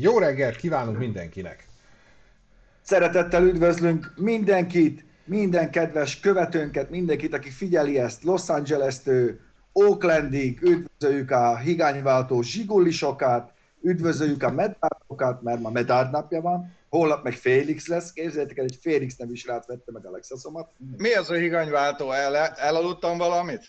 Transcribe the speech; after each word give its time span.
Jó 0.00 0.18
reggelt 0.18 0.56
kívánunk 0.56 0.98
mindenkinek! 0.98 1.66
Szeretettel 2.82 3.44
üdvözlünk 3.44 4.12
mindenkit, 4.16 5.04
minden 5.24 5.70
kedves 5.70 6.20
követőnket, 6.20 6.90
mindenkit, 6.90 7.34
aki 7.34 7.50
figyeli 7.50 7.98
ezt 7.98 8.22
Los 8.22 8.48
Angeles-től 8.48 9.38
Oaklandig, 9.72 10.62
üdvözöljük 10.62 11.30
a 11.30 11.56
higányváltó 11.56 12.42
zsigullisokat, 12.42 13.52
üdvözöljük 13.82 14.42
a 14.42 14.50
medárdokat, 14.50 15.42
mert 15.42 15.60
ma 15.60 15.70
medárd 15.70 16.10
napja 16.10 16.40
van, 16.40 16.76
holnap 16.88 17.24
meg 17.24 17.32
Félix 17.32 17.86
lesz, 17.86 18.12
képzeljétek 18.12 18.58
el, 18.58 18.64
egy 18.64 18.78
Félix 18.80 19.16
nevű 19.16 19.34
srác 19.34 19.66
vette 19.66 19.92
meg 19.92 20.06
Alexasomat. 20.06 20.70
Mi 20.96 21.12
az 21.12 21.30
a 21.30 21.34
higanyváltó? 21.34 22.10
El, 22.10 22.36
elaludtam 22.36 23.18
valamit? 23.18 23.68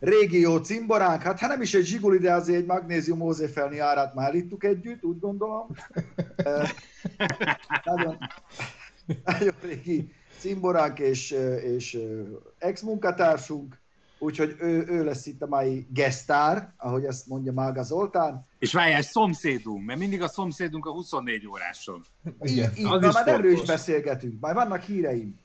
Régió 0.00 0.56
cimboránk, 0.56 1.22
hát, 1.22 1.38
hát 1.38 1.50
nem 1.50 1.62
is 1.62 1.74
egy 1.74 1.84
zsiguli, 1.84 2.18
de 2.18 2.32
azért 2.32 2.58
egy 2.58 2.66
magnézium 2.66 3.20
ózéfelni 3.20 3.78
árát 3.78 4.14
már 4.14 4.34
ittuk 4.34 4.64
együtt, 4.64 5.04
úgy 5.04 5.18
gondolom. 5.18 5.66
nagyon, 7.84 8.18
nagyon 9.24 9.54
régi 9.62 10.12
cimboránk 10.38 10.98
és, 10.98 11.30
és 11.62 11.98
ex-munkatársunk, 12.58 13.80
úgyhogy 14.18 14.56
ő, 14.58 14.84
ő 14.88 15.04
lesz 15.04 15.26
itt 15.26 15.42
a 15.42 15.46
mai 15.46 15.86
gesztár, 15.90 16.72
ahogy 16.76 17.04
ezt 17.04 17.26
mondja 17.26 17.52
Mága 17.52 17.82
Zoltán. 17.82 18.46
És 18.58 18.72
várjál, 18.72 19.02
szomszédunk, 19.02 19.84
mert 19.84 19.98
mindig 19.98 20.22
a 20.22 20.28
szomszédunk 20.28 20.86
a 20.86 20.90
24 20.90 21.46
óráson. 21.46 22.04
Igen, 22.40 22.70
így, 22.74 22.78
így, 22.78 23.12
már 23.12 23.28
erről 23.28 23.52
is 23.52 23.62
beszélgetünk, 23.62 24.40
majd 24.40 24.54
vannak 24.54 24.82
híreim. 24.82 25.40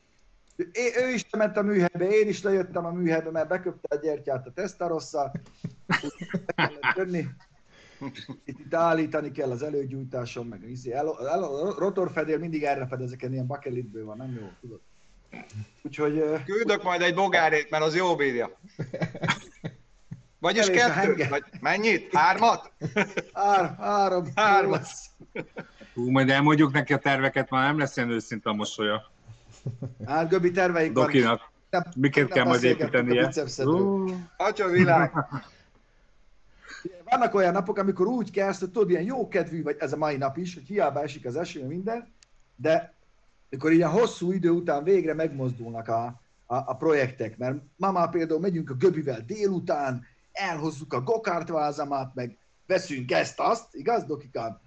É, 0.58 1.03
ő 1.03 1.09
is 1.13 1.25
ment 1.38 1.58
a 1.58 1.61
műhelybe, 1.61 2.08
én 2.08 2.27
is 2.27 2.41
lejöttem 2.44 2.86
a 2.86 2.91
műhelybe, 2.91 3.31
mert 3.31 3.47
beköpte 3.47 3.95
a 3.95 4.00
gyertyát 4.00 4.47
a 4.47 4.52
tesztarosszal. 4.52 5.31
Itt, 8.45 8.59
itt 8.59 8.73
állítani 8.73 9.31
kell 9.31 9.52
az 9.52 9.64
előgyújtáson, 9.64 10.45
meg 10.45 10.69
izé, 10.69 10.91
el, 10.91 11.27
el, 11.27 11.44
a 11.44 11.80
rotorfedél 11.80 12.38
mindig 12.38 12.64
erre 12.64 12.88
fed, 12.88 13.02
ezeken 13.02 13.33
ilyen 13.33 13.47
bakelitből 13.47 14.05
van, 14.05 14.17
nem 14.17 14.38
jó, 14.39 14.49
tudod. 14.61 14.80
Úgyhogy... 15.81 16.44
Küldök 16.45 16.83
majd 16.83 17.02
egy 17.02 17.14
bogárét, 17.14 17.69
mert 17.69 17.83
az 17.83 17.95
jó 17.95 18.16
bírja. 18.16 18.59
Vagyis 20.39 20.70
kettő? 20.70 21.27
Vagy 21.30 21.43
mennyit? 21.61 22.15
Hármat? 22.15 22.71
Hár, 23.33 23.76
három. 23.80 24.27
Hármat. 24.36 24.87
Hú, 25.93 26.09
majd 26.09 26.30
elmondjuk 26.30 26.73
neki 26.73 26.93
a 26.93 26.98
terveket, 26.98 27.49
már 27.49 27.67
nem 27.67 27.80
lesz 27.80 27.98
ilyen 27.98 28.09
őszinte 28.09 28.49
a 28.49 28.53
mosolya. 28.53 29.11
Hát 30.05 30.30
Göbi 30.30 30.52
terveink 30.52 30.94
Dokinak. 30.94 31.52
van. 31.70 31.86
Miket 31.95 32.28
kell 32.28 32.45
majd 32.45 32.64
építenie? 32.64 33.32
Atya 34.38 34.67
világ! 34.67 35.11
Vannak 37.04 37.33
olyan 37.33 37.54
napok, 37.54 37.77
amikor 37.77 38.08
úgy 38.08 38.32
kezd, 38.32 38.60
hogy 38.60 38.72
tudod, 38.72 38.89
ilyen 38.89 39.04
jó 39.04 39.27
kedvű 39.27 39.64
vagy, 39.64 39.76
ez 39.80 39.94
a 39.94 39.98
mai 39.98 40.17
nap 40.17 40.38
is, 40.38 40.54
hogy 40.54 40.64
hiába 40.64 41.02
esik 41.02 41.26
az 41.26 41.36
eső, 41.36 41.66
minden, 41.66 42.14
de 42.56 42.94
amikor 43.52 43.72
ilyen 43.72 43.89
hosszú 43.89 44.32
idő 44.32 44.50
után 44.50 44.83
végre 44.83 45.14
megmozdulnak 45.14 45.88
a, 45.88 46.06
a, 46.45 46.56
a 46.56 46.76
projektek, 46.76 47.38
mert 47.38 47.56
ma 47.76 47.92
már 47.92 48.10
például 48.10 48.39
megyünk 48.39 48.70
a 48.70 48.73
Göbivel 48.73 49.22
délután, 49.26 50.06
elhozzuk 50.32 50.94
a 50.94 51.02
gokártvázamát, 51.02 52.16
meg 52.16 52.38
veszünk 52.67 53.11
ezt-azt, 53.11 53.76
igaz, 53.76 54.04
Dokikám? 54.04 54.60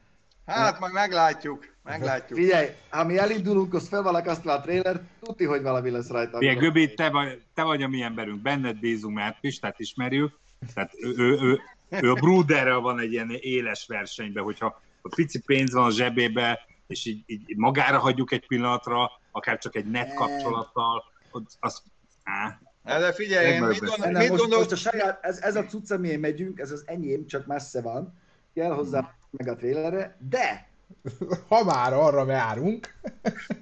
Hát, 0.47 0.81
majd 0.81 0.93
meglátjuk, 0.93 1.67
meglátjuk. 1.83 2.39
Figyelj, 2.39 2.69
ha 2.89 3.05
mi 3.05 3.19
elindulunk, 3.19 3.75
az 3.75 3.89
felvalak 3.89 4.27
azt 4.27 4.47
a 4.47 4.61
trailer, 4.61 5.01
tudti, 5.21 5.45
hogy 5.45 5.63
valami 5.63 5.91
lesz 5.91 6.09
rajta. 6.09 6.39
Figyelj, 6.39 6.57
Göbi, 6.57 6.95
te 6.95 7.11
vagy, 7.11 7.43
te 7.55 7.63
vagy 7.63 7.83
a 7.83 7.89
mi 7.89 8.03
emberünk, 8.03 8.43
benned 8.43 8.79
bízunk, 8.79 9.15
mert 9.15 9.41
Pistát 9.41 9.79
ismerjük, 9.79 10.39
tehát 10.75 10.93
ő, 11.01 11.15
ő, 11.17 11.39
ő, 11.41 11.61
ő 12.01 12.11
a 12.11 12.15
Bruderrel 12.15 12.79
van 12.79 12.99
egy 13.01 13.13
ilyen 13.13 13.31
éles 13.41 13.87
versenyben, 13.87 14.45
hogyha 14.45 14.81
a 15.03 15.09
pici 15.15 15.41
pénz 15.41 15.73
van 15.73 15.85
a 15.85 15.91
zsebébe, 15.91 16.61
és 16.87 17.07
így, 17.07 17.23
így 17.27 17.57
magára 17.57 17.99
hagyjuk 17.99 18.33
egy 18.33 18.47
pillanatra, 18.47 19.11
akár 19.31 19.59
csak 19.59 19.77
egy 19.77 19.87
net 19.87 20.15
kapcsolattal, 20.15 21.05
az, 21.61 21.83
á, 22.25 22.59
de 22.85 23.13
figyelj, 23.13 23.47
én 23.47 23.63
mit, 23.63 23.79
gondol, 23.79 24.21
mit 24.21 24.29
most, 24.29 24.49
most 24.49 24.73
a 24.73 24.77
saját, 24.77 25.25
ez, 25.25 25.39
ez 25.39 25.57
a 25.57 25.65
cucc, 25.65 25.91
amiért 25.91 26.21
megyünk, 26.21 26.59
ez 26.59 26.71
az 26.71 26.83
enyém, 26.87 27.27
csak 27.27 27.47
messze 27.47 27.83
van, 27.83 28.15
kell 28.55 28.73
hozzá 28.73 29.15
meg 29.31 29.49
a 29.49 29.57
trailerre, 29.57 30.17
de 30.19 30.69
ha 31.49 31.65
már 31.65 31.93
arra 31.93 32.31
járunk. 32.31 32.95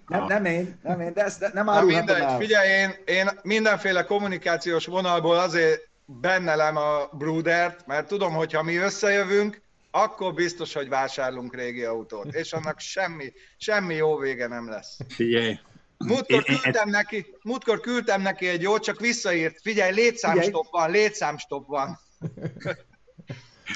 Nem, 0.07 0.25
nem 0.25 0.45
én, 0.45 0.79
nem 0.83 1.01
én, 1.01 1.13
de 1.13 1.25
ezt 1.25 1.53
nem 1.53 1.69
árulhatom 1.69 2.05
mindegy, 2.07 2.23
el. 2.23 2.39
Figyelj, 2.39 2.69
én, 2.69 2.95
én 3.05 3.29
mindenféle 3.43 4.05
kommunikációs 4.05 4.87
vonalból 4.87 5.39
azért 5.39 5.89
bennelem 6.05 6.77
a 6.77 7.09
Brudert, 7.13 7.87
mert 7.87 8.07
tudom, 8.07 8.33
hogy 8.33 8.53
ha 8.53 8.63
mi 8.63 8.77
összejövünk, 8.77 9.61
akkor 9.91 10.35
biztos, 10.35 10.73
hogy 10.73 10.89
vásárlunk 10.89 11.55
régi 11.55 11.85
autót, 11.85 12.35
és 12.35 12.53
annak 12.53 12.81
semmi, 12.81 13.33
semmi 13.57 13.95
jó 13.95 14.17
vége 14.17 14.47
nem 14.47 14.69
lesz. 14.69 14.97
Figyelj, 15.09 15.59
Múltkor 15.99 16.43
küldtem, 16.43 16.89
neki, 16.89 17.27
múltkor 17.43 17.81
küldtem 17.81 18.23
neki 18.23 18.49
egy 18.49 18.63
jót, 18.63 18.83
csak 18.83 19.01
visszaírt. 19.01 19.61
Figyelj, 19.61 19.93
létszámstop 19.93 20.67
van, 20.71 20.91
létszámstop 20.91 21.67
van. 21.67 21.99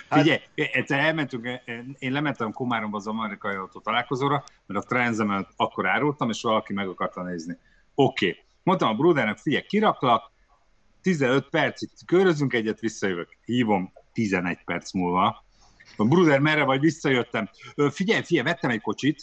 Hát... 0.09 0.21
Figyelj, 0.21 0.41
egyszer 0.55 0.99
elmentünk, 0.99 1.49
én 1.99 2.13
lementem 2.13 2.53
Komáromba 2.53 2.97
az 2.97 3.07
amerikai 3.07 3.55
autó 3.55 3.81
találkozóra, 3.81 4.45
mert 4.67 4.85
a 4.85 4.89
Transamet 4.89 5.49
akkor 5.57 5.89
árultam, 5.89 6.31
és 6.31 6.43
valaki 6.43 6.73
meg 6.73 6.89
akarta 6.89 7.23
nézni. 7.23 7.59
Oké. 7.95 8.29
Okay. 8.29 8.43
Mondtam 8.63 8.89
a 8.89 8.95
Brudernek, 8.95 9.39
figyelj, 9.39 9.63
kiraklak, 9.63 10.31
15 11.03 11.49
percig 11.49 11.89
körözünk 12.07 12.53
egyet, 12.53 12.81
visszajövök. 12.81 13.29
Hívom 13.45 13.93
11 14.13 14.65
perc 14.65 14.93
múlva. 14.93 15.45
A 15.97 16.05
Bruder, 16.05 16.41
merre 16.41 16.65
vagy, 16.65 16.81
visszajöttem. 16.81 17.51
Figyelj, 17.91 18.23
figyelj, 18.23 18.47
vettem 18.47 18.71
egy 18.71 18.81
kocsit. 18.81 19.23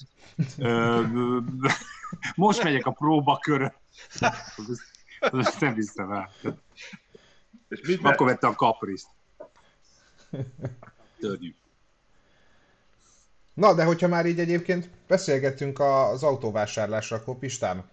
Most 2.36 2.64
megyek 2.64 2.86
a 2.86 2.92
próbakörön. 2.92 3.74
Azt 5.20 5.60
nem 5.60 5.74
hiszem 5.74 6.12
el. 6.12 6.32
Akkor 8.02 8.28
vette 8.28 8.48
a 8.48 8.56
kapriszt. 8.56 9.08
Törnyű. 11.20 11.54
Na, 13.54 13.74
de 13.74 13.84
hogyha 13.84 14.08
már 14.08 14.26
így 14.26 14.40
egyébként 14.40 14.90
beszélgettünk 15.08 15.80
az 15.80 16.24
autóvásárlásra, 16.24 17.16
akkor 17.16 17.36
Pistám, 17.36 17.84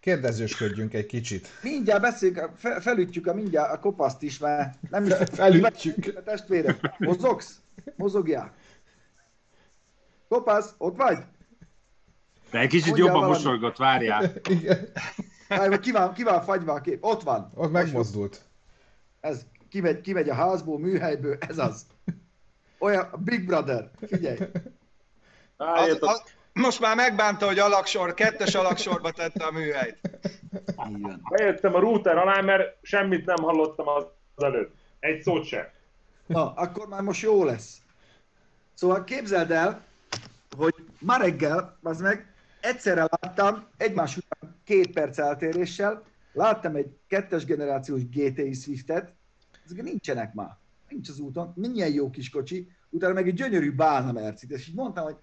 kérdezősködjünk 0.00 0.94
egy 0.94 1.06
kicsit. 1.06 1.48
Mindjárt 1.62 2.00
beszéljünk, 2.00 2.50
fel, 2.56 2.80
felütjük 2.80 3.26
a 3.26 3.34
mindjárt 3.34 3.72
a 3.72 3.78
kopaszt 3.78 4.22
is, 4.22 4.38
mert 4.38 4.76
nem 4.90 5.04
is... 5.04 5.12
Felütjük. 5.32 6.16
A 6.16 6.22
testvére, 6.22 6.76
mozogsz? 6.98 7.60
Mozogjál. 7.96 8.54
Kopasz, 10.28 10.74
ott 10.78 10.96
vagy? 10.96 11.18
De 12.50 12.58
egy 12.58 12.68
kicsit 12.68 12.86
Mondjál 12.86 13.06
jobban 13.06 13.22
valami. 13.22 13.42
mosolygott, 13.42 13.76
várjál. 13.76 14.32
Igen. 14.48 14.88
Várj, 15.48 15.78
ki 15.78 15.90
van, 15.92 16.12
ki 16.12 16.22
van 16.22 16.42
fagyva 16.42 16.72
a 16.72 16.80
kép? 16.80 17.04
Ott 17.04 17.22
van. 17.22 17.50
Ott 17.54 17.72
megmozdult. 17.72 18.40
Ez, 19.20 19.46
kimegy, 19.74 20.00
kimegy 20.00 20.28
a 20.28 20.34
házból, 20.34 20.78
műhelyből, 20.78 21.36
ez 21.48 21.58
az. 21.58 21.86
Olyan, 22.78 23.08
Big 23.24 23.46
Brother, 23.46 23.90
figyelj. 24.06 24.38
Az, 25.56 25.98
az, 26.00 26.22
most 26.52 26.80
már 26.80 26.96
megbánta, 26.96 27.46
hogy 27.46 27.58
alaksor, 27.58 28.14
kettes 28.14 28.54
alaksorba 28.54 29.10
tette 29.10 29.44
a 29.44 29.50
műhelyt. 29.50 29.98
Bejöttem 31.30 31.74
a 31.74 31.78
router 31.78 32.16
alá, 32.16 32.40
mert 32.40 32.76
semmit 32.82 33.24
nem 33.24 33.36
hallottam 33.36 33.88
az 33.88 34.04
előtt. 34.36 34.74
Egy 35.00 35.22
szót 35.22 35.44
sem. 35.44 35.66
Na, 36.26 36.52
akkor 36.52 36.88
már 36.88 37.02
most 37.02 37.22
jó 37.22 37.44
lesz. 37.44 37.76
Szóval 38.74 39.04
képzeld 39.04 39.50
el, 39.50 39.84
hogy 40.56 40.74
ma 40.98 41.16
reggel, 41.16 41.78
az 41.82 42.00
meg, 42.00 42.34
egyszerre 42.60 43.06
láttam, 43.20 43.66
egymás 43.76 44.16
után 44.16 44.56
két 44.64 44.92
perc 44.92 45.18
eltéréssel, 45.18 46.02
láttam 46.32 46.74
egy 46.74 46.96
kettes 47.08 47.44
generációs 47.44 48.08
GTI 48.08 48.52
Swiftet, 48.52 49.12
ezek 49.64 49.82
nincsenek 49.82 50.34
már. 50.34 50.56
Nincs 50.88 51.08
az 51.08 51.18
úton, 51.18 51.52
milyen 51.56 51.92
jó 51.92 52.10
kis 52.10 52.30
kocsi, 52.30 52.68
utána 52.90 53.12
meg 53.12 53.28
egy 53.28 53.34
gyönyörű 53.34 53.74
bálna 53.74 54.12
mercit, 54.12 54.50
és 54.50 54.68
így 54.68 54.74
mondtam, 54.74 55.04
hogy 55.04 55.16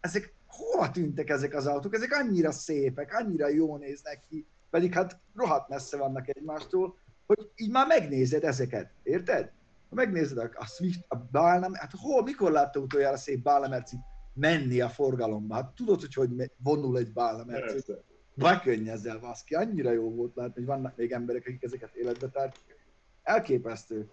ezek 0.00 0.34
hova 0.46 0.90
tűntek 0.90 1.28
ezek 1.28 1.54
az 1.54 1.66
autók, 1.66 1.94
ezek 1.94 2.12
annyira 2.12 2.50
szépek, 2.50 3.14
annyira 3.14 3.48
jó 3.48 3.76
néznek 3.76 4.20
ki, 4.28 4.46
pedig 4.70 4.92
hát 4.92 5.20
rohadt 5.34 5.68
messze 5.68 5.96
vannak 5.96 6.28
egymástól, 6.28 6.98
hogy 7.26 7.50
így 7.56 7.70
már 7.70 7.86
megnézed 7.86 8.44
ezeket, 8.44 8.90
érted? 9.02 9.50
Ha 9.88 9.94
megnézed 9.94 10.38
a, 10.38 10.50
a 10.54 10.66
Swift, 10.66 11.04
a 11.08 11.16
Bálna, 11.16 11.68
hát 11.72 11.92
hol, 11.98 12.22
mikor 12.22 12.52
látta 12.52 12.80
utoljára 12.80 13.16
szép 13.16 13.42
Bálna 13.42 13.68
mercit? 13.68 14.00
menni 14.34 14.80
a 14.80 14.88
forgalomba. 14.88 15.54
Hát 15.54 15.74
tudod, 15.74 16.00
hogy 16.00 16.14
hogy 16.14 16.50
vonul 16.56 16.98
egy 16.98 17.12
Persze. 17.12 17.98
bekönnyezzel, 18.34 19.18
baszki. 19.18 19.54
Annyira 19.54 19.92
jó 19.92 20.10
volt 20.10 20.34
látni, 20.34 20.52
hogy 20.54 20.64
vannak 20.64 20.96
még 20.96 21.12
emberek, 21.12 21.46
akik 21.46 21.62
ezeket 21.62 21.94
életbe 21.94 22.28
tartják. 22.28 22.80
Elképesztő. 23.22 24.08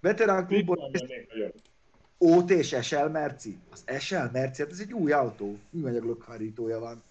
Veterán 0.00 0.46
nagyon? 0.48 1.52
OT 2.18 2.50
és 2.50 2.76
SL 2.82 3.06
Merci. 3.06 3.58
Az 3.70 3.84
SL 3.98 4.14
Merci, 4.32 4.62
hát 4.62 4.70
ez 4.70 4.80
egy 4.80 4.92
új 4.92 5.12
autó. 5.12 5.58
Műanyag 5.70 6.04
lökhárítója 6.04 6.78
van. 6.78 7.02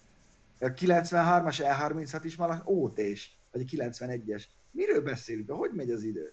A 0.60 0.66
93-as 0.66 1.58
E36 1.58 2.20
is 2.22 2.36
már 2.36 2.62
OT-s, 2.64 3.30
vagy 3.52 3.62
a 3.62 3.64
91-es. 3.64 4.44
Miről 4.70 5.02
beszélünk? 5.02 5.50
Hogy 5.50 5.70
megy 5.72 5.90
az 5.90 6.02
idő? 6.02 6.32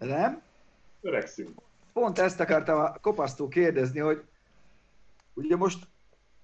Nem? 0.00 0.42
Öregszünk. 1.00 1.60
Pont 1.92 2.18
ezt 2.18 2.40
akartam 2.40 2.78
a 2.78 2.92
kopasztó 3.00 3.48
kérdezni, 3.48 4.00
hogy 4.00 4.22
ugye 5.34 5.56
most 5.56 5.86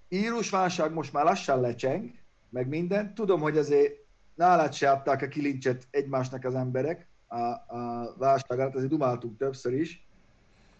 vírusválság 0.08 0.92
most 0.92 1.12
már 1.12 1.24
lassan 1.24 1.60
lecseng, 1.60 2.10
meg 2.48 2.68
minden. 2.68 3.14
Tudom, 3.14 3.40
hogy 3.40 3.58
azért 3.58 3.94
nálad 4.34 4.72
se 4.72 4.90
adták 4.90 5.22
a 5.22 5.28
kilincset 5.28 5.86
egymásnak 5.90 6.44
az 6.44 6.54
emberek 6.54 7.06
a, 7.34 7.76
a 7.76 8.14
válság 8.18 8.58
alatt, 8.58 8.74
azért 8.74 8.90
dumáltunk 8.90 9.36
többször 9.36 9.72
is. 9.72 10.06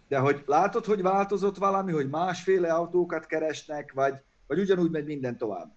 De 0.07 0.19
hogy 0.19 0.43
látod, 0.45 0.85
hogy 0.85 1.01
változott 1.01 1.57
valami, 1.57 1.91
hogy 1.91 2.09
másféle 2.09 2.73
autókat 2.73 3.25
keresnek, 3.25 3.93
vagy, 3.93 4.13
vagy 4.47 4.59
ugyanúgy 4.59 4.91
megy 4.91 5.05
minden 5.05 5.37
tovább? 5.37 5.75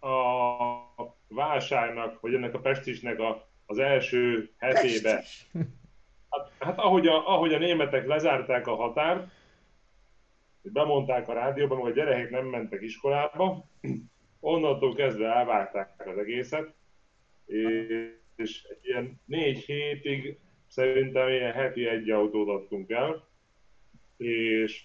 A 0.00 1.16
válságnak, 1.28 2.20
vagy 2.20 2.34
ennek 2.34 2.54
a 2.54 2.60
pestisnek 2.60 3.18
a, 3.18 3.48
az 3.66 3.78
első 3.78 4.50
hetébe, 4.58 5.14
Pestis. 5.14 5.46
hát, 6.30 6.50
hát 6.58 6.78
ahogy, 6.78 7.06
a, 7.06 7.28
ahogy 7.28 7.54
a 7.54 7.58
németek 7.58 8.06
lezárták 8.06 8.66
a 8.66 8.74
határt, 8.74 9.28
bemondták 10.62 11.28
a 11.28 11.32
rádióban, 11.32 11.78
hogy 11.78 11.90
a 11.90 11.94
gyerekek 11.94 12.30
nem 12.30 12.46
mentek 12.46 12.82
iskolába, 12.82 13.64
onnantól 14.40 14.94
kezdve 14.94 15.26
elvágták 15.26 16.06
az 16.06 16.18
egészet, 16.18 16.74
és 17.46 18.22
egy 18.36 18.78
ilyen 18.82 19.20
négy 19.24 19.58
hétig 19.58 20.38
szerintem 20.68 21.28
ilyen 21.28 21.52
heti 21.52 21.86
egy 21.86 22.10
autót 22.10 22.48
adtunk 22.48 22.90
el, 22.90 23.28
és 24.16 24.84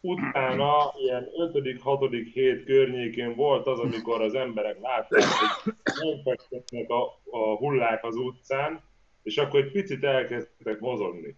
utána 0.00 0.94
ilyen 0.96 1.28
5.-6. 1.52 2.28
hét 2.32 2.64
környékén 2.64 3.34
volt 3.34 3.66
az, 3.66 3.78
amikor 3.78 4.20
az 4.20 4.34
emberek 4.34 4.80
látták, 4.80 5.22
hogy 5.22 5.72
nem 5.84 6.22
fektetnek 6.24 6.90
a, 6.90 7.02
a 7.30 7.56
hullák 7.56 8.04
az 8.04 8.16
utcán, 8.16 8.80
és 9.22 9.36
akkor 9.36 9.60
egy 9.60 9.70
picit 9.70 10.04
elkezdtek 10.04 10.80
mozogni. 10.80 11.36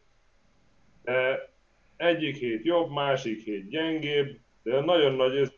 De 1.02 1.50
egyik 1.96 2.36
hét 2.36 2.64
jobb, 2.64 2.90
másik 2.90 3.44
hét 3.44 3.68
gyengébb, 3.68 4.38
de 4.62 4.80
nagyon 4.80 5.14
nagy 5.14 5.52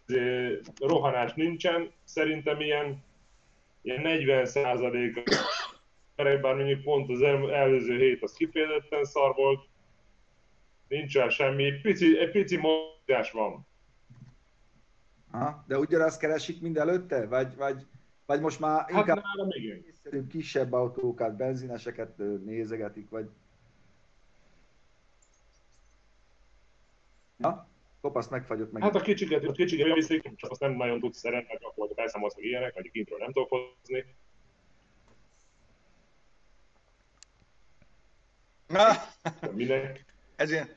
rohanás 0.80 1.32
nincsen, 1.34 1.90
szerintem 2.04 2.60
ilyen, 2.60 3.04
ilyen 3.82 4.00
40 4.00 4.46
százalék, 4.46 5.22
bár 6.16 6.54
mondjuk 6.54 6.82
pont 6.82 7.10
az 7.10 7.22
el- 7.22 7.54
előző 7.54 7.96
hét 7.98 8.22
az 8.22 8.32
kifejezetten 8.32 9.04
szar 9.04 9.34
volt, 9.34 9.68
nincsen 10.88 11.30
semmi, 11.30 11.72
pici, 11.80 12.18
egy 12.18 12.30
pici 12.30 12.56
mozgás 12.56 13.30
van. 13.30 13.66
Aha, 15.30 15.64
de 15.66 15.78
ugyanazt 15.78 16.20
keresik, 16.20 16.60
mint 16.60 16.78
előtte? 16.78 17.26
Vagy, 17.26 17.56
vagy, 17.56 17.86
vagy 18.26 18.40
most 18.40 18.60
már 18.60 18.80
Hát 18.80 18.90
inkább 18.90 19.22
nálam 19.22 19.48
igen. 19.50 20.26
kisebb 20.28 20.72
autókat, 20.72 21.36
benzineseket 21.36 22.16
nézegetik, 22.44 23.08
vagy... 23.10 23.28
Na, 27.36 27.66
kopasz 28.00 28.28
megfagyott 28.28 28.72
meg. 28.72 28.82
Hát 28.82 28.94
a 28.94 29.00
kicsiket, 29.00 29.44
a 29.44 29.52
kicsiket 29.52 29.94
viszik, 29.94 30.34
csak 30.36 30.50
azt 30.50 30.60
nem 30.60 30.72
nagyon 30.72 31.00
tudsz 31.00 31.18
szeretni, 31.18 31.58
akkor 31.60 31.88
a 31.90 31.94
beszámolsz 31.94 32.34
meg 32.34 32.44
ilyenek, 32.44 32.74
vagy 32.74 32.90
kintről 32.90 33.18
nem 33.18 33.32
tudok 33.32 33.48
hozni. 33.48 33.96
Na, 33.96 34.04
De 38.61 38.61
minek? 39.50 40.04
ez 40.36 40.50
ilyen, 40.50 40.68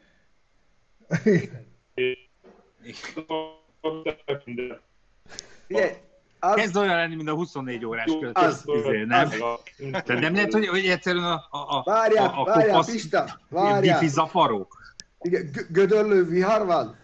Figyelj, 5.68 5.92
az, 6.40 6.54
Kezd 6.56 6.76
olyan 6.78 6.96
lenni, 6.96 7.16
mint 7.16 7.30
a 7.30 7.34
24 7.34 7.86
órás 7.86 8.12
költ. 8.20 8.38
az- 8.38 8.64
izé, 8.66 9.04
nem? 9.04 9.28
az- 9.28 10.04
De 10.06 10.20
nem 10.20 10.34
lehet, 10.34 10.54
hogy, 10.54 10.68
hogy 10.68 10.86
egyszerűen 10.88 11.24
a, 11.24 11.34
a, 11.52 11.78
a, 11.78 11.84
várjál, 11.86 12.26
a, 12.28 12.42
a 12.42 12.44
várjál, 12.46 12.68
kopasz 12.70 12.92
Pista, 12.92 13.40
várjál. 13.50 14.00
bifi 14.00 14.12
zafarok. 14.12 14.84
Igen, 15.22 15.50
gö- 15.52 15.72
gödöllő 15.72 16.26
vihar 16.26 16.66
van? 16.66 16.98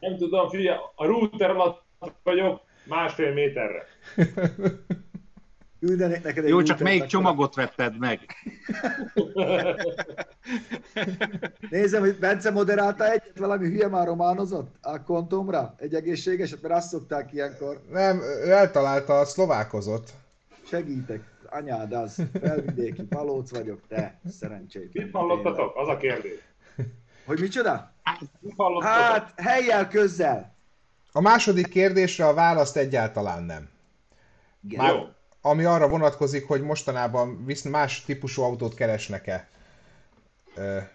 Nem 0.00 0.16
tudom, 0.16 0.48
figyelj, 0.48 0.78
a 0.94 1.04
router 1.06 1.50
alatt 1.50 1.82
vagyok 2.22 2.62
másfél 2.84 3.32
méterre. 3.32 3.86
Küldenék 5.80 6.22
neked 6.22 6.44
egy 6.44 6.50
Jó, 6.50 6.62
csak 6.62 6.78
melyik 6.78 6.98
akkor. 6.98 7.10
csomagot 7.10 7.54
vetted 7.54 7.98
meg? 7.98 8.20
Nézem, 11.70 12.00
hogy 12.00 12.18
Bence 12.18 12.50
moderálta 12.50 13.10
egyet, 13.10 13.38
valami 13.38 13.68
hülye 13.68 13.88
már 13.88 14.06
románozott 14.06 14.74
a 14.80 15.02
kontomra, 15.02 15.74
egy 15.78 15.94
egészségeset, 15.94 16.62
mert 16.62 16.74
azt 16.74 16.88
szokták 16.88 17.32
ilyenkor. 17.32 17.80
Nem, 17.90 18.20
ő 18.20 18.50
eltalálta 18.50 19.18
a 19.18 19.24
szlovákozott. 19.24 20.08
Segítek, 20.66 21.20
anyád 21.50 21.92
az, 21.92 22.22
felvidéki, 22.40 23.02
palóc 23.02 23.50
vagyok, 23.50 23.80
te, 23.88 24.20
szerencsétlen. 24.38 25.04
Mit 25.04 25.14
hallottatok? 25.14 25.76
Az 25.76 25.88
a 25.88 25.96
kérdés. 25.96 26.38
Hogy 27.26 27.40
micsoda? 27.40 27.92
Mit 28.40 28.54
hallottatok? 28.56 28.94
Hát, 28.94 29.32
helyjel, 29.36 29.88
közzel. 29.88 30.54
A 31.12 31.20
második 31.20 31.68
kérdésre 31.68 32.26
a 32.26 32.34
választ 32.34 32.76
egyáltalán 32.76 33.42
nem. 33.42 33.68
Igen. 34.64 34.84
Már, 34.84 34.94
Jó. 34.94 35.00
Ami 35.40 35.64
arra 35.64 35.88
vonatkozik, 35.88 36.46
hogy 36.46 36.62
mostanában 36.62 37.44
visz 37.44 37.62
más 37.62 38.04
típusú 38.04 38.42
autót 38.42 38.74
keresnek-e. 38.74 39.48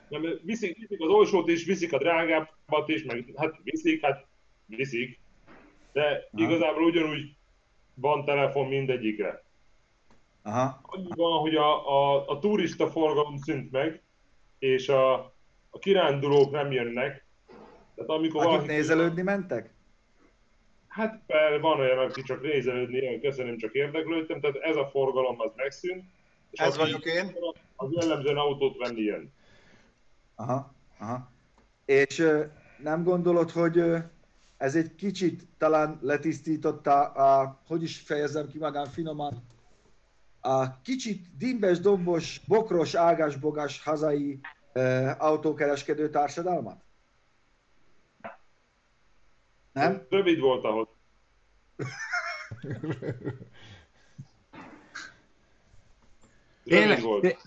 Nem, 0.09 0.39
viszik, 0.43 0.77
viszik 0.77 1.01
az 1.01 1.09
olcsót 1.09 1.47
is, 1.47 1.65
viszik 1.65 1.93
a 1.93 1.97
drágábbat 1.97 2.87
is, 2.87 3.03
meg 3.03 3.33
hát 3.35 3.55
viszik, 3.63 4.05
hát 4.05 4.25
viszik. 4.65 5.19
De 5.93 6.01
Aha. 6.01 6.27
igazából 6.31 6.83
ugyanúgy 6.83 7.35
van 7.93 8.25
telefon 8.25 8.67
mindegyikre. 8.67 9.43
Aha. 10.43 10.79
Annyi 10.81 11.09
van, 11.15 11.39
hogy 11.39 11.55
a, 11.55 11.89
a, 11.89 12.27
a 12.27 12.39
turista 12.39 12.87
forgalom 12.87 13.37
szűnt 13.37 13.71
meg, 13.71 14.01
és 14.59 14.89
a, 14.89 15.13
a 15.69 15.79
kirándulók 15.79 16.51
nem 16.51 16.71
jönnek. 16.71 17.25
Tehát 17.95 18.09
amikor 18.09 18.41
Akik 18.41 18.51
valaki... 18.51 18.67
nézelődni 18.67 19.21
mentek? 19.21 19.74
Hát 20.95 21.21
van 21.61 21.79
olyan, 21.79 21.97
aki 21.97 22.21
csak 22.21 22.41
nézelődni 22.41 22.97
jön, 22.97 23.21
köszönöm, 23.21 23.57
csak 23.57 23.73
érdeklődtem, 23.73 24.39
tehát 24.39 24.55
ez 24.55 24.75
a 24.75 24.87
forgalom 24.87 25.41
az 25.41 25.51
megszűnt. 25.55 26.03
És 26.51 26.59
ez 26.59 26.77
vagyok 26.77 27.05
én. 27.05 27.35
Az 27.75 27.91
jellemzően 27.91 28.37
autót 28.37 28.77
venni 28.77 29.01
jön. 29.01 29.33
Aha, 30.35 30.73
aha. 30.99 31.31
És 31.85 32.19
ö, 32.19 32.43
nem 32.83 33.03
gondolod, 33.03 33.51
hogy 33.51 33.77
ö, 33.77 33.97
ez 34.57 34.75
egy 34.75 34.95
kicsit 34.95 35.47
talán 35.57 35.99
letisztította 36.01 37.01
a, 37.03 37.59
hogy 37.67 37.83
is 37.83 37.99
fejezem 37.99 38.47
ki 38.47 38.57
magán 38.57 38.85
finoman, 38.85 39.43
a 40.41 40.81
kicsit 40.81 41.37
dimbes, 41.37 41.79
dombos, 41.79 42.41
bokros, 42.47 42.93
ágás-bogás 42.93 43.83
hazai 43.83 44.39
ö, 44.73 45.09
autókereskedő 45.17 46.09
társadalmat? 46.09 46.84
Nem? 49.75 50.05
Rövid 50.09 50.39
volt 50.39 50.63
ahhoz. 50.63 50.87
Tényleg, 56.63 57.01
volt. 57.01 57.21
té- 57.21 57.41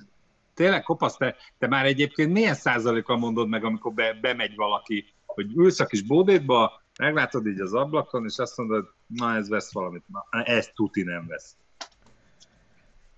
tényleg 0.55 0.83
kopasz, 0.83 1.17
te, 1.17 1.37
te 1.59 1.67
már 1.67 1.85
egyébként 1.85 2.33
milyen 2.33 2.55
százalékkal 2.55 3.17
mondod 3.17 3.49
meg, 3.49 3.65
amikor 3.65 3.93
be, 3.93 4.13
bemegy 4.13 4.55
valaki, 4.55 5.15
hogy 5.27 5.53
ülsz 5.57 5.81
a 5.81 5.87
kis 5.87 6.03
bódétba, 6.03 6.83
meglátod 6.99 7.47
így 7.47 7.61
az 7.61 7.75
ablakon, 7.75 8.25
és 8.25 8.39
azt 8.39 8.57
mondod, 8.57 8.93
na 9.07 9.35
ez 9.35 9.49
vesz 9.49 9.73
valamit, 9.73 10.05
na 10.07 10.43
ez 10.43 10.69
tuti 10.75 11.03
nem 11.03 11.27
vesz. 11.27 11.57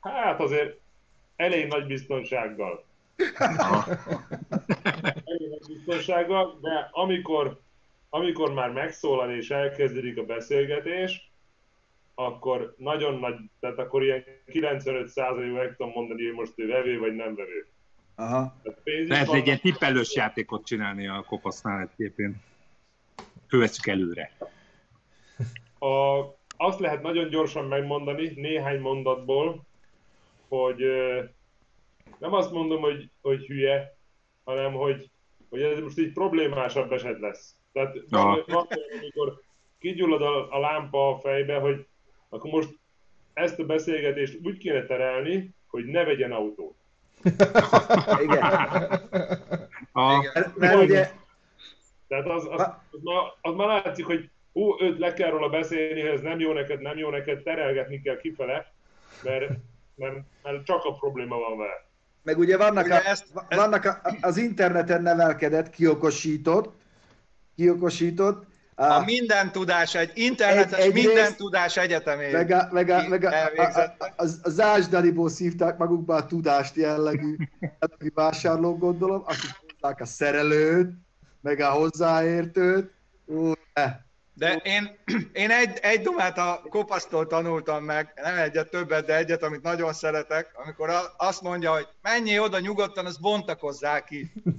Hát 0.01 0.41
azért 0.41 0.81
elég 1.37 1.67
nagy 1.67 1.87
biztonsággal. 1.87 2.85
elég 5.25 5.49
nagy 5.51 5.67
biztonsággal, 5.67 6.59
de 6.61 6.89
amikor, 6.93 7.61
amikor 8.11 8.53
már 8.53 8.71
megszólal 8.71 9.31
és 9.31 9.51
elkezdődik 9.51 10.19
a 10.19 10.25
beszélgetés, 10.25 11.31
akkor 12.15 12.75
nagyon 12.79 13.19
nagy, 13.19 13.35
tehát 13.61 13.79
akkor 13.79 14.03
ilyen 14.03 14.25
95%-ig 14.47 15.53
meg 15.53 15.77
tudom 15.77 15.93
mondani, 15.93 16.25
hogy 16.25 16.35
most 16.35 16.53
ő 16.57 16.67
vevő 16.67 16.99
vagy 16.99 17.15
nem 17.15 17.35
vevő. 17.35 17.67
Aha. 18.15 18.57
Lehet 18.85 19.27
van, 19.27 19.37
egy 19.37 19.47
ilyen 19.47 19.61
tippelős 19.61 20.15
játékot 20.15 20.67
csinálni 20.67 21.09
a 21.09 21.25
kopasznál 21.27 21.91
egyébként. 21.93 22.37
Kövessük 23.49 23.87
előre. 23.87 24.37
A, 25.79 26.21
azt 26.57 26.81
lehet 26.81 27.03
nagyon 27.03 27.29
gyorsan 27.29 27.65
megmondani, 27.65 28.33
néhány 28.35 28.81
mondatból, 28.81 29.67
hogy 30.49 30.83
nem 32.19 32.33
azt 32.33 32.53
mondom, 32.53 32.81
hogy, 32.81 33.11
hogy 33.21 33.47
hülye, 33.47 33.97
hanem 34.45 34.73
hogy, 34.73 35.11
hogy 35.49 35.63
ez 35.63 35.81
most 35.81 35.99
így 35.99 36.13
problémásabb 36.13 36.93
eset 36.93 37.19
lesz. 37.19 37.60
Tehát 37.73 37.97
van, 38.11 38.45
amikor 39.01 39.41
kigyullad 39.79 40.23
a, 40.23 40.53
a 40.57 40.59
lámpa 40.61 41.09
a 41.09 41.19
fejbe, 41.19 41.55
hogy 41.59 41.87
akkor 42.29 42.51
most 42.51 42.69
ezt 43.33 43.59
a 43.59 43.65
beszélgetést 43.65 44.39
úgy 44.45 44.59
kéne 44.59 44.87
terelni, 44.87 45.55
hogy 45.67 45.85
ne 45.85 46.05
vegyen 46.05 46.33
autót. 46.33 46.75
Igen. 48.25 48.43
A, 49.93 50.15
Igen. 50.19 50.53
Mert 50.57 50.83
ugye, 50.83 51.11
Tehát 52.09 52.27
az, 52.27 52.47
az, 52.51 52.61
az, 52.91 53.01
már, 53.03 53.23
az 53.41 53.55
már 53.55 53.67
látszik, 53.85 54.07
hogy 54.07 54.29
hú, 54.53 54.83
őt 54.83 54.99
le 54.99 55.13
kell 55.13 55.31
róla 55.31 55.49
beszélni, 55.49 56.01
hogy 56.01 56.11
ez 56.11 56.21
nem 56.21 56.41
jó 56.41 56.53
neked, 56.53 56.81
nem 56.81 56.99
jó 56.99 57.11
neked, 57.11 57.43
terelgetni 57.43 58.01
kell 58.03 58.17
kifele, 58.17 58.73
mert, 59.23 59.51
mert, 59.95 60.15
mert 60.43 60.65
csak 60.65 60.85
a 60.85 60.93
probléma 60.93 61.39
van 61.39 61.59
vele. 61.59 61.85
meg 62.23 62.39
ugye 62.39 62.57
vannak, 62.57 62.85
Ugye 62.85 62.95
a, 62.95 63.05
ezt- 63.07 63.37
ezt- 63.37 63.55
vannak 63.55 63.85
a, 63.85 64.01
az 64.21 64.37
interneten 64.37 65.03
nevelkedett, 65.03 65.71
kiokosított, 65.71 66.80
kiokosított, 67.61 68.49
A 68.75 68.85
a, 68.85 69.05
minden 69.05 69.53
tudás, 69.53 69.95
egy 69.95 70.11
internetes 70.15 70.79
Egy- 70.79 70.87
egyrészt- 70.87 71.07
minden 71.07 71.37
tudás 71.37 71.77
egyetemé. 71.77 72.31
meg, 72.33 72.51
a, 72.51 72.69
meg, 72.73 72.89
a, 72.91 73.09
meg 73.09 73.25
a, 73.25 73.31
a, 73.31 73.63
a, 73.63 73.81
a, 73.99 74.13
az, 74.17 74.41
az 74.43 74.61
ásdaliból 74.61 75.29
szívták 75.31 75.77
magukba 75.79 76.15
a 76.15 76.27
tudást 76.27 76.77
jellegű, 76.77 77.37
jellegű 77.61 78.11
vásárlók, 78.15 78.79
gondolom, 78.79 79.23
akik 79.27 79.51
hozzák 79.81 80.01
a 80.01 80.05
szerelőt, 80.07 80.93
meg 81.41 81.61
a 81.61 81.71
hozzáértőt. 81.71 82.91
Ú, 83.27 83.53
ne. 83.75 83.85
De 84.41 84.61
én, 84.63 84.99
én 85.33 85.51
egy, 85.51 85.79
egy 85.83 86.01
dumát 86.01 86.39
a 86.39 86.63
kopasztól 86.69 87.27
tanultam 87.27 87.85
meg, 87.85 88.13
nem 88.23 88.39
egyet, 88.39 88.71
többet, 88.71 89.07
de 89.07 89.17
egyet, 89.17 89.43
amit 89.43 89.63
nagyon 89.63 89.93
szeretek, 89.93 90.51
amikor 90.65 90.91
azt 91.17 91.43
mondja, 91.43 91.73
hogy 91.73 91.89
menjél 92.03 92.43
oda 92.43 92.59
nyugodtan, 92.59 93.07
azt 93.07 93.21
bontakozzál 93.21 94.05
ki. 94.05 94.33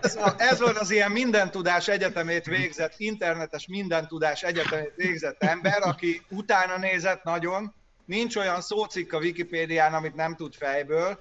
Ez, 0.00 0.16
a- 0.16 0.34
ez 0.38 0.60
volt 0.60 0.78
az 0.78 0.90
ilyen 0.90 1.10
minden 1.10 1.50
tudás 1.50 1.88
egyetemét 1.88 2.44
végzett, 2.44 2.94
internetes 2.96 3.66
minden 3.66 4.08
tudás 4.08 4.42
egyetemét 4.42 4.92
végzett 4.96 5.42
ember, 5.42 5.78
aki 5.82 6.22
utána 6.30 6.78
nézett 6.78 7.22
nagyon, 7.22 7.74
nincs 8.04 8.36
olyan 8.36 8.60
szócikk 8.60 9.12
a 9.12 9.18
Wikipédián, 9.18 9.94
amit 9.94 10.14
nem 10.14 10.36
tud 10.36 10.54
fejből, 10.54 11.18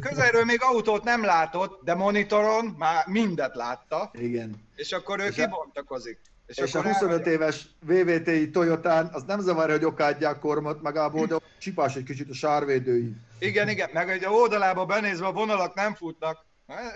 Közelről 0.00 0.44
még 0.44 0.58
autót 0.62 1.04
nem 1.04 1.24
látott, 1.24 1.84
de 1.84 1.94
monitoron 1.94 2.64
már 2.78 3.06
mindet 3.06 3.54
látta, 3.54 4.10
Igen. 4.12 4.65
És 4.76 4.92
akkor 4.92 5.20
ő 5.20 5.24
És 5.26 5.38
a- 5.38 5.42
kibontakozik. 5.44 6.20
És, 6.46 6.56
és 6.58 6.74
a 6.74 6.78
akkor 6.78 6.90
25 6.92 7.12
elmegy- 7.18 7.32
éves 7.32 7.66
VVT-i 7.80 8.50
Toyotán, 8.50 9.08
az 9.12 9.22
nem 9.22 9.40
zavar, 9.40 9.70
hogy 9.70 9.84
okádják 9.84 10.38
kormot 10.38 10.82
magából, 10.82 11.26
de 11.26 11.36
csipás 11.58 11.96
egy 11.96 12.02
kicsit 12.02 12.30
a 12.30 12.34
sárvédői. 12.34 13.12
Igen, 13.38 13.68
igen, 13.68 13.90
meg 13.92 14.10
egy 14.10 14.24
oldalába 14.24 14.86
benézve 14.86 15.26
a 15.26 15.32
vonalak 15.32 15.74
nem 15.74 15.94
futnak. 15.94 16.44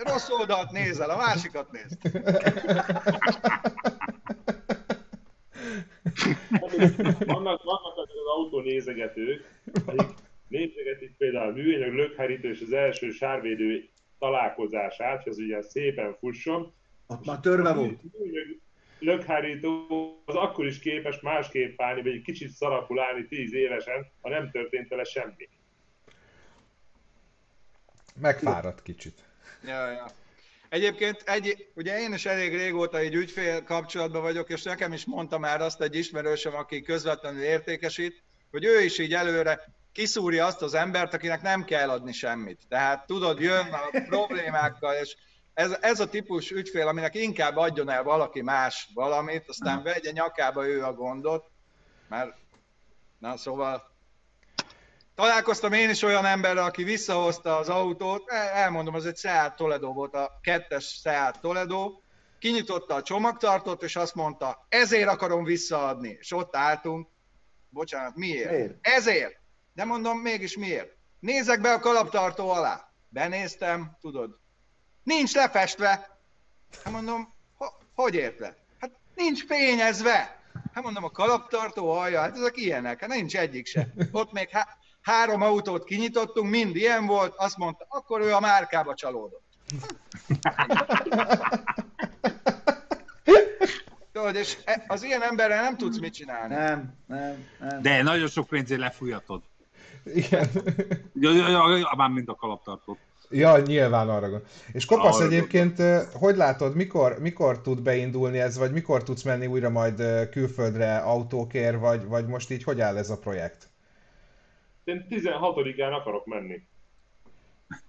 Rossz 0.03 0.29
oldalt 0.29 0.71
nézel, 0.71 1.09
a 1.09 1.17
másikat 1.17 1.71
néz. 1.71 1.97
Vannak, 7.25 7.63
vannak 7.63 7.95
azok 7.97 8.09
az 8.09 8.27
autónézegetők, 8.37 9.43
akik 9.85 10.07
nézegetik 10.47 11.15
például 11.17 11.49
a 11.49 11.53
műanyag 11.53 11.93
lökhárítót 11.93 12.51
és 12.51 12.61
az 12.61 12.71
első 12.73 13.09
sárvédő 13.11 13.89
találkozását, 14.19 15.23
hogy 15.23 15.31
az 15.31 15.37
ugye 15.37 15.61
szépen 15.61 16.15
fusson. 16.19 16.73
Ott 17.11 17.25
már 17.25 17.39
törve 17.39 17.73
volt. 17.73 17.99
Lökhárító 18.99 19.87
az 20.25 20.35
akkor 20.35 20.65
is 20.65 20.79
képes 20.79 21.19
másképp 21.19 21.81
állni, 21.81 22.01
vagy 22.01 22.11
egy 22.11 22.21
kicsit 22.21 22.49
szarapul 22.49 22.99
állni 22.99 23.27
10 23.27 23.53
évesen, 23.53 24.11
ha 24.21 24.29
nem 24.29 24.51
történt 24.51 24.87
vele 24.87 25.03
semmi. 25.03 25.49
Megfáradt 28.21 28.81
kicsit. 28.81 29.23
Ja, 29.63 29.91
ja. 29.91 30.05
Egyébként 30.69 31.21
egy, 31.25 31.67
ugye 31.75 31.99
én 31.99 32.13
is 32.13 32.25
elég 32.25 32.55
régóta 32.55 32.97
egy 32.97 33.13
ügyfél 33.13 33.63
kapcsolatban 33.63 34.21
vagyok, 34.21 34.49
és 34.49 34.63
nekem 34.63 34.93
is 34.93 35.05
mondta 35.05 35.39
már 35.39 35.61
azt 35.61 35.81
egy 35.81 35.95
ismerősöm, 35.95 36.55
aki 36.55 36.81
közvetlenül 36.81 37.43
értékesít, 37.43 38.23
hogy 38.51 38.65
ő 38.65 38.81
is 38.81 38.99
így 38.99 39.13
előre 39.13 39.73
kiszúrja 39.91 40.45
azt 40.45 40.61
az 40.61 40.73
embert, 40.73 41.13
akinek 41.13 41.41
nem 41.41 41.63
kell 41.63 41.89
adni 41.89 42.11
semmit. 42.11 42.61
Tehát 42.69 43.05
tudod, 43.05 43.39
jön 43.39 43.67
a 43.71 44.03
problémákkal, 44.07 44.93
és 44.93 45.15
ez, 45.53 45.77
ez 45.81 45.99
a 45.99 46.09
típus 46.09 46.51
ügyfél, 46.51 46.87
aminek 46.87 47.15
inkább 47.15 47.55
adjon 47.55 47.89
el 47.89 48.03
valaki 48.03 48.41
más 48.41 48.89
valamit, 48.93 49.49
aztán 49.49 49.83
vegye 49.83 50.11
nyakába 50.11 50.67
ő 50.67 50.83
a 50.83 50.93
gondot, 50.93 51.49
mert 52.07 52.35
na 53.19 53.37
szóval 53.37 53.89
Találkoztam 55.15 55.73
én 55.73 55.89
is 55.89 56.01
olyan 56.01 56.25
emberrel, 56.25 56.63
aki 56.63 56.83
visszahozta 56.83 57.57
az 57.57 57.69
autót, 57.69 58.29
el- 58.29 58.49
elmondom, 58.49 58.93
az 58.93 59.05
egy 59.05 59.17
Seat 59.17 59.55
Toledo 59.55 59.93
volt, 59.93 60.13
a 60.13 60.39
kettes 60.41 60.99
Seat 61.01 61.41
Toledo, 61.41 61.99
kinyitotta 62.39 62.95
a 62.95 63.01
csomagtartót, 63.01 63.83
és 63.83 63.95
azt 63.95 64.15
mondta, 64.15 64.65
ezért 64.69 65.07
akarom 65.07 65.43
visszaadni. 65.43 66.17
És 66.19 66.33
ott 66.33 66.55
álltunk, 66.55 67.07
bocsánat, 67.69 68.15
miért? 68.15 68.49
Miért? 68.51 68.77
Ezért. 68.81 69.39
De 69.73 69.85
mondom, 69.85 70.17
mégis 70.17 70.57
miért? 70.57 70.95
Nézek 71.19 71.61
be 71.61 71.73
a 71.73 71.79
kalaptartó 71.79 72.49
alá. 72.49 72.91
Benéztem, 73.09 73.97
tudod, 73.99 74.39
nincs 75.03 75.33
lefestve. 75.33 76.19
Hát 76.83 76.93
mondom, 76.93 77.33
ho- 77.57 77.73
hogy 77.95 78.13
érted? 78.15 78.55
Hát 78.79 78.91
nincs 79.15 79.45
fényezve. 79.45 80.39
Hát 80.73 80.83
mondom, 80.83 81.03
a 81.03 81.09
kalaptartó 81.09 81.89
alja, 81.91 82.19
hát 82.21 82.35
ezek 82.37 82.57
ilyenek, 82.57 82.99
hát 82.99 83.09
nincs 83.09 83.37
egyik 83.37 83.65
se. 83.67 83.93
Ott 84.11 84.31
még 84.31 84.49
há- 84.49 84.77
három 85.01 85.41
autót 85.41 85.83
kinyitottunk, 85.83 86.49
mind 86.49 86.75
ilyen 86.75 87.05
volt, 87.05 87.33
azt 87.37 87.57
mondta, 87.57 87.85
akkor 87.89 88.21
ő 88.21 88.33
a 88.33 88.39
márkába 88.39 88.95
csalódott. 88.95 89.43
Tudod, 94.11 94.35
és 94.35 94.57
e- 94.65 94.83
az 94.87 95.03
ilyen 95.03 95.21
emberrel 95.23 95.61
nem 95.61 95.77
tudsz 95.77 95.99
mit 95.99 96.13
csinálni. 96.13 96.55
Nem, 96.55 96.93
nem, 97.05 97.47
nem. 97.59 97.81
de 97.81 98.01
nagyon 98.01 98.27
sok 98.27 98.47
pénzért 98.47 98.79
lefújatod. 98.79 99.41
Igen. 100.03 100.49
Ja, 101.13 101.31
ja, 101.31 101.49
ja, 101.49 101.77
ja, 101.77 101.93
már 101.97 102.09
mind 102.09 102.29
a 102.29 102.35
kalaptartót. 102.35 102.97
Ja, 103.31 103.57
nyilván 103.57 104.09
arra 104.09 104.29
gond. 104.29 104.43
És 104.71 104.85
Kopasz 104.85 105.15
Arra 105.19 105.25
egyébként, 105.25 105.79
ö, 105.79 105.99
hogy 106.13 106.35
látod, 106.35 106.75
mikor, 106.75 107.19
mikor 107.19 107.61
tud 107.61 107.81
beindulni 107.81 108.39
ez, 108.39 108.57
vagy 108.57 108.71
mikor 108.71 109.03
tudsz 109.03 109.23
menni 109.23 109.45
újra 109.45 109.69
majd 109.69 110.29
külföldre 110.29 110.97
autókért, 110.97 111.79
vagy, 111.79 112.05
vagy 112.05 112.25
most 112.27 112.51
így 112.51 112.63
hogy 112.63 112.81
áll 112.81 112.97
ez 112.97 113.09
a 113.09 113.17
projekt? 113.19 113.69
Én 114.83 115.05
16-án 115.09 115.91
akarok 115.91 116.25
menni. 116.25 116.61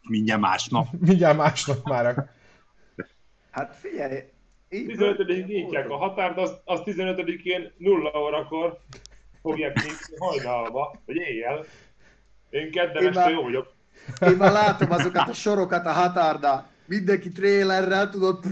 Mindjárt 0.02 0.40
másnap. 0.40 0.86
Mindjárt 1.06 1.36
másnap 1.36 1.88
már. 1.88 2.30
Hát 3.50 3.76
figyelj, 3.76 4.18
így 4.70 4.94
15-ig 4.98 5.46
nyitják 5.46 5.90
a 5.90 5.96
határt, 5.96 6.38
az, 6.38 6.56
az 6.64 6.80
15-én 6.84 7.72
0 7.76 8.20
órakor 8.20 8.78
fogják 9.42 9.74
nyitni 9.74 10.16
hajnalba, 10.18 11.00
vagy 11.06 11.16
éjjel. 11.16 11.64
Én 12.50 12.70
kedden 12.70 13.02
Én 13.02 13.08
este 13.08 13.20
már- 13.20 13.30
jó 13.32 13.42
vagyok. 13.42 13.71
Én 14.20 14.36
már 14.36 14.52
látom 14.52 14.90
azokat 14.90 15.28
a 15.28 15.32
sorokat 15.32 15.86
a 15.86 15.92
határdán. 15.92 16.66
Mindenki 16.86 17.32
trélerrel, 17.32 18.10
tudod, 18.10 18.44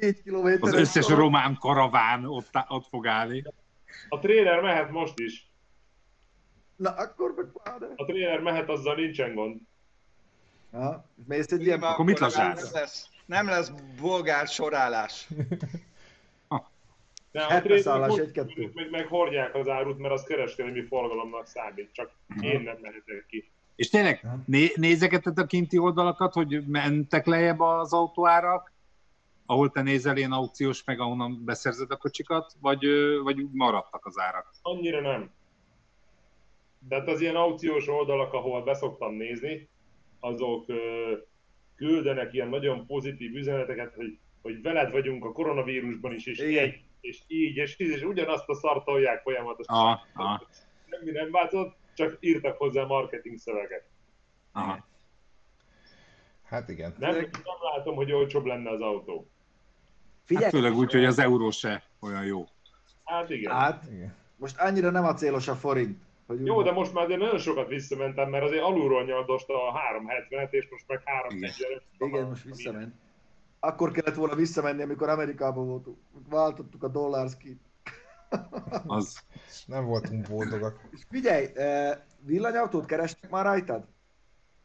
4 0.00 0.22
kilométeres 0.22 0.74
Az 0.74 0.80
összes 0.80 1.04
sorok. 1.04 1.18
román 1.18 1.56
karaván 1.60 2.24
ott, 2.24 2.48
ott 2.68 2.86
fog 2.88 3.06
állni. 3.06 3.44
A 4.08 4.18
trailer 4.18 4.60
mehet 4.60 4.90
most 4.90 5.18
is. 5.18 5.50
Na, 6.76 6.90
akkor 6.90 7.34
meg 7.36 7.46
pláne. 7.62 7.86
A 7.96 8.04
trailer 8.04 8.40
mehet, 8.40 8.68
azzal 8.68 8.94
nincsen 8.94 9.34
gond. 9.34 9.60
Ja, 10.72 11.04
mész 11.26 11.52
egy 11.52 11.62
ilyen... 11.62 11.82
Akkor 11.82 12.04
mit 12.04 12.18
nem 12.18 12.28
lazsálsz? 12.28 12.72
lesz, 12.72 13.08
nem 13.26 13.46
lesz 13.46 13.72
bolgár 14.00 14.46
sorálás. 14.46 15.28
De 17.30 17.42
a 17.42 18.18
egy-kettő. 18.18 18.70
meg, 18.74 18.90
meg 18.90 19.06
hordják 19.06 19.54
az 19.54 19.68
árut, 19.68 19.98
mert 19.98 20.14
az 20.14 20.22
kereskedelmi 20.22 20.82
forgalomnak 20.82 21.46
számít, 21.46 21.88
csak 21.92 22.10
én 22.40 22.60
nem 22.60 22.76
mehetek 22.80 23.24
ki. 23.28 23.50
És 23.78 23.88
tényleg 23.88 24.26
né- 24.46 24.76
nézegeted 24.76 25.38
a 25.38 25.46
kinti 25.46 25.78
oldalakat, 25.78 26.32
hogy 26.32 26.66
mentek 26.66 27.26
lejjebb 27.26 27.60
az 27.60 27.92
autóárak, 27.92 28.72
ahol 29.46 29.70
te 29.70 29.82
nézel 29.82 30.16
ilyen 30.16 30.32
aukciós, 30.32 30.84
meg 30.84 31.00
ahonnan 31.00 31.44
beszerzed 31.44 31.90
a 31.90 31.96
kocsikat, 31.96 32.52
vagy, 32.60 32.86
vagy 33.22 33.40
úgy 33.40 33.52
maradtak 33.52 34.06
az 34.06 34.18
árak? 34.18 34.50
Annyira 34.62 35.00
nem. 35.00 35.30
Tehát 36.88 37.08
az 37.08 37.20
ilyen 37.20 37.36
aukciós 37.36 37.88
oldalak, 37.88 38.32
ahol 38.32 38.62
beszoktam 38.62 39.14
nézni, 39.14 39.68
azok 40.20 40.68
ö, 40.68 41.12
küldenek 41.76 42.32
ilyen 42.32 42.48
nagyon 42.48 42.86
pozitív 42.86 43.34
üzeneteket, 43.34 43.94
hogy, 43.94 44.18
hogy 44.42 44.62
veled 44.62 44.90
vagyunk 44.90 45.24
a 45.24 45.32
koronavírusban 45.32 46.14
is, 46.14 46.26
és 46.26 46.38
Igen. 46.38 46.66
így, 46.66 46.80
és 47.00 47.22
így, 47.26 47.56
és 47.56 47.74
így, 47.78 47.88
és 47.88 48.02
ugyanazt 48.02 48.48
a 48.48 48.54
szart 48.54 48.84
tolják 48.84 49.22
folyamatosan. 49.22 49.76
Aha, 49.76 50.00
aha, 50.14 50.46
Semmi 50.90 51.10
nem 51.10 51.30
változott, 51.30 51.76
csak 51.98 52.16
írtak 52.20 52.56
hozzá 52.56 52.84
marketing 52.84 53.38
szöveget. 53.38 53.84
aha. 54.52 54.86
Hát 56.44 56.68
igen. 56.68 56.94
Nem, 56.98 57.14
nem 57.14 57.30
látom, 57.76 57.94
hogy 57.94 58.12
olcsóbb 58.12 58.44
lenne 58.44 58.70
az 58.70 58.80
autó. 58.80 59.26
Figyelj, 60.24 60.44
Hát 60.44 60.54
főleg 60.54 60.74
úgy, 60.76 60.92
hogy 60.92 61.04
az 61.04 61.18
euró 61.18 61.50
se 61.50 61.82
olyan 62.00 62.24
jó. 62.24 62.46
Hát 63.04 63.30
igen. 63.30 63.52
hát 63.52 63.84
igen. 63.90 64.14
most 64.36 64.58
annyira 64.60 64.90
nem 64.90 65.04
a 65.04 65.14
célos 65.14 65.48
a 65.48 65.54
forint. 65.54 65.98
Hogy 66.26 66.46
Jó, 66.46 66.56
úgy- 66.56 66.64
de 66.64 66.72
most 66.72 66.92
már 66.92 67.04
azért 67.04 67.20
nagyon 67.20 67.38
sokat 67.38 67.68
visszamentem, 67.68 68.30
mert 68.30 68.44
azért 68.44 68.62
alulról 68.62 69.04
nyaldosta 69.04 69.68
a 69.68 69.72
370-et, 69.72 70.50
és 70.50 70.68
most 70.70 70.84
meg 70.88 71.02
345. 71.04 71.82
Igen, 71.98 72.28
most 72.28 72.44
visszament. 72.44 72.94
akkor 73.60 73.90
kellett 73.90 74.14
volna 74.14 74.34
visszamenni, 74.34 74.82
amikor 74.82 75.08
Amerikában 75.08 75.66
voltunk. 75.66 75.96
Váltottuk 76.28 76.82
a 76.82 76.88
dollárskit. 76.88 77.60
Az. 78.86 79.24
Nem 79.66 79.84
voltunk 79.84 80.28
boldogak. 80.28 80.80
És 80.90 81.00
figyelj, 81.10 81.46
villanyautót 82.20 82.86
kerestek 82.86 83.30
már 83.30 83.44
rajtad? 83.44 83.84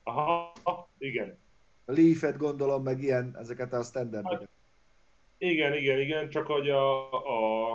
Aha, 0.04 0.54
igen. 0.98 1.38
A 1.86 1.92
Leaf-et 1.92 2.38
gondolom, 2.38 2.84
meg 2.84 3.02
ilyen, 3.02 3.36
ezeket 3.40 3.74
a 3.74 3.84
standardeket. 3.84 4.50
Igen, 5.38 5.74
igen, 5.74 6.00
igen, 6.00 6.30
csak 6.30 6.46
hogy 6.48 6.70
a, 6.70 7.12
a, 7.12 7.74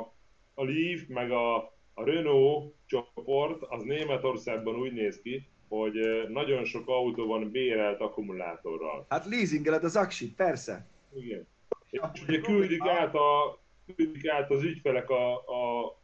a 0.54 0.64
Leaf, 0.64 1.06
meg 1.06 1.30
a, 1.30 1.56
a 1.94 2.04
Renault 2.04 2.74
csoport, 2.86 3.62
az 3.62 3.82
Németországban 3.82 4.74
úgy 4.74 4.92
néz 4.92 5.20
ki, 5.22 5.48
hogy 5.68 5.94
nagyon 6.28 6.64
sok 6.64 6.88
autó 6.88 7.26
van 7.26 7.50
bérelt 7.50 8.00
akkumulátorral. 8.00 9.06
Hát 9.08 9.26
leasingeled 9.26 9.84
az 9.84 9.96
aksit, 9.96 10.34
persze. 10.34 10.86
Igen. 11.14 11.46
És 11.90 12.22
ugye 12.22 12.40
küldik 12.40 12.86
át, 12.86 13.14
a, 13.14 13.58
küldik 13.96 14.28
át 14.28 14.50
az 14.50 14.62
ügyfelek 14.62 15.10
a, 15.10 15.34
a 15.36 15.96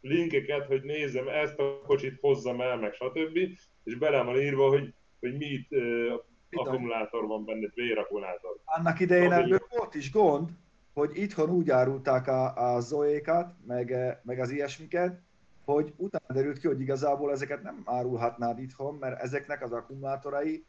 linkeket, 0.00 0.66
hogy 0.66 0.82
nézzem 0.82 1.28
ezt 1.28 1.58
a 1.58 1.80
kocsit 1.86 2.20
hozzam 2.20 2.60
el, 2.60 2.76
meg 2.76 2.92
stb. 2.92 3.36
És 3.84 3.94
bele 3.94 4.22
van 4.22 4.36
írva, 4.36 4.68
hogy, 4.68 4.94
hogy 5.20 5.36
mit 5.36 5.66
uh, 5.70 6.12
akkumulátor 6.50 7.26
van 7.26 7.44
benne, 7.44 7.70
vérakkumulátor. 7.74 8.58
Annak 8.64 9.00
idején 9.00 9.32
Ami- 9.32 9.42
ebből 9.42 9.66
volt 9.70 9.94
is 9.94 10.10
gond, 10.10 10.50
hogy 10.92 11.10
itthon 11.14 11.50
úgy 11.50 11.70
árulták 11.70 12.26
a, 12.26 12.74
a 12.74 12.80
Zoékat, 12.80 13.54
meg, 13.66 14.18
meg 14.22 14.38
az 14.38 14.50
ilyesmiket, 14.50 15.20
hogy 15.64 15.92
utána 15.96 16.34
derült 16.34 16.58
ki, 16.58 16.66
hogy 16.66 16.80
igazából 16.80 17.30
ezeket 17.32 17.62
nem 17.62 17.82
árulhatnád 17.84 18.58
itthon, 18.58 18.94
mert 18.94 19.20
ezeknek 19.22 19.62
az 19.62 19.72
akkumulátorai 19.72 20.64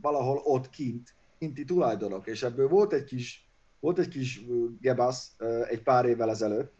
valahol 0.00 0.40
ott 0.44 0.70
kint, 0.70 1.14
kinti 1.38 1.64
tulajdonok, 1.64 2.26
és 2.26 2.42
ebből 2.42 2.68
volt 2.68 2.92
egy 2.92 3.04
kis, 3.04 3.45
volt 3.80 3.98
egy 3.98 4.08
kis 4.08 4.40
gebasz 4.80 5.32
egy 5.68 5.82
pár 5.82 6.04
évvel 6.04 6.30
ezelőtt, 6.30 6.72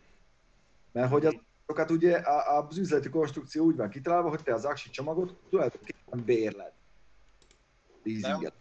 mert 0.93 1.11
hogy 1.11 1.41
azokat 1.67 1.91
ugye 1.91 2.21
az 2.69 2.79
üzleti 2.79 3.09
konstrukció 3.09 3.65
úgy 3.65 3.76
van 3.76 3.88
kitalálva, 3.88 4.29
hogy 4.29 4.43
te 4.43 4.55
az 4.55 4.65
aksi 4.65 4.91
csomagot 4.91 5.37
tulajdonképpen 5.50 6.25
bérled. 6.25 6.73
Leasinget. 8.03 8.53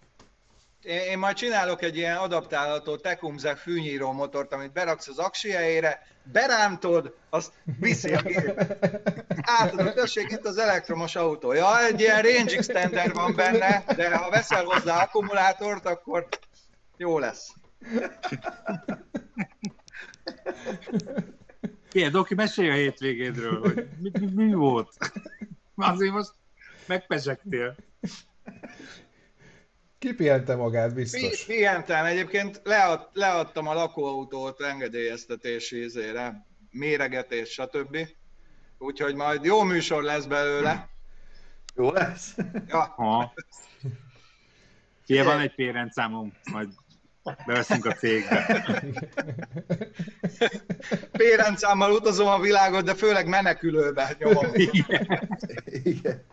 Én, 0.81 0.99
én 0.99 1.17
majd 1.17 1.35
csinálok 1.35 1.81
egy 1.81 1.97
ilyen 1.97 2.17
adaptálható 2.17 2.95
Tecumseh 2.95 3.55
fűnyíró 3.55 4.11
motort, 4.11 4.53
amit 4.53 4.71
beraksz 4.71 5.07
az 5.07 5.17
aksi 5.17 5.49
helyére, 5.49 6.07
berántod, 6.23 7.15
azt 7.29 7.53
viszi 7.79 8.13
a 8.13 8.21
gép. 8.21 8.61
Átadod, 9.41 9.93
tessék, 9.93 10.31
itt 10.31 10.45
az 10.45 10.57
elektromos 10.57 11.15
autó. 11.15 11.53
Ja, 11.53 11.85
egy 11.85 11.99
ilyen 11.99 12.21
range 12.21 12.57
extender 12.57 13.13
van 13.13 13.35
benne, 13.35 13.83
de 13.95 14.17
ha 14.17 14.29
veszel 14.29 14.63
hozzá 14.63 15.03
akkumulátort, 15.03 15.85
akkor 15.85 16.27
jó 16.97 17.19
lesz. 17.19 17.53
Ilyen, 21.91 22.11
Doki, 22.11 22.33
mesélj 22.33 22.69
a 22.69 22.73
hétvégédről, 22.73 23.59
hogy 23.59 23.87
mi, 23.99 24.11
mi, 24.19 24.45
mi 24.45 24.53
volt? 24.53 24.93
Azért 25.75 26.13
most 26.13 26.33
megpezsegtél. 26.87 27.75
Kipihente 29.99 30.55
magát, 30.55 30.93
biztos. 30.93 31.45
Pihentem, 31.45 32.05
egyébként 32.05 32.61
lead, 32.63 33.09
leadtam 33.13 33.67
a 33.67 33.73
lakóautót 33.73 34.61
engedélyeztetési 34.61 35.83
izére, 35.83 36.45
méregetés, 36.71 37.49
stb. 37.49 37.97
Úgyhogy 38.77 39.15
majd 39.15 39.43
jó 39.43 39.63
műsor 39.63 40.03
lesz 40.03 40.25
belőle. 40.25 40.89
Jó 41.75 41.91
lesz? 41.91 42.35
Ja, 42.67 42.79
Ha. 42.79 43.33
Ilyen 45.05 45.25
van 45.25 45.39
egy 45.39 45.55
pérencszámom, 45.55 46.33
majd 46.51 46.69
beveszünk 47.45 47.85
a 47.85 47.93
cégbe. 47.93 48.63
pérencámmal 51.11 51.91
utazom 51.91 52.27
a 52.27 52.39
világot, 52.39 52.83
de 52.83 52.93
főleg 52.93 53.27
menekülőbe 53.27 54.15
nyomom. 54.19 54.45
Igen. 54.53 55.07
Igen. 55.83 56.23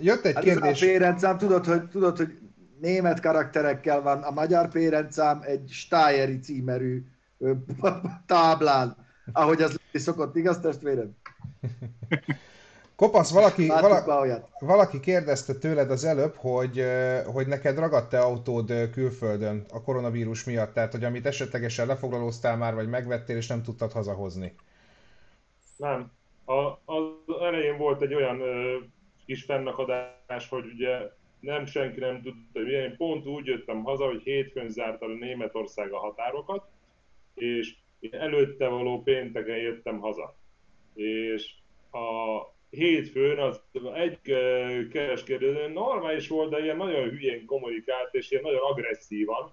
Jött 0.00 0.24
egy 0.24 0.34
Hát 0.34 0.44
ez 0.44 0.56
a 0.56 0.60
kérdés. 0.60 0.80
pérencám, 0.80 1.38
tudod 1.38 1.64
hogy, 1.64 1.88
tudod, 1.88 2.16
hogy 2.16 2.38
német 2.80 3.20
karakterekkel 3.20 4.00
van, 4.00 4.22
a 4.22 4.30
magyar 4.30 4.68
pérencám 4.68 5.40
egy 5.42 5.68
Stájeri 5.70 6.38
címerű 6.38 7.04
táblán, 8.26 8.96
ahogy 9.32 9.62
az 9.62 9.80
szokott, 9.92 10.36
igaz 10.36 10.58
testvérem? 10.60 11.16
Kopasz, 12.96 13.32
valaki, 13.32 13.66
vala, 13.66 14.48
valaki 14.58 15.00
kérdezte 15.00 15.54
tőled 15.54 15.90
az 15.90 16.04
előbb, 16.04 16.34
hogy, 16.34 16.84
hogy 17.32 17.46
neked 17.46 17.78
ragadt-e 17.78 18.20
autód 18.20 18.90
külföldön 18.90 19.64
a 19.72 19.82
koronavírus 19.82 20.44
miatt, 20.44 20.74
tehát 20.74 20.92
hogy 20.92 21.04
amit 21.04 21.26
esetlegesen 21.26 21.86
lefoglalóztál 21.86 22.56
már, 22.56 22.74
vagy 22.74 22.88
megvettél, 22.88 23.36
és 23.36 23.46
nem 23.46 23.62
tudtad 23.62 23.92
hazahozni. 23.92 24.54
Nem. 25.76 26.12
A, 26.44 26.54
az 26.84 27.40
elején 27.40 27.76
volt 27.76 28.02
egy 28.02 28.14
olyan 28.14 28.40
ö, 28.40 28.76
kis 29.26 29.44
fennakadás, 29.44 30.48
hogy 30.48 30.64
ugye 30.74 30.98
nem 31.40 31.66
senki 31.66 32.00
nem 32.00 32.22
tudta, 32.22 32.40
hogy. 32.52 32.68
Én 32.68 32.96
pont 32.96 33.26
úgy 33.26 33.46
jöttem 33.46 33.82
haza, 33.82 34.06
hogy 34.06 34.22
hétfőn 34.22 34.68
zárta 34.68 35.06
a 35.06 35.08
Németország 35.08 35.92
a 35.92 35.98
határokat, 35.98 36.64
és 37.34 37.74
én 38.00 38.14
előtte 38.14 38.68
való 38.68 39.02
pénteken 39.02 39.56
jöttem 39.56 39.98
haza. 39.98 40.36
És 40.94 41.52
a 41.90 41.98
hétfőn 42.74 43.38
az 43.38 43.60
egy 43.94 44.18
kereskedő 44.90 45.68
normális 45.68 46.28
volt, 46.28 46.50
de 46.50 46.62
ilyen 46.62 46.76
nagyon 46.76 47.08
hülyén 47.08 47.44
kommunikált, 47.44 48.14
és 48.14 48.30
ilyen 48.30 48.42
nagyon 48.42 48.60
agresszívan, 48.70 49.52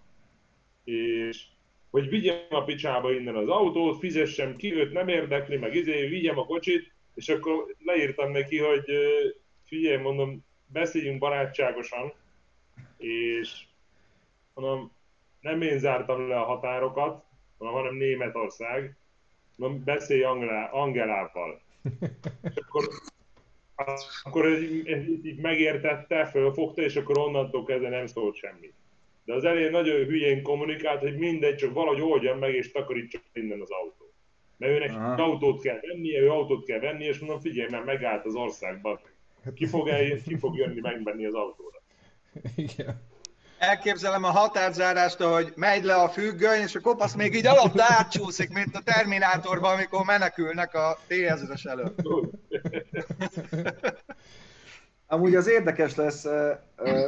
és 0.84 1.43
hogy 1.89 2.10
vigyem 2.10 2.45
a 2.49 2.63
picsába 2.63 3.12
innen 3.13 3.36
az 3.36 3.47
autót, 3.47 3.99
fizessem 3.99 4.55
ki, 4.55 4.73
őt 4.73 4.91
nem 4.91 5.07
érdekli, 5.07 5.57
meg 5.57 5.75
izé, 5.75 6.07
vigyem 6.07 6.38
a 6.38 6.45
kocsit, 6.45 6.91
és 7.15 7.29
akkor 7.29 7.75
leírtam 7.84 8.31
neki, 8.31 8.57
hogy 8.57 8.84
figyelj, 9.63 9.97
mondom, 9.97 10.45
beszéljünk 10.67 11.19
barátságosan, 11.19 12.13
és 12.97 13.63
mondom, 14.53 14.91
nem 15.41 15.62
én 15.62 15.79
zártam 15.79 16.27
le 16.27 16.39
a 16.39 16.45
határokat, 16.45 17.23
hanem 17.57 17.95
Németország, 17.95 18.95
mondom, 19.55 19.84
beszélj 19.84 20.23
Angelá, 20.23 20.69
Angelával. 20.69 21.62
És 22.41 22.55
akkor, 22.55 22.88
akkor 24.23 24.61
így, 24.61 24.87
így, 24.89 25.25
így 25.25 25.39
megértette, 25.39 26.25
fölfogta, 26.25 26.81
és 26.81 26.95
akkor 26.95 27.17
onnantól 27.17 27.65
kezdve 27.65 27.89
nem 27.89 28.05
szólt 28.05 28.35
semmit. 28.35 28.73
De 29.25 29.33
az 29.33 29.43
elején 29.43 29.71
nagyon 29.71 30.05
hülyén 30.05 30.41
kommunikált, 30.43 31.01
hogy 31.01 31.17
mindegy, 31.17 31.55
csak 31.55 31.73
valahogy 31.73 32.01
oldjan 32.01 32.37
meg, 32.37 32.53
és 32.53 32.71
takarítsa 32.71 33.19
innen 33.33 33.61
az 33.61 33.71
autót. 33.71 34.13
Mert 34.57 34.73
őnek 34.73 34.89
Aha. 34.89 35.23
autót 35.23 35.61
kell 35.61 35.79
vennie, 35.81 36.19
ő 36.19 36.29
autót 36.29 36.65
kell 36.65 36.79
venni, 36.79 37.05
és 37.05 37.19
mondom, 37.19 37.39
figyelj, 37.39 37.69
mert 37.69 37.85
megállt 37.85 38.25
az 38.25 38.35
országban. 38.35 38.99
Ki 39.55 39.65
fog, 39.65 39.87
el, 39.87 40.21
ki 40.23 40.37
fog 40.37 40.55
jönni 40.55 40.79
megvenni 40.79 41.25
az 41.25 41.33
autóra? 41.33 41.81
Igen. 42.55 43.09
Elképzelem 43.62 44.24
a 44.24 44.30
határzárást, 44.32 45.21
hogy 45.21 45.54
megy 45.56 45.84
le 45.84 45.95
a 45.95 46.10
függöny, 46.10 46.62
és 46.62 46.76
a 46.76 46.80
kopasz 46.80 47.13
még 47.13 47.36
így 47.36 47.45
alatta 47.47 47.84
átcsúszik, 47.88 48.54
mint 48.54 48.76
a 48.76 48.82
Terminátorban, 48.84 49.74
amikor 49.74 50.06
menekülnek 50.06 50.74
a 50.74 50.97
T-1000-es 51.08 51.67
előtt. 51.67 51.95
Amúgy 55.08 55.36
az 55.36 55.47
érdekes 55.50 55.95
lesz 55.95 56.26
ö, 56.26 56.52
ö, 56.76 57.06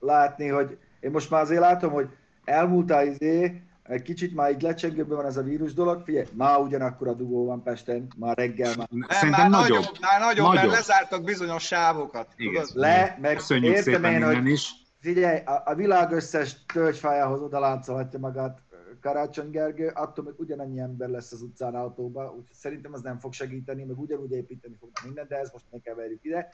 látni, 0.00 0.48
hogy 0.48 0.78
én 1.00 1.10
most 1.10 1.30
már 1.30 1.40
azért 1.42 1.60
látom, 1.60 1.92
hogy 1.92 2.08
elmúltál 2.44 3.06
izé, 3.06 3.62
egy 3.82 4.02
kicsit 4.02 4.34
már 4.34 4.50
így 4.50 4.62
lecsengőben 4.62 5.16
van 5.16 5.26
ez 5.26 5.36
a 5.36 5.42
vírus 5.42 5.74
dolog, 5.74 6.02
figyelj, 6.04 6.26
már 6.32 6.58
ugyanakkor 6.58 7.08
a 7.08 7.12
dugó 7.14 7.44
van 7.44 7.62
Pesten, 7.62 8.06
már 8.16 8.36
reggel 8.36 8.72
már 8.76 8.86
Nem, 8.90 9.06
Szerintem 9.10 9.50
már 9.50 9.60
nagyobb. 9.60 9.78
nagyobb, 9.78 9.96
már 10.00 10.20
nagyobb, 10.20 10.44
mert 10.46 10.56
Nagyobb. 10.56 10.72
lezártak 10.72 11.22
bizonyos 11.24 11.66
sávokat. 11.66 12.28
Igen. 12.36 12.64
Tudod? 12.64 12.76
le, 12.82 13.18
meg 13.20 13.36
Köszönjük 13.36 13.74
értem 13.76 13.94
szépen 13.94 14.12
én, 14.12 14.24
hogy 14.24 14.48
is. 14.48 14.84
Figyelj, 15.06 15.38
a, 15.44 15.62
a 15.64 15.74
világ 15.74 16.12
összes 16.12 16.64
tölgyfájához 16.64 17.40
oda 17.40 17.58
láncolhatja 17.58 18.18
magát 18.18 18.62
Karácsony 19.00 19.50
Gergő, 19.50 19.88
attól 19.88 20.24
még 20.24 20.34
ugyanannyi 20.36 20.80
ember 20.80 21.08
lesz 21.08 21.32
az 21.32 21.42
utcán 21.42 21.74
autóba, 21.74 22.30
úgyhogy 22.30 22.56
szerintem 22.56 22.92
az 22.92 23.00
nem 23.00 23.18
fog 23.18 23.32
segíteni, 23.32 23.84
meg 23.84 23.98
ugyanúgy 23.98 24.32
építeni 24.32 24.76
fognak 24.80 25.04
mindent, 25.04 25.28
de 25.28 25.36
ezt 25.36 25.52
most 25.52 25.64
ne 25.70 25.78
keverjük 25.78 26.24
ide. 26.24 26.48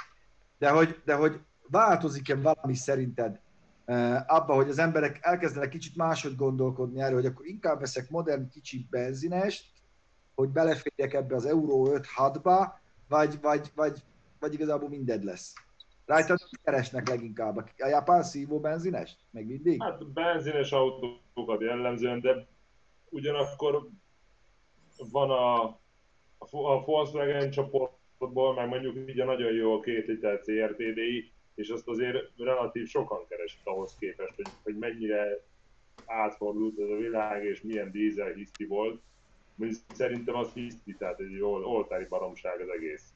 De 0.59 0.71
hogy, 0.71 1.01
de 1.05 1.15
hogy 1.15 1.41
változik-e 1.69 2.35
valami 2.35 2.75
szerinted 2.75 3.41
abba, 4.27 4.55
hogy 4.55 4.69
az 4.69 4.79
emberek 4.79 5.19
elkezdenek 5.21 5.69
kicsit 5.69 5.97
máshogy 5.97 6.37
gondolkodni 6.37 7.01
erről, 7.01 7.17
hogy 7.17 7.27
akkor 7.27 7.47
inkább 7.47 7.81
veszek 7.81 8.11
modern 8.11 8.49
kicsi 8.49 8.87
benzinest, 8.91 9.67
hogy 10.35 10.49
beleférjek 10.49 11.15
ebbe 11.15 11.35
az 11.35 11.47
Euró 11.47 11.89
5-6-ba, 11.91 12.69
vagy, 13.09 13.41
vagy, 13.41 13.73
vagy, 13.75 14.03
vagy 14.39 14.55
igazából 14.55 14.89
minded 14.89 15.25
lesz. 15.25 15.55
Rajta 16.07 16.37
keresnek 16.63 17.09
leginkább? 17.09 17.57
A 17.57 17.87
japán 17.87 18.23
szívó 18.23 18.61
benzinest? 18.61 19.19
Meg 19.31 19.47
mindig? 19.47 19.83
Hát 19.83 20.07
benzines 20.07 20.73
autókat 20.73 21.61
jellemzően, 21.61 22.21
de 22.21 22.47
ugyanakkor 23.09 23.89
van 25.11 25.31
a, 25.31 25.63
a 26.39 26.85
Volkswagen 26.85 27.51
csoportból, 27.51 28.55
meg 28.55 28.69
mondjuk 28.69 29.09
így 29.09 29.21
a 29.21 29.25
nagyon 29.25 29.53
jó 29.53 29.75
a 29.77 29.81
két 29.81 30.07
liter 30.07 30.41
CRTDI, 30.41 31.33
és 31.55 31.69
azt 31.69 31.89
azért 31.89 32.31
relatív 32.37 32.87
sokan 32.87 33.27
keresik 33.29 33.61
ahhoz 33.65 33.97
képest, 33.99 34.35
hogy, 34.37 34.49
hogy 34.63 34.79
mennyire 34.79 35.45
átfordult 36.07 36.79
ez 36.79 36.89
a 36.89 36.97
világ, 36.97 37.45
és 37.45 37.63
milyen 37.63 37.91
dízel 37.91 38.33
hiszti 38.33 38.65
volt. 38.67 39.01
Szerintem 39.95 40.35
az 40.35 40.53
hiszti, 40.53 40.95
tehát 40.95 41.21
egy 41.21 41.41
oltári 41.41 42.05
baromság 42.05 42.61
az 42.61 42.69
egész. 42.69 43.13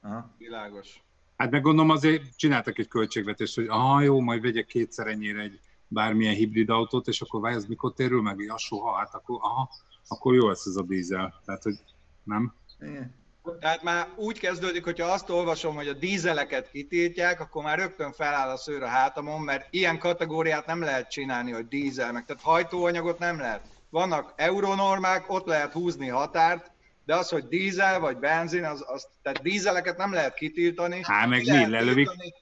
Aha. 0.00 0.30
Világos. 0.38 1.02
Hát 1.44 1.52
meg 1.52 1.62
gondolom 1.62 1.90
azért 1.90 2.36
csináltak 2.36 2.78
egy 2.78 2.88
költségvetést, 2.88 3.54
hogy 3.54 3.66
aha, 3.68 4.00
jó, 4.00 4.20
majd 4.20 4.42
vegyek 4.42 4.66
kétszer 4.66 5.06
ennyire 5.06 5.40
egy 5.40 5.60
bármilyen 5.88 6.34
hibrid 6.34 6.70
autót, 6.70 7.08
és 7.08 7.20
akkor 7.20 7.40
várj, 7.40 7.54
az 7.54 7.66
mikor 7.66 7.94
térül 7.94 8.22
meg? 8.22 8.38
Ja, 8.38 8.58
soha, 8.58 8.96
hát 8.96 9.14
akkor, 9.14 9.38
aha, 9.40 9.70
akkor 10.08 10.34
jó 10.34 10.48
lesz 10.48 10.66
ez 10.66 10.76
a 10.76 10.82
dízel. 10.82 11.42
Tehát, 11.44 11.62
hogy 11.62 11.74
nem? 12.22 12.54
Igen. 12.80 13.14
Tehát 13.60 13.82
már 13.82 14.08
úgy 14.16 14.38
kezdődik, 14.38 14.84
hogyha 14.84 15.06
azt 15.06 15.30
olvasom, 15.30 15.74
hogy 15.74 15.88
a 15.88 15.92
dízeleket 15.92 16.70
kitiltják, 16.70 17.40
akkor 17.40 17.62
már 17.62 17.78
rögtön 17.78 18.12
feláll 18.12 18.48
a 18.48 18.56
szőr 18.56 18.82
a 18.82 18.86
hátamon, 18.86 19.40
mert 19.40 19.66
ilyen 19.70 19.98
kategóriát 19.98 20.66
nem 20.66 20.80
lehet 20.80 21.10
csinálni, 21.10 21.50
hogy 21.50 21.68
dízel 21.68 22.12
meg. 22.12 22.24
Tehát 22.24 22.42
hajtóanyagot 22.42 23.18
nem 23.18 23.38
lehet. 23.38 23.68
Vannak 23.90 24.32
euronormák, 24.36 25.30
ott 25.30 25.46
lehet 25.46 25.72
húzni 25.72 26.08
határt, 26.08 26.70
de 27.04 27.14
az, 27.14 27.28
hogy 27.28 27.44
dízel 27.44 28.00
vagy 28.00 28.16
benzin, 28.16 28.64
az, 28.64 28.84
az 28.86 29.08
tehát 29.22 29.42
dízeleket 29.42 29.96
nem 29.96 30.12
lehet 30.12 30.34
kitiltani. 30.34 31.00
Hát 31.02 31.28
meg 31.28 31.40
mi, 31.40 31.70
lelövik? 31.70 32.06
Tiltani, 32.06 32.32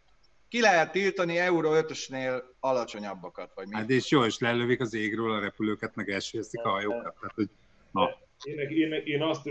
ki 0.49 0.61
lehet 0.61 0.93
tiltani 0.93 1.39
Euro 1.39 1.71
5-ösnél 1.75 2.43
alacsonyabbakat, 2.61 3.53
vagy 3.55 3.69
mi? 3.69 3.75
Hát 3.75 3.91
és 3.91 4.11
jó, 4.11 4.25
és 4.25 4.39
lelövik 4.39 4.81
az 4.81 4.95
égről 4.95 5.33
a 5.33 5.41
repülőket, 5.41 5.95
meg 5.95 6.11
elsőzik 6.11 6.65
a 6.65 6.69
hajókat. 6.69 7.03
Tehát, 7.03 7.35
hogy, 7.35 7.49
na. 7.91 8.11
Én, 8.45 8.59
én, 8.59 8.93
én 9.05 9.23
azt 9.23 9.49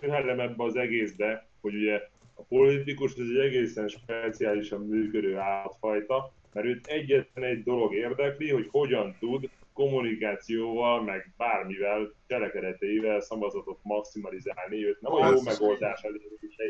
röhellem 0.00 0.40
ebbe 0.40 0.64
az 0.64 0.76
egészbe, 0.76 1.48
hogy 1.60 1.74
ugye 1.74 2.00
a 2.34 2.42
politikus 2.42 3.12
ez 3.12 3.26
egy 3.28 3.36
egészen 3.36 3.88
speciálisan 3.88 4.80
működő 4.80 5.36
állatfajta, 5.36 6.32
mert 6.52 6.66
őt 6.66 6.86
egyetlen 6.86 7.44
egy 7.44 7.62
dolog 7.62 7.94
érdekli, 7.94 8.50
hogy 8.50 8.68
hogyan 8.70 9.16
tud 9.18 9.48
kommunikációval, 9.72 11.02
meg 11.02 11.32
bármivel, 11.36 12.12
cselekedeteivel 12.26 13.20
szavazatot 13.20 13.78
maximalizálni. 13.82 14.86
Őt 14.86 15.00
nem 15.00 15.12
a 15.12 15.30
jó 15.30 15.42
megoldás 15.42 16.06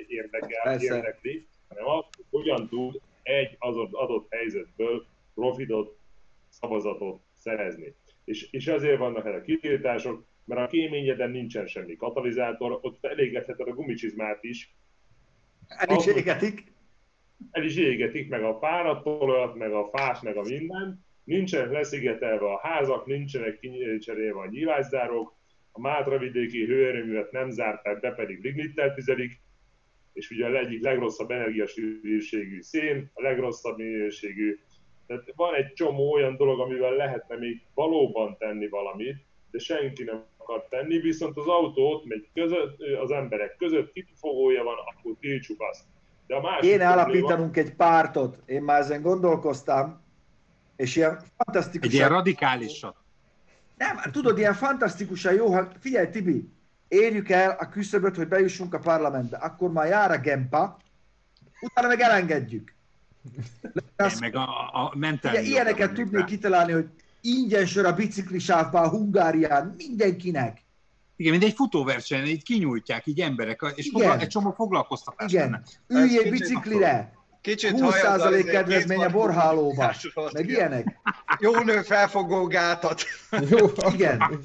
érdekel, 0.06 0.80
érdekli, 0.80 1.46
hanem 1.68 1.86
az, 1.86 2.04
hogy 2.16 2.24
hogyan 2.30 2.68
tud 2.68 3.00
egy 3.22 3.56
adott, 3.58 3.92
adott 3.92 4.26
helyzetből 4.30 5.06
profitot, 5.34 5.96
szavazatot 6.48 7.20
szerezni. 7.38 7.94
És, 8.24 8.48
és 8.50 8.66
azért 8.66 8.98
vannak 8.98 9.26
ezek 9.26 9.40
a 9.40 9.44
kitiltások, 9.44 10.24
mert 10.44 10.60
a 10.60 10.66
kéményeden 10.66 11.30
nincsen 11.30 11.66
semmi 11.66 11.96
katalizátor, 11.96 12.78
ott 12.82 13.04
elégetheted 13.04 13.68
a 13.68 13.74
gumicsizmát 13.74 14.44
is. 14.44 14.74
El 15.68 15.96
is 15.96 16.06
égetik. 16.06 16.72
El 17.50 17.64
is 17.64 17.76
égetik, 17.76 18.28
meg 18.28 18.42
a 18.42 18.58
páratolajat, 18.58 19.54
meg 19.54 19.72
a 19.72 19.88
fás, 19.92 20.20
meg 20.20 20.36
a 20.36 20.42
minden. 20.42 21.04
Nincsenek 21.24 21.70
leszigetelve 21.70 22.46
a 22.46 22.60
házak, 22.62 23.06
nincsenek 23.06 23.58
kincserélve 23.58 24.40
a 24.40 24.48
nyílászárok, 24.48 25.34
a 25.72 25.80
Mátravidéki 25.80 26.64
hőerőművet 26.64 27.32
nem 27.32 27.50
zárták 27.50 28.00
be, 28.00 28.10
pedig 28.10 28.42
lignittel 28.42 28.94
tüzelik, 28.94 29.40
és 30.12 30.30
ugye 30.30 30.46
a 30.46 30.56
egyik 30.56 30.82
legrosszabb 30.82 31.30
energiasűrűségű 31.30 32.60
szén, 32.60 33.10
a 33.14 33.22
legrosszabb 33.22 33.76
minőségű. 33.76 34.58
Tehát 35.06 35.32
van 35.36 35.54
egy 35.54 35.72
csomó 35.72 36.12
olyan 36.12 36.36
dolog, 36.36 36.60
amivel 36.60 36.92
lehetne 36.92 37.36
még 37.36 37.62
valóban 37.74 38.36
tenni 38.38 38.68
valamit, 38.68 39.16
de 39.50 39.58
senki 39.58 40.02
nem 40.02 40.24
akar 40.36 40.66
tenni, 40.68 40.98
viszont 40.98 41.36
az 41.36 41.46
autót 41.46 42.04
megy 42.04 42.28
között, 42.34 42.82
az 43.02 43.10
emberek 43.10 43.56
között 43.56 43.92
kifogója 43.92 44.62
van, 44.62 44.76
akkor 44.94 45.16
tiltsuk 45.20 45.60
azt. 45.60 45.84
De 46.26 46.34
a 46.34 46.40
másik 46.40 46.70
Én 46.70 46.80
állapítanunk 46.80 47.56
egy 47.56 47.74
pártot, 47.74 48.38
én 48.46 48.62
már 48.62 48.80
ezen 48.80 49.02
gondolkoztam, 49.02 50.00
és 50.82 50.96
ilyen 50.96 51.18
fantasztikus. 51.36 51.88
Egy 51.88 51.94
ilyen 51.94 52.08
radikálisat. 52.08 52.96
Nem, 53.76 53.96
tudod, 54.12 54.38
ilyen 54.38 54.54
fantasztikusan 54.54 55.34
jó, 55.34 55.52
hát 55.52 55.76
figyelj 55.80 56.10
Tibi, 56.10 56.48
érjük 56.88 57.28
el 57.28 57.56
a 57.60 57.68
küszöböt, 57.68 58.16
hogy 58.16 58.28
bejussunk 58.28 58.74
a 58.74 58.78
parlamentbe, 58.78 59.36
akkor 59.36 59.72
már 59.72 59.86
jár 59.86 60.10
a 60.10 60.18
Gempa, 60.18 60.76
utána 61.60 61.88
meg 61.88 62.00
elengedjük. 62.00 62.74
Azt, 63.96 64.20
meg 64.20 64.36
a, 64.36 64.46
a 64.72 64.92
mentális. 64.96 65.48
Ilyeneket 65.48 65.92
tudnék 65.92 66.24
kitalálni, 66.24 66.72
hogy 66.72 66.88
ingyen 67.20 67.66
sor 67.66 67.84
a 67.86 67.94
biciklisávban 67.94 68.84
a 68.84 68.88
Hungárián 68.88 69.74
mindenkinek. 69.76 70.60
Igen, 71.16 71.32
mint 71.32 71.44
egy 71.44 71.54
futóversenyen, 71.54 72.26
így 72.26 72.42
kinyújtják, 72.42 73.06
így 73.06 73.20
emberek, 73.20 73.72
és 73.74 73.88
fogla, 73.92 74.18
egy 74.18 74.28
csomó 74.28 74.50
foglalkoztatás 74.50 75.32
Igen, 75.32 75.50
lenne. 75.50 75.62
üljél 76.04 76.30
biciklire, 76.30 77.12
Kicsit 77.42 77.72
20% 77.76 78.48
kedvezmény 78.50 79.04
a 79.04 79.10
borhálóba, 79.10 79.94
meg 80.32 80.48
ilyenek. 80.48 80.98
Jó 81.38 81.58
nő 81.60 81.82
felfogó 81.82 82.46
gátat. 82.46 83.02
Jó, 83.50 83.66
igen, 83.92 84.40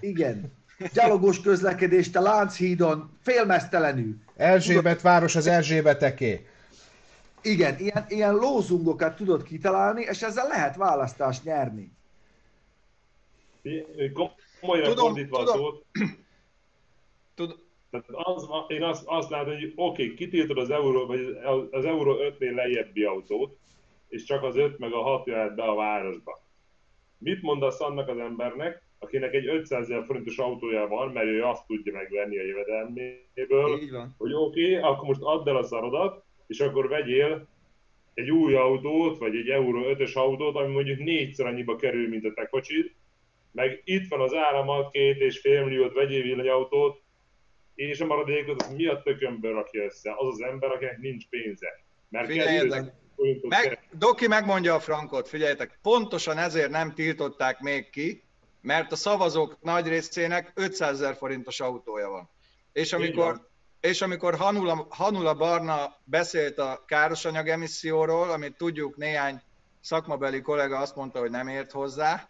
igen. 0.00 0.52
Gyalogos 0.92 1.40
közlekedést 1.40 2.16
a 2.16 2.20
Lánchídon, 2.20 3.18
félmeztelenül. 3.22 4.16
Erzsébet 4.36 5.00
város 5.00 5.36
az 5.36 5.46
Erzsébeteké. 5.46 6.46
Igen, 7.42 7.78
ilyen, 7.78 8.04
ilyen 8.08 8.34
lózungokat 8.34 9.16
tudod 9.16 9.42
kitalálni, 9.42 10.02
és 10.02 10.22
ezzel 10.22 10.46
lehet 10.46 10.76
választást 10.76 11.44
nyerni. 11.44 11.92
Komolyan 14.60 14.88
tudom, 14.88 15.06
fordítva 15.06 15.38
tudom. 15.38 15.54
a 15.54 15.56
szót. 15.58 15.84
Tud... 17.34 17.56
Tehát 17.92 18.26
az, 18.26 18.48
én 18.68 18.82
azt, 18.82 19.02
azt 19.06 19.30
látom, 19.30 19.54
hogy 19.54 19.72
oké, 19.76 20.02
okay, 20.02 20.14
kitiltod 20.14 20.58
az 20.58 20.70
euró, 20.70 21.06
vagy 21.06 21.36
az 21.70 21.84
euró 21.84 22.16
5-nél 22.18 22.54
lejjebbi 22.54 23.04
autót, 23.04 23.56
és 24.08 24.24
csak 24.24 24.42
az 24.42 24.56
5 24.56 24.78
meg 24.78 24.92
a 24.92 25.02
6 25.02 25.26
jöhet 25.26 25.54
be 25.54 25.62
a 25.62 25.74
városba. 25.74 26.42
Mit 27.18 27.42
mondasz 27.42 27.80
annak 27.80 28.08
az 28.08 28.18
embernek, 28.18 28.82
akinek 28.98 29.34
egy 29.34 29.46
500 29.46 29.82
ezer 29.82 30.04
forintos 30.04 30.38
autója 30.38 30.86
van, 30.86 31.12
mert 31.12 31.26
ő 31.26 31.44
azt 31.44 31.66
tudja 31.66 31.92
megvenni 31.92 32.38
a 32.38 32.44
jövedelméből, 32.44 33.80
hogy 34.18 34.32
oké, 34.32 34.76
okay, 34.76 34.90
akkor 34.90 35.06
most 35.08 35.22
add 35.22 35.48
el 35.48 35.56
a 35.56 35.62
szarodat, 35.62 36.24
és 36.46 36.60
akkor 36.60 36.88
vegyél 36.88 37.46
egy 38.14 38.30
új 38.30 38.54
autót, 38.54 39.18
vagy 39.18 39.36
egy 39.36 39.48
Euro 39.48 39.82
5-ös 39.84 40.12
autót, 40.12 40.56
ami 40.56 40.72
mondjuk 40.72 40.98
négyszer 40.98 41.46
annyiba 41.46 41.76
kerül, 41.76 42.08
mint 42.08 42.24
a 42.24 42.32
te 42.34 42.46
kocsid, 42.46 42.92
meg 43.52 43.82
itt 43.84 44.08
van 44.08 44.20
az 44.20 44.34
áramat, 44.34 44.90
két 44.90 45.20
és 45.20 45.38
fél 45.38 45.64
milliót 45.64 45.92
vegyél 45.92 46.22
villanyautót, 46.22 47.01
és 47.74 48.00
a 48.00 48.06
maradékot 48.06 48.62
az 48.62 48.72
mi 48.72 48.86
a 48.86 49.02
tökömből 49.02 49.52
rakja 49.52 49.84
össze? 49.84 50.10
Az 50.16 50.26
az 50.26 50.40
ember, 50.40 50.70
akinek 50.70 50.98
nincs 50.98 51.28
pénze. 51.28 51.68
Mert 52.08 52.26
Figyeljetek, 52.26 52.92
meg, 53.48 53.88
Doki 53.90 54.26
megmondja 54.26 54.74
a 54.74 54.80
frankot, 54.80 55.28
figyeljetek, 55.28 55.78
pontosan 55.82 56.38
ezért 56.38 56.70
nem 56.70 56.94
tiltották 56.94 57.60
még 57.60 57.90
ki, 57.90 58.22
mert 58.60 58.92
a 58.92 58.96
szavazók 58.96 59.56
nagy 59.60 59.88
részének 59.88 60.52
500 60.54 61.00
ezer 61.00 61.16
forintos 61.16 61.60
autója 61.60 62.08
van. 62.08 62.30
És 62.72 62.92
amikor, 62.92 63.48
és 63.80 64.02
amikor 64.02 64.34
Hanula, 64.34 64.86
Hanula 64.90 65.34
Barna 65.34 65.96
beszélt 66.04 66.58
a 66.58 66.84
károsanyag 66.86 67.48
emisszióról, 67.48 68.30
amit 68.30 68.56
tudjuk 68.56 68.96
néhány 68.96 69.42
szakmabeli 69.80 70.40
kollega 70.40 70.78
azt 70.78 70.96
mondta, 70.96 71.18
hogy 71.18 71.30
nem 71.30 71.48
ért 71.48 71.70
hozzá. 71.70 72.28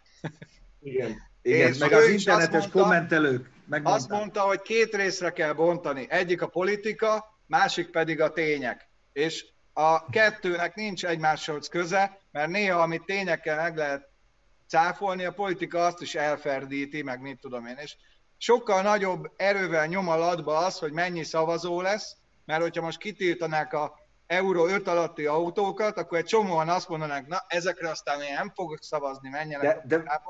Igen. 0.81 1.15
Igen, 1.45 1.75
meg 1.79 1.91
az 1.91 2.07
internetes 2.07 2.51
mondta, 2.51 2.79
kommentelők 2.79 3.52
megmondták. 3.67 4.01
Azt 4.01 4.09
mondta, 4.09 4.41
hogy 4.41 4.61
két 4.61 4.95
részre 4.95 5.31
kell 5.31 5.53
bontani. 5.53 6.05
Egyik 6.09 6.41
a 6.41 6.47
politika, 6.47 7.37
másik 7.47 7.89
pedig 7.89 8.21
a 8.21 8.31
tények. 8.31 8.89
És 9.13 9.45
a 9.73 10.09
kettőnek 10.09 10.75
nincs 10.75 11.05
egymáshoz 11.05 11.67
köze, 11.67 12.19
mert 12.31 12.49
néha, 12.49 12.81
amit 12.81 13.05
tényekkel 13.05 13.55
meg 13.55 13.77
lehet 13.77 14.09
cáfolni, 14.67 15.23
a 15.23 15.31
politika 15.31 15.85
azt 15.85 16.01
is 16.01 16.15
elferdíti, 16.15 17.01
meg 17.01 17.21
mit 17.21 17.39
tudom 17.39 17.65
én. 17.65 17.77
És 17.77 17.95
sokkal 18.37 18.81
nagyobb 18.81 19.31
erővel 19.35 19.85
nyom 19.85 20.07
alatba 20.07 20.57
az, 20.57 20.79
hogy 20.79 20.91
mennyi 20.91 21.23
szavazó 21.23 21.81
lesz, 21.81 22.15
mert 22.45 22.61
hogyha 22.61 22.81
most 22.81 22.97
kitiltanák 22.97 23.73
a 23.73 23.93
euró 24.27 24.65
5 24.67 24.87
alatti 24.87 25.25
autókat, 25.25 25.97
akkor 25.97 26.17
egy 26.17 26.25
csomóan 26.25 26.69
azt 26.69 26.89
mondanák, 26.89 27.27
na 27.27 27.43
ezekre 27.47 27.89
aztán 27.89 28.21
én 28.21 28.33
nem 28.33 28.51
fogok 28.55 28.83
szavazni, 28.83 29.29
menjenek 29.29 29.81
de, 29.85 29.97
de, 29.97 30.21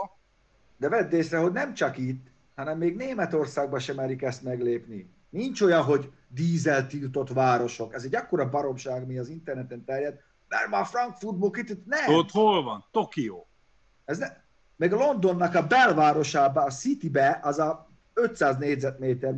de 0.78 0.90
vedd 0.90 1.14
észre, 1.14 1.38
hogy 1.38 1.52
nem 1.52 1.74
csak 1.74 1.98
itt, 1.98 2.33
hanem 2.56 2.78
még 2.78 2.96
Németországban 2.96 3.80
sem 3.80 3.96
merik 3.96 4.22
ezt 4.22 4.44
meglépni. 4.44 5.10
Nincs 5.30 5.62
olyan, 5.62 5.84
hogy 5.84 6.12
dízel 6.28 6.88
tiltott 6.88 7.30
városok. 7.30 7.94
Ez 7.94 8.04
egy 8.04 8.16
akkora 8.16 8.50
baromság, 8.50 9.08
mi 9.08 9.18
az 9.18 9.30
interneten 9.30 9.86
terjed, 9.86 10.20
mert 10.48 10.70
már 10.70 10.86
Frankfurtból 10.86 11.52
kitiltott, 11.52 11.86
nem. 11.86 12.14
Ott 12.14 12.32
hol 12.32 12.64
van? 12.64 12.86
Tokió. 12.92 13.48
Ez 14.06 14.18
ne, 14.18 14.28
meg 14.76 14.94
a 14.94 14.98
Londonnak 14.98 15.56
a 15.56 15.68
belvárosába, 15.68 16.62
a 16.62 16.70
Citybe, 16.70 17.40
az 17.44 17.60
a 17.60 17.90
500 18.14 18.58
négyzetméter 18.58 19.36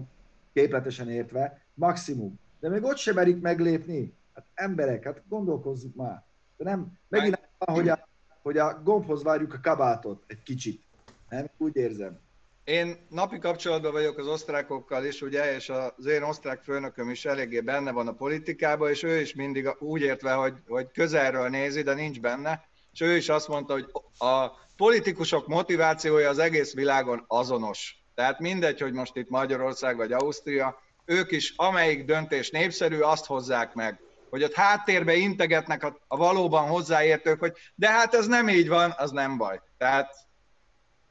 képletesen 0.54 1.10
értve, 1.10 1.62
maximum. 1.74 2.40
De 2.60 2.70
még 2.70 2.84
ott 2.84 2.98
sem 2.98 3.16
merik 3.16 3.42
meglépni. 3.42 4.14
Hát 4.34 4.46
emberek, 4.54 5.04
hát 5.04 5.22
gondolkozzuk 5.28 5.96
már. 5.96 6.24
De 6.58 6.64
nem, 6.64 6.98
megint 7.08 7.40
van, 7.58 7.76
hogy 7.76 7.90
a, 7.90 8.08
hogy 8.42 8.58
a 8.58 8.82
gombhoz 8.84 9.24
várjuk 9.24 9.54
a 9.54 9.60
kabátot 9.62 10.24
egy 10.28 10.44
kicsit. 10.44 10.84
Nem? 11.30 11.50
Úgy 11.58 11.76
érzem. 11.76 12.20
Én 12.66 13.08
napi 13.10 13.40
kapcsolatban 13.40 13.92
vagyok 13.92 14.18
az 14.18 14.28
osztrákokkal 14.28 15.06
is, 15.06 15.22
ugye, 15.22 15.56
és 15.56 15.70
az 15.70 16.06
én 16.06 16.24
osztrák 16.24 16.64
főnököm 16.64 17.10
is 17.10 17.26
eléggé 17.26 17.60
benne 17.60 17.92
van 17.92 18.08
a 18.08 18.14
politikában, 18.14 18.90
és 18.90 19.04
ő 19.04 19.20
is 19.20 19.34
mindig 19.34 19.76
úgy 19.80 20.02
értve, 20.02 20.34
hogy, 20.34 20.54
hogy 20.68 20.92
közelről 20.92 21.50
nézi, 21.50 21.82
de 21.82 21.94
nincs 21.94 22.20
benne, 22.20 22.68
és 22.94 23.02
ő 23.02 23.16
is 23.16 23.30
azt 23.30 23.48
mondta, 23.48 23.74
hogy 23.74 23.92
a 24.18 24.48
politikusok 24.78 25.48
motivációja 25.48 26.30
az 26.30 26.40
egész 26.40 26.74
világon 26.74 27.24
azonos. 27.28 27.96
Tehát 28.16 28.40
mindegy, 28.40 28.82
hogy 28.82 28.94
most 28.94 29.16
itt 29.16 29.30
Magyarország 29.30 29.96
vagy 29.96 30.12
Ausztria, 30.12 30.82
ők 31.06 31.32
is 31.32 31.54
amelyik 31.56 32.06
döntés 32.06 32.50
népszerű, 32.50 33.00
azt 33.00 33.26
hozzák 33.26 33.74
meg. 33.74 34.00
Hogy 34.30 34.44
ott 34.44 34.54
háttérbe 34.54 35.16
integetnek 35.16 35.84
a, 35.84 35.98
a 36.08 36.18
valóban 36.18 36.68
hozzáértők, 36.68 37.40
hogy 37.40 37.54
de 37.76 37.90
hát 37.90 38.14
ez 38.14 38.28
nem 38.28 38.50
így 38.50 38.68
van, 38.68 38.94
az 38.98 39.12
nem 39.12 39.38
baj. 39.38 39.62
Tehát, 39.78 40.25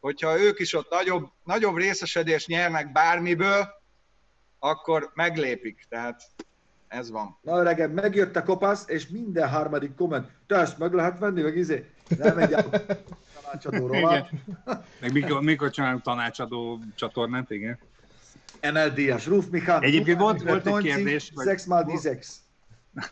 hogyha 0.05 0.41
ők 0.41 0.61
is 0.61 0.75
ott 0.75 0.91
nagyobb, 0.91 1.31
nagyobb 1.45 1.77
részesedést 1.77 2.47
nyernek 2.47 2.93
bármiből, 2.93 3.69
akkor 4.59 5.11
meglépik. 5.15 5.87
Tehát 5.89 6.23
ez 6.89 7.11
van. 7.11 7.39
Na 7.43 7.59
öregem, 7.59 7.91
megjött 7.91 8.37
a 8.37 8.43
kopasz, 8.43 8.85
és 8.87 9.09
minden 9.09 9.49
harmadik 9.49 9.95
komment, 9.95 10.31
te 10.47 10.57
ezt 10.57 10.79
meg 10.79 10.93
lehet 10.93 11.19
venni, 11.19 11.43
meg 11.43 11.57
izé, 11.57 11.91
nem 12.19 12.39
egy 12.39 12.55
tanácsadó 13.43 13.87
rovat. 13.87 14.31
Meg 15.01 15.13
mikor, 15.13 15.43
mikor 15.43 15.71
csinálunk 15.71 16.03
tanácsadó 16.03 16.81
csatornát, 16.95 17.51
igen. 17.51 17.79
NLD-es, 18.61 19.27
Ruf 19.27 19.47
Michal. 19.51 19.83
Egyébként 19.83 20.19
volt, 20.19 20.43
volt 20.43 20.67
egy 20.67 20.77
kérdés. 20.77 21.33
Vagy... 21.35 21.47
6 21.47 21.67
mal 21.67 21.85
die 21.85 22.19
6. 22.95 23.11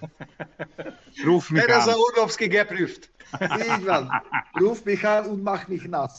Ruf 1.24 1.44
Ez 1.44 1.50
Mikál. 1.50 1.88
a 1.88 1.94
Urlovski 1.96 2.46
geprüft. 2.46 3.10
Így 3.78 3.84
van. 3.84 4.22
Ruf 4.52 4.82
Michal 4.84 5.24
und 5.24 5.42
mach 5.42 5.68
mich 5.68 5.88
nass. 5.88 6.12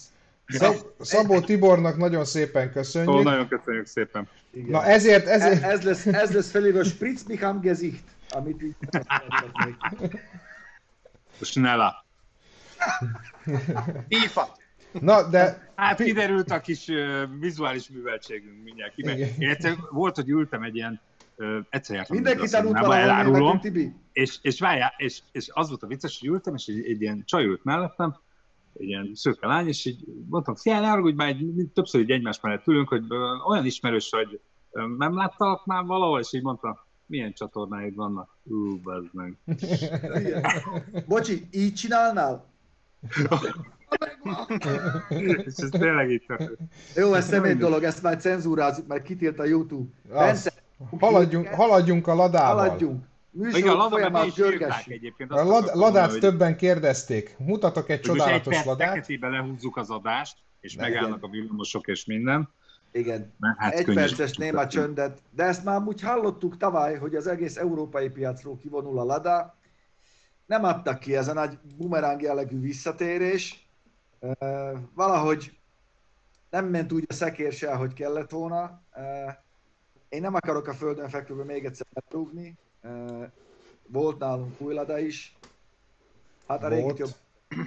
Szab- 0.47 0.85
Szabó 0.99 1.39
Tibornak 1.39 1.97
nagyon 1.97 2.25
szépen 2.25 2.67
Ó, 2.67 2.71
köszönjük. 2.71 3.23
nagyon 3.23 3.47
köszönjük 3.47 3.85
szépen. 3.85 4.27
Igen. 4.53 4.69
Na 4.69 4.85
ezért, 4.85 5.27
ez, 5.27 5.41
ezért, 5.41 5.63
ez, 5.63 5.81
lesz, 5.81 6.05
ez 6.05 6.31
lesz 6.33 6.51
felírva 6.51 6.83
Spritz 6.83 7.23
mich 7.23 7.43
am 7.43 7.59
Gesicht, 7.61 8.03
amit 8.29 8.63
így 8.63 8.75
Snella. 11.41 12.05
FIFA. 14.07 14.57
na 14.99 15.23
de 15.29 15.69
Hát 15.75 16.03
kiderült 16.03 16.51
a 16.51 16.59
kis 16.59 16.87
uh, 16.87 17.21
vizuális 17.39 17.89
műveltségünk 17.89 18.63
mindjárt. 18.63 18.97
Én 18.97 19.49
egyszer 19.49 19.75
volt, 19.89 20.15
hogy 20.15 20.29
ültem 20.29 20.63
egy 20.63 20.75
ilyen, 20.75 21.01
egyszer 21.69 21.95
jártam 21.95 22.15
Mindenki 22.15 22.49
tanult 22.49 22.77
elárulom, 22.77 23.59
Tibi. 23.59 23.93
és, 24.11 24.37
és 24.41 24.59
várjál, 24.59 24.93
és, 24.97 25.21
és 25.31 25.49
az 25.53 25.67
volt 25.69 25.83
a 25.83 25.87
vicces, 25.87 26.19
hogy 26.19 26.29
ültem, 26.29 26.55
és 26.55 26.65
egy, 26.65 26.85
egy 26.85 27.01
ilyen 27.01 27.23
csaj 27.25 27.45
ült 27.45 27.63
mellettem, 27.63 28.15
egy 28.73 28.87
ilyen 28.87 29.11
szőke 29.13 29.47
lány, 29.47 29.67
és 29.67 29.85
így 29.85 30.03
mondtam, 30.29 30.55
szia, 30.55 30.79
ne 30.79 30.87
haragudj, 30.87 31.15
már 31.15 31.27
egy, 31.27 31.69
többször 31.73 32.01
így 32.01 32.11
egymás 32.11 32.39
mellett 32.41 32.67
ülünk, 32.67 32.87
hogy 32.87 33.03
olyan 33.47 33.65
ismerős, 33.65 34.09
hogy 34.09 34.39
ö, 34.71 34.87
nem 34.97 35.15
láttalak 35.15 35.65
már 35.65 35.83
valahol, 35.83 36.19
és 36.19 36.33
így 36.33 36.43
mondtam, 36.43 36.79
milyen 37.05 37.33
csatornáid 37.33 37.95
vannak? 37.95 38.37
Ú, 38.43 38.81
bazd 38.81 39.09
meg. 39.11 39.37
Bocsi, 41.07 41.47
így 41.51 41.73
csinálnál? 41.73 42.49
és 45.09 45.53
ez 45.55 45.69
tényleg 45.69 46.11
így 46.11 46.23
történt. 46.27 46.59
Jó, 46.95 47.13
ez 47.13 47.27
személy 47.27 47.53
dolog, 47.53 47.83
ezt 47.83 48.01
már 48.01 48.17
cenzúrázzuk, 48.17 48.87
mert 48.87 49.03
kitilt 49.03 49.39
a 49.39 49.45
YouTube. 49.45 49.89
Bence, 50.09 50.53
haladjunk, 50.99 51.47
haladjunk 51.47 52.07
a 52.07 52.13
ladával. 52.15 52.63
haladjunk. 52.63 53.03
Igen, 53.33 53.51
a 53.51 53.73
Műsor 53.73 53.89
folyamán 53.89 54.25
is 54.27 54.37
írták 54.37 54.57
görgessük. 54.57 54.93
egyébként. 54.93 55.31
A 55.31 55.43
lad, 55.43 55.71
ladát 55.73 56.09
hogy- 56.11 56.19
többen 56.19 56.57
kérdezték. 56.57 57.35
Mutatok 57.37 57.89
egy 57.89 57.95
egy 57.97 58.01
csodálatos 58.01 58.53
perc 58.53 58.65
ladát. 58.65 58.87
feketébe 58.89 59.27
lehúzzuk 59.27 59.77
az 59.77 59.89
adást, 59.89 60.37
és 60.59 60.75
Ne, 60.75 60.81
megállnak 60.81 61.17
igen. 61.17 61.29
a 61.29 61.31
villamosok 61.31 61.87
és 61.87 62.05
minden. 62.05 62.49
Igen. 62.91 63.33
Mert 63.39 63.57
hát 63.59 63.73
Egy 63.73 63.93
perces 63.93 64.37
néma 64.37 64.67
csöndet, 64.67 65.21
de 65.29 65.43
ezt 65.43 65.63
már 65.63 65.81
úgy 65.81 66.01
hallottuk 66.01 66.57
tavaly, 66.57 66.95
hogy 66.97 67.15
az 67.15 67.27
egész 67.27 67.57
európai 67.57 68.09
piacról 68.09 68.57
kivonul 68.57 68.99
a 68.99 69.03
Lada. 69.03 69.55
Nem 70.45 70.63
adtak 70.63 70.99
ki 70.99 71.15
ez 71.15 71.27
a 71.27 71.33
nagy 71.33 71.57
bumerang 71.77 72.21
jellegű 72.21 72.59
visszatérés. 72.59 73.67
Valahogy 74.95 75.57
nem 76.49 76.65
ment 76.65 76.91
úgy 76.91 77.05
a 77.07 77.13
szekér 77.13 77.51
se, 77.53 77.71
ahogy 77.71 77.93
kellett 77.93 78.29
volna. 78.29 78.81
Én 80.11 80.21
nem 80.21 80.35
akarok 80.35 80.67
a 80.67 80.73
földön 80.73 81.09
fekvőbe 81.09 81.43
még 81.43 81.65
egyszer 81.65 81.87
berúgni. 82.09 82.55
Ö, 82.81 83.23
Volt 83.87 84.19
nálunk 84.19 84.61
új 84.61 84.73
Lada 84.73 84.99
is. 84.99 85.35
Hát 86.47 86.63
a 86.63 86.67
régi 86.67 86.93
jobb. 86.97 87.09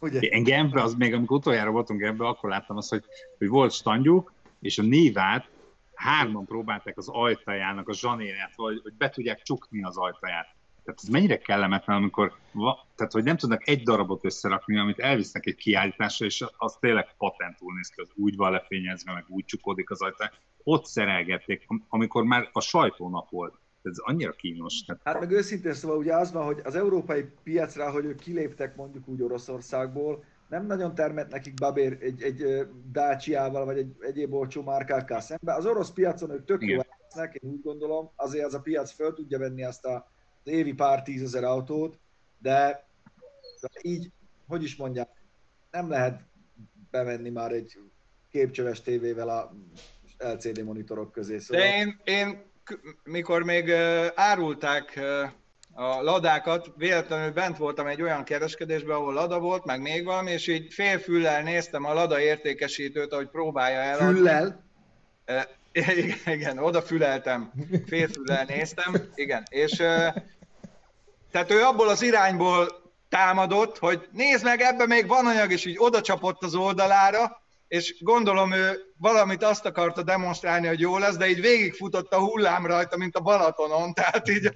Ugye? 0.00 0.18
Én 0.20 0.42
Genfbe, 0.42 0.82
az 0.82 0.94
még 0.94 1.14
amikor 1.14 1.36
utoljára 1.36 1.70
voltunk 1.70 2.00
Genfbe, 2.00 2.26
akkor 2.26 2.50
láttam 2.50 2.76
azt, 2.76 2.90
hogy, 2.90 3.04
hogy 3.38 3.48
volt 3.48 3.72
standjuk, 3.72 4.32
és 4.60 4.78
a 4.78 4.82
névát 4.82 5.48
hárman 5.94 6.46
próbálták 6.46 6.96
az 6.96 7.08
ajtajának 7.08 7.88
a 7.88 7.94
zsanérját, 7.94 8.54
vagy 8.56 8.80
hogy 8.82 8.92
be 8.92 9.10
tudják 9.10 9.42
csukni 9.42 9.82
az 9.82 9.96
ajtaját. 9.96 10.54
Tehát 10.84 11.00
ez 11.02 11.08
mennyire 11.08 11.38
kellemetlen, 11.38 11.96
amikor, 11.96 12.36
va, 12.52 12.86
tehát 12.94 13.12
hogy 13.12 13.24
nem 13.24 13.36
tudnak 13.36 13.68
egy 13.68 13.82
darabot 13.82 14.24
összerakni, 14.24 14.78
amit 14.78 14.98
elvisznek 14.98 15.46
egy 15.46 15.54
kiállításra, 15.54 16.26
és 16.26 16.44
az 16.56 16.76
tényleg 16.80 17.14
patentul 17.18 17.74
néz 17.74 17.88
ki, 17.88 18.00
az 18.00 18.10
úgy 18.14 18.36
van 18.36 18.52
lefényezve, 18.52 19.12
meg 19.12 19.24
úgy 19.28 19.44
csukódik 19.44 19.90
az 19.90 20.02
ajtá. 20.02 20.30
Ott 20.68 20.84
szerelgették, 20.84 21.64
am- 21.66 21.86
amikor 21.88 22.24
már 22.24 22.48
a 22.52 22.60
sajtónap 22.60 23.30
volt. 23.30 23.54
Ez 23.82 23.98
annyira 23.98 24.32
kínos. 24.32 24.84
Hát 25.04 25.20
meg 25.20 25.30
őszintén 25.30 25.72
szóval 25.72 25.96
ugye 25.96 26.14
az 26.14 26.32
van, 26.32 26.44
hogy 26.44 26.60
az 26.64 26.74
európai 26.74 27.24
piacra, 27.42 27.90
hogy 27.90 28.04
ők 28.04 28.20
kiléptek 28.20 28.76
mondjuk 28.76 29.08
úgy 29.08 29.22
Oroszországból, 29.22 30.24
nem 30.48 30.66
nagyon 30.66 30.94
termett 30.94 31.30
nekik 31.30 31.54
babér 31.54 31.98
egy, 32.00 32.22
egy 32.22 32.68
Dacia-val, 32.92 33.64
vagy 33.64 33.78
egy 33.78 33.96
egyéb 34.00 34.34
olcsó 34.34 34.62
márkákkal 34.62 35.20
szemben. 35.20 35.56
Az 35.56 35.66
orosz 35.66 35.90
piacon 35.90 36.30
ők 36.30 36.44
tök 36.44 36.62
jó 36.62 36.76
lesznek, 36.76 37.34
én 37.34 37.50
úgy 37.50 37.62
gondolom, 37.62 38.10
azért 38.16 38.44
az 38.44 38.54
a 38.54 38.60
piac 38.60 38.92
föl 38.92 39.14
tudja 39.14 39.38
venni 39.38 39.64
azt 39.64 39.84
a, 39.84 40.10
az 40.44 40.52
évi 40.52 40.72
pár 40.72 41.02
tízezer 41.02 41.44
autót, 41.44 41.98
de, 42.38 42.86
de 43.60 43.68
így, 43.82 44.10
hogy 44.48 44.62
is 44.62 44.76
mondják, 44.76 45.08
nem 45.70 45.88
lehet 45.88 46.20
bevenni 46.90 47.30
már 47.30 47.52
egy 47.52 47.78
képcsöves 48.30 48.80
tévével 48.80 49.28
a 49.28 49.54
LCD 50.18 50.64
monitorok 50.64 51.12
közé. 51.12 51.38
Szóval... 51.38 51.62
De 51.62 51.76
én, 51.76 52.00
én 52.04 52.42
mikor 53.04 53.42
még 53.42 53.72
árulták 54.14 55.00
a 55.72 56.02
ladákat, 56.02 56.72
véletlenül 56.76 57.30
bent 57.30 57.56
voltam 57.56 57.86
egy 57.86 58.02
olyan 58.02 58.24
kereskedésben, 58.24 58.96
ahol 58.96 59.12
lada 59.12 59.38
volt, 59.38 59.64
meg 59.64 59.80
még 59.80 60.04
valami, 60.04 60.30
és 60.30 60.46
így 60.46 60.72
félfüllel 60.72 61.42
néztem 61.42 61.84
a 61.84 61.92
lada 61.92 62.20
értékesítőt, 62.20 63.12
ahogy 63.12 63.28
próbálja 63.28 63.78
eladni. 63.78 64.16
Füllel, 64.16 64.64
Igen, 65.72 66.16
igen, 66.24 66.58
odafüleltem, 66.58 67.52
félfüllel 67.86 68.44
néztem, 68.44 68.94
igen, 69.14 69.42
és 69.48 69.70
tehát 71.30 71.50
ő 71.50 71.62
abból 71.62 71.88
az 71.88 72.02
irányból 72.02 72.68
támadott, 73.08 73.78
hogy 73.78 74.08
nézd 74.12 74.44
meg, 74.44 74.60
ebben 74.60 74.88
még 74.88 75.06
van 75.06 75.26
anyag, 75.26 75.52
és 75.52 75.64
így 75.64 75.76
oda 75.78 76.00
csapott 76.00 76.42
az 76.42 76.54
oldalára, 76.54 77.42
és 77.68 78.02
gondolom 78.02 78.52
ő 78.52 78.78
valamit 78.98 79.42
azt 79.42 79.64
akarta 79.64 80.02
demonstrálni, 80.02 80.66
hogy 80.66 80.80
jó 80.80 80.98
lesz, 80.98 81.16
de 81.16 81.28
így 81.28 81.40
végigfutott 81.40 82.12
a 82.12 82.18
hullám 82.18 82.66
rajta, 82.66 82.96
mint 82.96 83.16
a 83.16 83.20
Balatonon, 83.20 83.92
tehát 83.94 84.28
így 84.28 84.50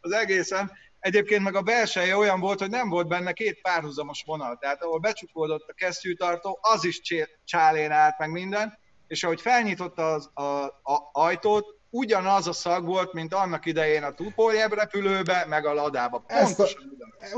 az 0.00 0.12
egészen. 0.12 0.72
Egyébként 0.98 1.42
meg 1.42 1.54
a 1.54 1.62
belseje 1.62 2.16
olyan 2.16 2.40
volt, 2.40 2.58
hogy 2.58 2.70
nem 2.70 2.88
volt 2.88 3.08
benne 3.08 3.32
két 3.32 3.60
párhuzamos 3.60 4.22
vonal, 4.26 4.56
tehát 4.60 4.82
ahol 4.82 4.98
becsukódott 4.98 5.68
a 5.68 5.72
kesztyűtartó, 5.72 6.58
az 6.62 6.84
is 6.84 7.00
csálén 7.44 7.90
állt 7.90 8.18
meg 8.18 8.30
minden, 8.30 8.78
és 9.06 9.24
ahogy 9.24 9.40
felnyitotta 9.40 10.12
az 10.12 10.30
a, 10.34 10.42
a, 10.42 11.10
ajtót, 11.12 11.66
ugyanaz 11.98 12.46
a 12.46 12.52
szag 12.52 12.84
volt, 12.84 13.12
mint 13.12 13.34
annak 13.34 13.66
idején 13.66 14.02
a 14.02 14.12
Tupoljeb 14.12 14.72
repülőbe, 14.72 15.46
meg 15.48 15.66
a 15.66 15.72
ladába. 15.74 16.22
Ezt 16.26 16.60
a- 16.60 16.62
Pontosan. 16.62 16.92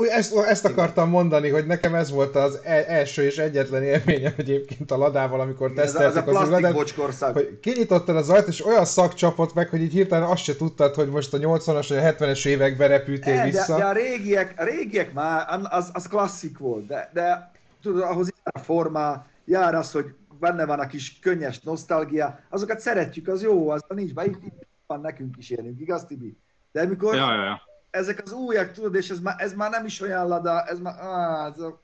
Ezt, 0.09 0.35
ezt 0.35 0.65
akartam 0.65 1.09
mondani, 1.09 1.49
hogy 1.49 1.65
nekem 1.65 1.95
ez 1.95 2.11
volt 2.11 2.35
az 2.35 2.59
e- 2.63 2.85
első 2.87 3.23
és 3.23 3.37
egyetlen 3.37 3.83
élményem 3.83 4.33
egyébként 4.37 4.91
a 4.91 4.97
ladával, 4.97 5.39
amikor 5.39 5.73
teszteltük 5.73 6.27
az 6.27 6.71
bocskország. 6.73 7.33
hogy 7.33 7.59
kinyitottad 7.61 8.15
az 8.15 8.29
ajtót, 8.29 8.47
és 8.47 8.65
olyan 8.65 8.85
szak 8.85 9.13
csapott 9.13 9.53
meg, 9.53 9.69
hogy 9.69 9.81
így 9.81 9.91
hirtelen 9.93 10.29
azt 10.29 10.43
se 10.43 10.55
tudtad, 10.55 10.95
hogy 10.95 11.09
most 11.09 11.33
a 11.33 11.37
80-as 11.37 11.85
vagy 11.89 11.97
a 11.97 12.01
70-es 12.01 12.45
évekbe 12.45 12.87
repültél 12.87 13.33
E, 13.33 13.37
de, 13.37 13.43
vissza. 13.43 13.77
de, 13.77 13.83
a 13.85 13.91
régiek, 13.91 14.53
a 14.57 14.63
régiek 14.63 15.13
már, 15.13 15.59
az, 15.69 15.89
az 15.93 16.07
klasszik 16.07 16.57
volt, 16.57 16.87
de, 16.87 17.09
de 17.13 17.51
tudod, 17.81 18.01
ahhoz 18.01 18.27
jár 18.43 18.53
a 18.55 18.65
formá, 18.65 19.25
jár 19.45 19.75
az, 19.75 19.91
hogy 19.91 20.05
benne 20.39 20.65
van 20.65 20.79
a 20.79 20.87
kis 20.87 21.19
könnyes 21.19 21.59
nosztalgia, 21.59 22.39
azokat 22.49 22.79
szeretjük, 22.79 23.27
az 23.27 23.41
jó, 23.41 23.69
az 23.69 23.85
nincs 23.87 24.13
be, 24.13 24.25
itt, 24.25 24.39
van 24.87 25.01
nekünk 25.01 25.37
is 25.37 25.49
élünk, 25.49 25.79
igaz 25.79 26.05
Tibi? 26.05 26.37
De 26.71 26.81
amikor 26.81 27.15
Ja, 27.15 27.33
ja, 27.33 27.43
ja. 27.43 27.61
ezek 27.89 28.21
az 28.23 28.31
újak, 28.31 28.71
tudod, 28.71 28.95
és 28.95 29.09
ez 29.09 29.19
már, 29.19 29.35
ez 29.37 29.53
már 29.53 29.69
nem 29.69 29.85
is 29.85 30.01
olyan 30.01 30.27
lada, 30.27 30.63
ez 30.63 30.79
már, 30.79 30.99
á, 30.99 31.45
ez 31.45 31.59
a, 31.59 31.81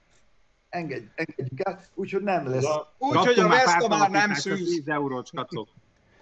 engedj, 0.70 1.06
engedjük 1.16 1.60
el, 1.68 1.80
úgyhogy 1.94 2.24
nem 2.24 2.50
lesz. 2.50 2.66
Úgyhogy 2.98 3.40
a 3.40 3.48
Kaptunk 3.48 4.00
már 4.00 4.10
nem 4.10 4.34
szűz. 4.34 4.70
10 4.70 4.88
eurót, 4.88 5.30
kacok. 5.30 5.70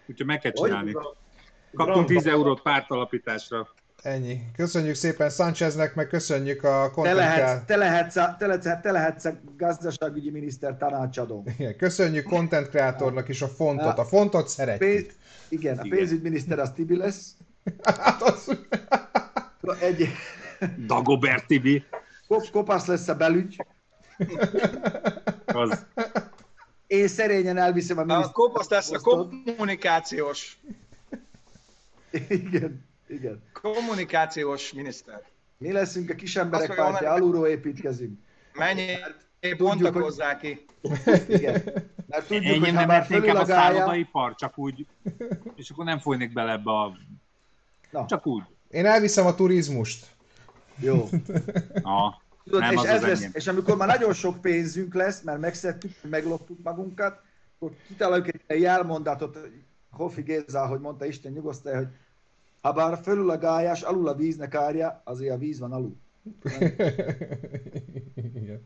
Úgyhogy 0.06 0.26
meg 0.26 0.39
kell 0.39 0.52
csinálni. 0.52 0.96
Kaptunk 1.74 2.08
10 2.08 2.28
eurót 2.28 2.62
pártalapításra. 2.62 3.67
Ennyi. 4.02 4.42
Köszönjük 4.56 4.96
szépen 4.96 5.30
Sáncheznek, 5.30 5.96
meg 5.96 6.08
köszönjük 6.08 6.64
a 6.64 6.84
Te 6.84 6.90
content 6.94 7.16
lehetsz, 7.16 7.66
te 7.66 7.76
lehetsz, 7.76 8.16
a, 8.16 8.36
te 8.40 8.48
lehetsz, 8.48 8.82
te 8.82 8.92
lehetsz 8.92 9.26
a 9.26 9.34
gazdaságügyi 9.58 10.30
miniszter 10.30 10.78
tanácsadó. 10.78 11.46
Igen, 11.58 11.76
köszönjük 11.76 12.26
content 12.26 12.70
kreatornak 12.70 13.30
is 13.30 13.42
a 13.42 13.48
fontot. 13.48 13.98
A 13.98 14.06
fontot 14.06 14.48
szeretjük. 14.48 14.90
Pénz, 14.90 15.06
igen, 15.50 15.78
a 15.78 15.82
pénzügyminiszter 15.82 16.60
az 16.60 16.72
Tibi 16.76 16.98
lesz. 16.98 17.36
Hát 18.04 18.22
az... 18.22 18.58
Egy, 19.80 20.08
Dagobert 20.86 21.48
Tibi. 21.48 21.84
kop, 22.28 22.50
kopasz 22.50 22.86
lesz 22.86 23.08
a 23.08 23.16
belügy. 23.16 23.66
Az, 25.46 25.86
Én 26.88 27.08
szerényen 27.08 27.58
elviszem 27.58 27.98
a 27.98 28.02
A 28.02 28.06
miniszter... 28.06 28.32
kopasz 28.32 28.70
lesz 28.70 28.92
a 28.92 29.00
kommunikációs, 29.00 30.60
Igen, 32.28 32.90
igen. 33.12 33.41
kommunikációs 33.54 34.74
miniszter. 34.74 35.21
Mi 35.58 35.71
leszünk 35.71 36.10
a 36.10 36.15
kisemberek 36.15 36.69
Azt 36.69 36.78
mondja, 36.78 36.97
pártja, 36.97 37.12
hogy- 37.12 37.21
alulról 37.21 37.47
építkezünk. 37.47 38.19
Mennyi 38.54 38.95
Tudjuk, 39.39 39.58
bontakozzák 39.60 40.39
ki. 40.39 40.65
Igen. 41.28 41.62
Mert 42.08 42.28
tudjuk, 42.28 42.56
hogy 42.56 42.67
Ennyi 42.67 42.76
ha 42.76 42.80
nem 42.80 42.88
már 42.88 43.02
inkább 43.02 43.19
a 43.19 43.21
fölülagálja, 43.21 43.45
szállodaipar, 43.76 44.36
csak 44.36 44.58
úgy, 44.58 44.86
és 45.56 45.69
akkor 45.69 45.86
nem 45.86 46.00
folynék 46.00 46.34
bele 46.34 46.52
ebbe 46.52 46.71
a... 46.71 46.97
Na. 47.91 48.06
Csak 48.06 48.26
úgy. 48.28 48.43
Én 48.69 48.86
elviszem 48.86 49.26
a 49.26 49.36
turizmust. 49.36 50.06
jó. 50.78 51.10
Na, 51.84 52.21
Tudod, 52.43 52.60
Nem, 52.60 52.71
és, 52.71 52.78
az 52.78 52.86
ez 52.86 53.02
az 53.04 53.08
lesz, 53.08 53.19
enyém. 53.19 53.32
és 53.34 53.47
amikor 53.47 53.78
már 53.78 53.88
nagyon 53.88 54.13
sok 54.13 54.41
pénzünk 54.41 54.93
lesz, 54.93 55.21
mert 55.21 55.39
megszedtük, 55.39 55.91
megloptuk 56.10 56.58
magunkat, 56.63 57.21
akkor 57.56 57.71
kitaláljuk 57.88 58.28
egy 58.47 58.62
jelmondatot, 58.62 59.38
Hofi 59.91 60.21
Géza, 60.21 60.67
hogy 60.67 60.80
mondta 60.80 61.06
Isten 61.06 61.32
nyugosztalja, 61.32 61.78
hogy 61.78 61.88
ha 62.62 62.71
bár 62.71 63.00
fölül 63.04 63.30
a 63.30 63.38
gályás, 63.38 63.82
alul 63.82 64.08
a 64.08 64.15
víznek 64.15 64.56
árja, 64.56 65.02
azért 65.06 65.34
a 65.34 65.38
víz 65.38 65.60
van 65.60 65.71
alul. 65.71 65.95
Igen. 68.36 68.65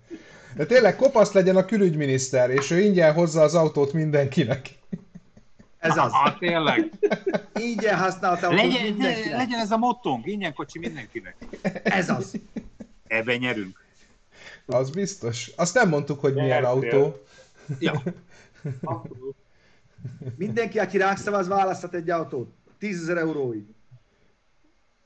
De 0.56 0.66
tényleg 0.66 0.96
kopasz 0.96 1.32
legyen 1.32 1.56
a 1.56 1.66
külügyminiszter, 1.66 2.50
és 2.50 2.72
ő 2.72 2.80
ingyen 2.80 3.14
hozza 3.14 3.42
az 3.42 3.56
autót 3.56 3.94
mindenkinek. 3.94 4.70
Ez 5.78 5.98
az. 5.98 6.12
Ah, 6.12 6.38
tényleg. 6.38 6.92
Ingyen 7.56 7.98
használta 7.98 8.54
Legyen, 8.54 8.98
legyen 9.30 9.60
ez 9.60 9.72
a 9.72 9.78
mottónk, 9.78 10.26
ingyen 10.26 10.54
kocsi 10.54 10.80
mindenkinek. 10.80 11.36
Ez 11.84 12.10
az. 12.10 12.40
Ebben 13.08 13.38
nyerünk. 13.38 13.84
Az 14.66 14.90
biztos. 14.90 15.52
Azt 15.56 15.74
nem 15.74 15.90
mondtuk, 15.90 16.20
hogy 16.20 16.34
milyen 16.34 16.62
Nyertél. 16.62 16.70
autó. 16.70 17.24
Ja. 17.80 18.02
Mindenki, 20.36 20.80
aki 20.80 20.98
ránk 20.98 21.18
szavaz, 21.18 21.48
választhat 21.48 21.94
egy 21.94 22.10
autót. 22.10 22.54
10 22.80 23.02
ezer 23.02 23.18
euróig. 23.18 23.75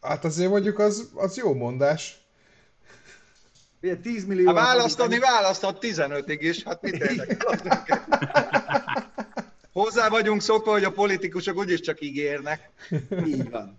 Hát 0.02 0.26
azért 0.26 0.50
mondjuk 0.50 0.80
az, 0.80 1.10
az 1.14 1.38
jó 1.38 1.54
mondás. 1.54 2.18
Ugye 3.82 3.96
10 3.96 4.26
millió. 4.26 4.46
Ha 4.46 4.54
választani, 4.54 5.20
választhat 5.20 5.78
15-ig 5.82 6.38
is. 6.40 6.64
Hát 6.64 6.82
mit 6.82 6.94
érdekel? 6.94 8.06
Hozzá 9.72 10.10
vagyunk 10.10 10.42
szokva, 10.42 10.72
hogy 10.72 10.84
a 10.84 10.92
politikusok 10.92 11.58
úgyis 11.58 11.80
csak 11.80 12.02
ígérnek. 12.02 12.70
Így 13.26 13.50
van. 13.50 13.78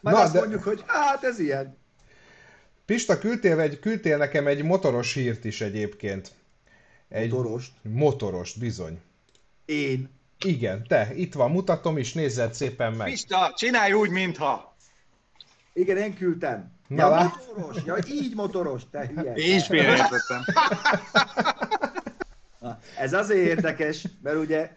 Majd 0.00 0.16
Na, 0.16 0.22
azt 0.22 0.32
de- 0.32 0.38
mondjuk, 0.38 0.62
hogy 0.62 0.82
hát 0.86 1.24
ez 1.24 1.38
ilyen. 1.38 1.78
Pista, 2.84 3.18
küldtél, 3.18 3.60
egy, 3.60 3.78
küldtél 3.78 4.16
nekem 4.16 4.46
egy 4.46 4.62
motoros 4.62 5.14
hírt 5.14 5.44
is 5.44 5.60
egyébként. 5.60 6.32
Egy 7.08 7.30
Motorost. 7.30 7.72
motorost, 7.82 8.58
bizony. 8.58 9.00
Én. 9.64 10.10
Igen, 10.44 10.84
te, 10.88 11.10
itt 11.14 11.34
van, 11.34 11.50
mutatom 11.50 11.98
is, 11.98 12.12
nézzed 12.12 12.54
szépen 12.54 12.92
meg. 12.92 13.06
Pista, 13.10 13.52
csinálj 13.56 13.92
úgy, 13.92 14.10
mintha. 14.10 14.71
Igen, 15.72 15.96
én 15.96 16.14
küldtem. 16.14 16.72
Na 16.88 16.96
ja, 16.96 17.08
lát. 17.08 17.46
motoros. 17.46 17.84
Ja, 17.84 17.96
így 18.08 18.34
motoros, 18.34 18.82
te 18.90 19.06
hülye. 19.06 19.34
Én 19.34 19.56
is 19.56 19.66
félreértettem. 19.66 20.42
Na, 22.58 22.78
Ez 22.98 23.12
azért 23.12 23.46
érdekes, 23.46 24.06
mert 24.22 24.36
ugye 24.36 24.70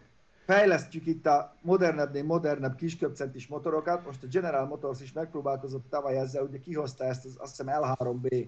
fejlesztjük 0.46 1.06
itt 1.06 1.26
a 1.26 1.56
modernebbnél 1.62 2.24
modernebb 2.24 2.76
kisköpcentis 2.76 3.48
motorokat. 3.48 4.06
Most 4.06 4.24
a 4.24 4.28
General 4.28 4.66
Motors 4.66 5.02
is 5.02 5.12
megpróbálkozott 5.12 5.90
tavaly 5.90 6.18
ezzel, 6.18 6.44
ugye 6.44 6.60
kihozta 6.60 7.04
ezt 7.04 7.26
az 7.26 7.36
azt 7.38 7.58
hiszem 7.58 7.82
L3B 7.82 8.48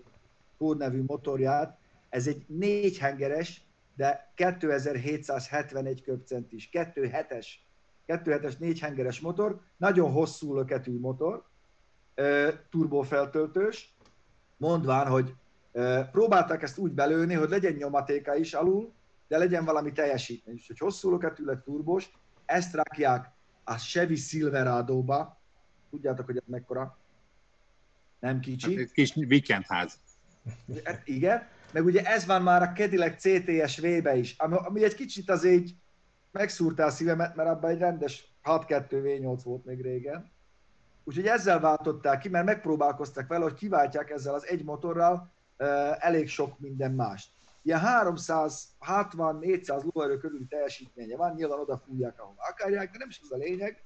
kódnevű 0.57 1.03
motorját. 1.07 1.77
Ez 2.09 2.27
egy 2.27 2.45
négy 2.47 2.97
hengeres, 2.97 3.61
de 3.95 4.31
2771 4.35 6.01
köpcentis, 6.01 6.69
2.7-es, 6.71 7.47
2.7-es 8.07 8.57
négy 8.57 8.79
hengeres 8.79 9.19
motor, 9.19 9.59
nagyon 9.77 10.11
hosszú 10.11 10.55
löketű 10.55 10.99
motor, 10.99 11.43
turbófeltöltős, 12.69 13.95
mondván, 14.57 15.07
hogy 15.07 15.35
próbálták 16.11 16.61
ezt 16.61 16.77
úgy 16.77 16.91
belőni, 16.91 17.33
hogy 17.33 17.49
legyen 17.49 17.73
nyomatéka 17.73 18.35
is 18.35 18.53
alul, 18.53 18.93
de 19.27 19.37
legyen 19.37 19.65
valami 19.65 19.91
teljesítmény. 19.91 20.55
És 20.55 20.67
hogy 20.67 20.77
hosszú 20.77 21.11
löketű 21.11 21.45
lett 21.45 21.63
turbós, 21.63 22.11
ezt 22.45 22.73
rakják 22.73 23.31
a 23.63 23.73
Chevy 23.73 24.15
Silverado-ba, 24.15 25.41
tudjátok, 25.89 26.25
hogy 26.25 26.37
ez 26.37 26.43
mekkora? 26.45 26.97
Nem 28.19 28.39
kicsi. 28.39 28.77
Egy 28.77 28.91
kis 28.91 29.15
weekendház. 29.15 29.99
Hát 30.83 31.07
igen, 31.07 31.47
meg 31.71 31.85
ugye 31.85 32.03
ez 32.03 32.25
van 32.25 32.41
már 32.41 32.61
a 32.61 32.71
Cadillac 32.71 33.21
CTS 33.21 33.77
V-be 33.77 34.15
is, 34.15 34.35
ami, 34.37 34.55
ami 34.57 34.83
egy 34.83 34.95
kicsit 34.95 35.29
az 35.29 35.45
így 35.45 35.75
megszúrta 36.31 36.85
a 36.85 36.89
szívemet, 36.89 37.35
mert 37.35 37.49
abban 37.49 37.69
egy 37.69 37.77
rendes 37.77 38.33
6.2 38.43 38.85
V8 38.89 39.39
volt 39.43 39.65
még 39.65 39.81
régen. 39.81 40.31
Úgyhogy 41.07 41.25
ezzel 41.25 41.59
váltották 41.59 42.19
ki, 42.19 42.29
mert 42.29 42.45
megpróbálkoztak 42.45 43.27
vele, 43.27 43.43
hogy 43.43 43.53
kiváltják 43.53 44.09
ezzel 44.09 44.33
az 44.33 44.47
egy 44.47 44.63
motorral 44.63 45.31
elég 45.99 46.29
sok 46.29 46.59
minden 46.59 46.91
mást. 46.91 47.29
Ilyen 47.61 47.81
360-400 47.83 49.91
lóerő 49.91 50.17
körüli 50.17 50.45
teljesítménye 50.45 51.15
van, 51.15 51.33
nyilván 51.33 51.59
oda 51.59 51.77
fújják, 51.77 52.21
ahova 52.21 52.41
akarják, 52.49 52.91
de 52.91 52.97
nem 52.97 53.09
is 53.09 53.19
az 53.23 53.31
a 53.31 53.37
lényeg, 53.37 53.83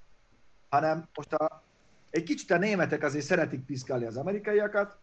hanem 0.70 1.10
most 1.14 1.34
a, 1.34 1.64
egy 2.10 2.24
kicsit 2.24 2.52
a 2.52 2.58
németek 2.58 3.04
azért 3.04 3.26
szeretik 3.26 3.66
piszkálni 3.66 4.06
az 4.06 4.18
amerikaiakat, 4.18 4.98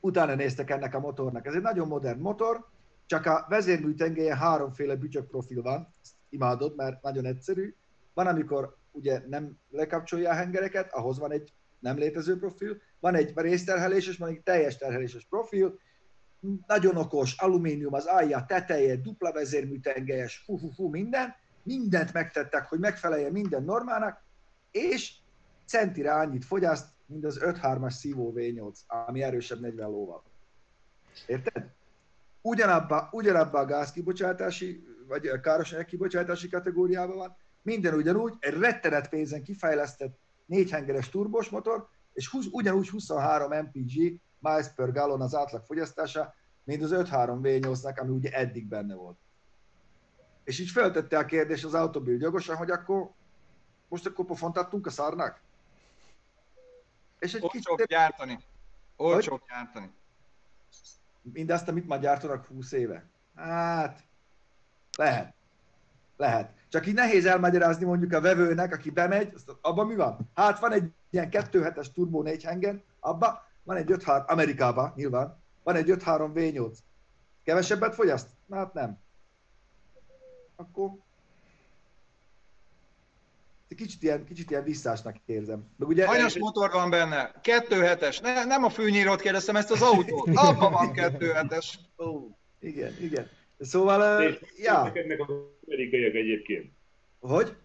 utána 0.00 0.34
néztek 0.34 0.70
ennek 0.70 0.94
a 0.94 1.00
motornak. 1.00 1.46
Ez 1.46 1.54
egy 1.54 1.62
nagyon 1.62 1.88
modern 1.88 2.20
motor, 2.20 2.68
csak 3.06 3.26
a 3.26 3.46
vezérmű 3.48 3.94
tengelyen 3.94 4.36
háromféle 4.36 4.96
bütyök 4.96 5.28
profil 5.28 5.62
van, 5.62 5.94
ezt 6.02 6.14
imádod, 6.28 6.76
mert 6.76 7.02
nagyon 7.02 7.24
egyszerű. 7.24 7.74
Van, 8.14 8.26
amikor 8.26 8.76
ugye 8.94 9.22
nem 9.28 9.58
lekapcsolja 9.70 10.30
a 10.30 10.34
hengereket, 10.34 10.92
ahhoz 10.92 11.18
van 11.18 11.32
egy 11.32 11.52
nem 11.78 11.96
létező 11.96 12.38
profil, 12.38 12.80
van 13.00 13.14
egy 13.14 13.32
részterheléses, 13.34 14.16
van 14.16 14.28
egy 14.28 14.42
teljes 14.42 14.76
terheléses 14.76 15.24
profil, 15.24 15.78
nagyon 16.66 16.96
okos, 16.96 17.36
alumínium 17.38 17.94
az 17.94 18.04
alja, 18.04 18.44
teteje, 18.48 18.96
dupla 18.96 19.32
vezérmű 19.32 19.78
tengelyes, 19.78 20.36
fú, 20.36 20.56
fú, 20.56 20.70
fú, 20.70 20.88
minden, 20.88 21.34
mindent 21.62 22.12
megtettek, 22.12 22.64
hogy 22.64 22.78
megfeleljen 22.78 23.32
minden 23.32 23.62
normának, 23.62 24.22
és 24.70 25.12
centire 25.66 26.14
annyit 26.14 26.44
fogyaszt, 26.44 26.88
mint 27.06 27.24
az 27.24 27.38
5-3-as 27.42 27.90
szívó 27.90 28.32
V8, 28.36 28.78
ami 28.86 29.22
erősebb 29.22 29.60
40 29.60 29.90
lóval. 29.90 30.24
Érted? 31.26 31.70
Ugyanabba, 32.40 33.08
ugyanabba 33.12 33.58
a 33.58 33.64
gázkibocsátási, 33.64 34.86
vagy 35.08 35.26
a 35.26 35.40
károsanyag 35.40 35.84
kibocsátási 35.84 36.48
kategóriában 36.48 37.16
van, 37.16 37.36
minden 37.64 37.94
ugyanúgy, 37.94 38.34
egy 38.38 38.58
rettenet 38.58 39.08
pénzen 39.08 39.42
kifejlesztett 39.42 40.18
négyhengeres 40.46 41.08
turbos 41.08 41.48
motor, 41.48 41.88
és 42.12 42.28
20, 42.28 42.46
ugyanúgy 42.50 42.88
23 42.88 43.58
mpg 43.58 44.20
miles 44.38 44.66
per 44.74 44.92
gallon 44.92 45.20
az 45.20 45.34
átlag 45.34 45.64
fogyasztása, 45.64 46.34
mint 46.64 46.82
az 46.82 46.90
5.3 46.92 47.38
V8-nak, 47.42 48.00
ami 48.00 48.10
ugye 48.10 48.30
eddig 48.30 48.66
benne 48.68 48.94
volt. 48.94 49.18
És 50.44 50.58
így 50.58 50.70
feltette 50.70 51.18
a 51.18 51.24
kérdés 51.24 51.64
az 51.64 51.74
autobil 51.74 52.16
gyagosan, 52.16 52.56
hogy 52.56 52.70
akkor 52.70 53.10
most 53.88 54.06
akkor 54.06 54.24
pofont 54.24 54.56
adtunk 54.56 54.86
a 54.86 54.90
szarnak? 54.90 55.40
És 57.18 57.34
egy 57.34 57.42
Olcsóbb 57.42 57.76
kicsit 57.76 57.88
gyártani. 57.88 58.38
Olcsóbb 58.96 59.40
gyártani. 59.48 59.90
mindazt, 61.22 61.68
amit 61.68 61.86
már 61.86 62.00
gyártanak 62.00 62.46
20 62.46 62.72
éve. 62.72 63.04
Hát, 63.34 64.04
lehet. 64.96 65.34
Lehet. 66.16 66.63
Csak 66.74 66.86
így 66.86 66.94
nehéz 66.94 67.26
elmagyarázni 67.26 67.84
mondjuk 67.84 68.12
a 68.12 68.20
vevőnek, 68.20 68.72
aki 68.72 68.90
bemegy, 68.90 69.32
azt, 69.34 69.56
abban 69.60 69.86
mi 69.86 69.94
van? 69.94 70.30
Hát 70.34 70.58
van 70.58 70.72
egy 70.72 70.84
ilyen 71.10 71.28
2.7-es 71.30 71.86
turbó 71.94 72.22
4 72.22 72.42
hengen, 72.42 72.82
abba 73.00 73.46
van 73.62 73.76
egy 73.76 73.90
5.3, 73.90 74.26
Amerikában 74.26 74.92
nyilván, 74.96 75.42
van 75.62 75.74
egy 75.74 75.88
5.3 75.88 76.30
V8. 76.34 76.76
Kevesebbet 77.44 77.94
fogyaszt? 77.94 78.28
Hát 78.50 78.72
nem. 78.72 78.98
Akkor 80.56 80.90
kicsit 83.76 84.02
ilyen, 84.02 84.24
kicsit 84.24 84.50
ilyen 84.50 84.64
visszásnak 84.64 85.16
érzem. 85.24 85.66
Meg 85.76 85.88
ugye, 85.88 86.06
Hanyas 86.06 86.38
motor 86.38 86.70
van 86.70 86.90
benne? 86.90 87.30
2.7-es. 87.42 88.22
Ne, 88.22 88.44
nem 88.44 88.64
a 88.64 88.70
fűnyírót 88.70 89.20
kérdeztem, 89.20 89.56
ezt 89.56 89.70
az 89.70 89.82
autót. 89.82 90.28
Abban 90.46 90.72
van 90.72 90.90
2.7-es. 90.94 91.74
Ó. 91.98 92.28
Igen, 92.60 92.96
igen. 93.00 93.28
Szóval, 93.60 94.26
uh, 94.26 94.34
ja, 94.56 94.92
amerikaiak 95.66 96.14
egyébként. 96.14 96.70
hogy? 97.20 97.56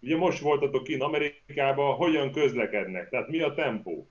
Ugye 0.00 0.16
most 0.16 0.40
voltatok 0.40 0.82
kint 0.84 1.02
Amerikában, 1.02 1.94
hogyan 1.94 2.32
közlekednek? 2.32 3.08
Tehát 3.08 3.28
mi 3.28 3.40
a 3.40 3.54
tempó? 3.54 4.06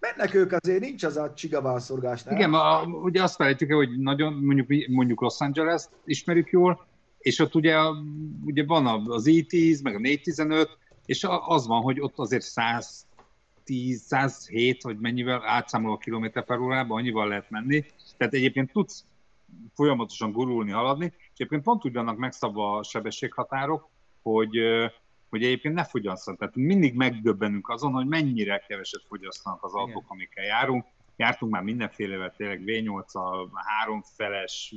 Mennek 0.00 0.34
ők 0.34 0.52
azért, 0.52 0.80
nincs 0.80 1.02
az 1.02 1.16
a 1.16 1.34
csigaválszorgás, 1.34 2.22
nem? 2.22 2.36
Igen, 2.36 2.54
a, 2.54 2.82
ugye 2.82 3.22
azt 3.22 3.36
felejtjük 3.36 3.70
el, 3.70 3.76
hogy 3.76 3.98
nagyon, 3.98 4.32
mondjuk, 4.32 4.88
mondjuk 4.88 5.20
Los 5.20 5.40
Angeles 5.40 5.82
ismerjük 6.04 6.50
jól, 6.50 6.86
és 7.18 7.38
ott 7.38 7.54
ugye, 7.54 7.76
ugye 8.44 8.64
van 8.64 8.86
az 9.10 9.24
E10, 9.28 9.82
meg 9.82 9.94
a 9.94 9.98
415, 9.98 10.78
és 11.06 11.24
a- 11.24 11.48
az 11.48 11.66
van, 11.66 11.82
hogy 11.82 12.00
ott 12.00 12.18
azért 12.18 12.42
100 12.42 13.06
110, 13.64 14.00
107, 14.00 14.82
vagy 14.82 14.98
mennyivel 14.98 15.42
átszámolva 15.44 15.96
kilométer 15.96 16.44
per 16.44 16.58
órában, 16.58 16.98
annyival 16.98 17.28
lehet 17.28 17.50
menni. 17.50 17.84
Tehát 18.16 18.34
egyébként 18.34 18.72
tudsz 18.72 19.04
folyamatosan 19.74 20.32
gurulni, 20.32 20.70
haladni, 20.70 21.04
és 21.16 21.30
egyébként 21.32 21.62
pont 21.62 21.84
úgy 21.84 21.92
vannak 21.92 22.16
megszabva 22.16 22.76
a 22.76 22.82
sebességhatárok, 22.82 23.90
hogy, 24.22 24.58
hogy 25.28 25.44
egyébként 25.44 25.74
ne 25.74 25.84
fogyasszon. 25.84 26.36
Tehát 26.36 26.54
mindig 26.54 26.94
megdöbbenünk 26.94 27.68
azon, 27.68 27.92
hogy 27.92 28.06
mennyire 28.06 28.64
keveset 28.68 29.04
fogyasztanak 29.08 29.64
az 29.64 29.74
autók, 29.74 30.04
amikkel 30.08 30.44
járunk. 30.44 30.84
Jártunk 31.16 31.52
már 31.52 31.62
mindenfélevel, 31.62 32.34
tényleg 32.36 32.62
V8-al, 32.66 33.48
háromfeles, 33.52 34.74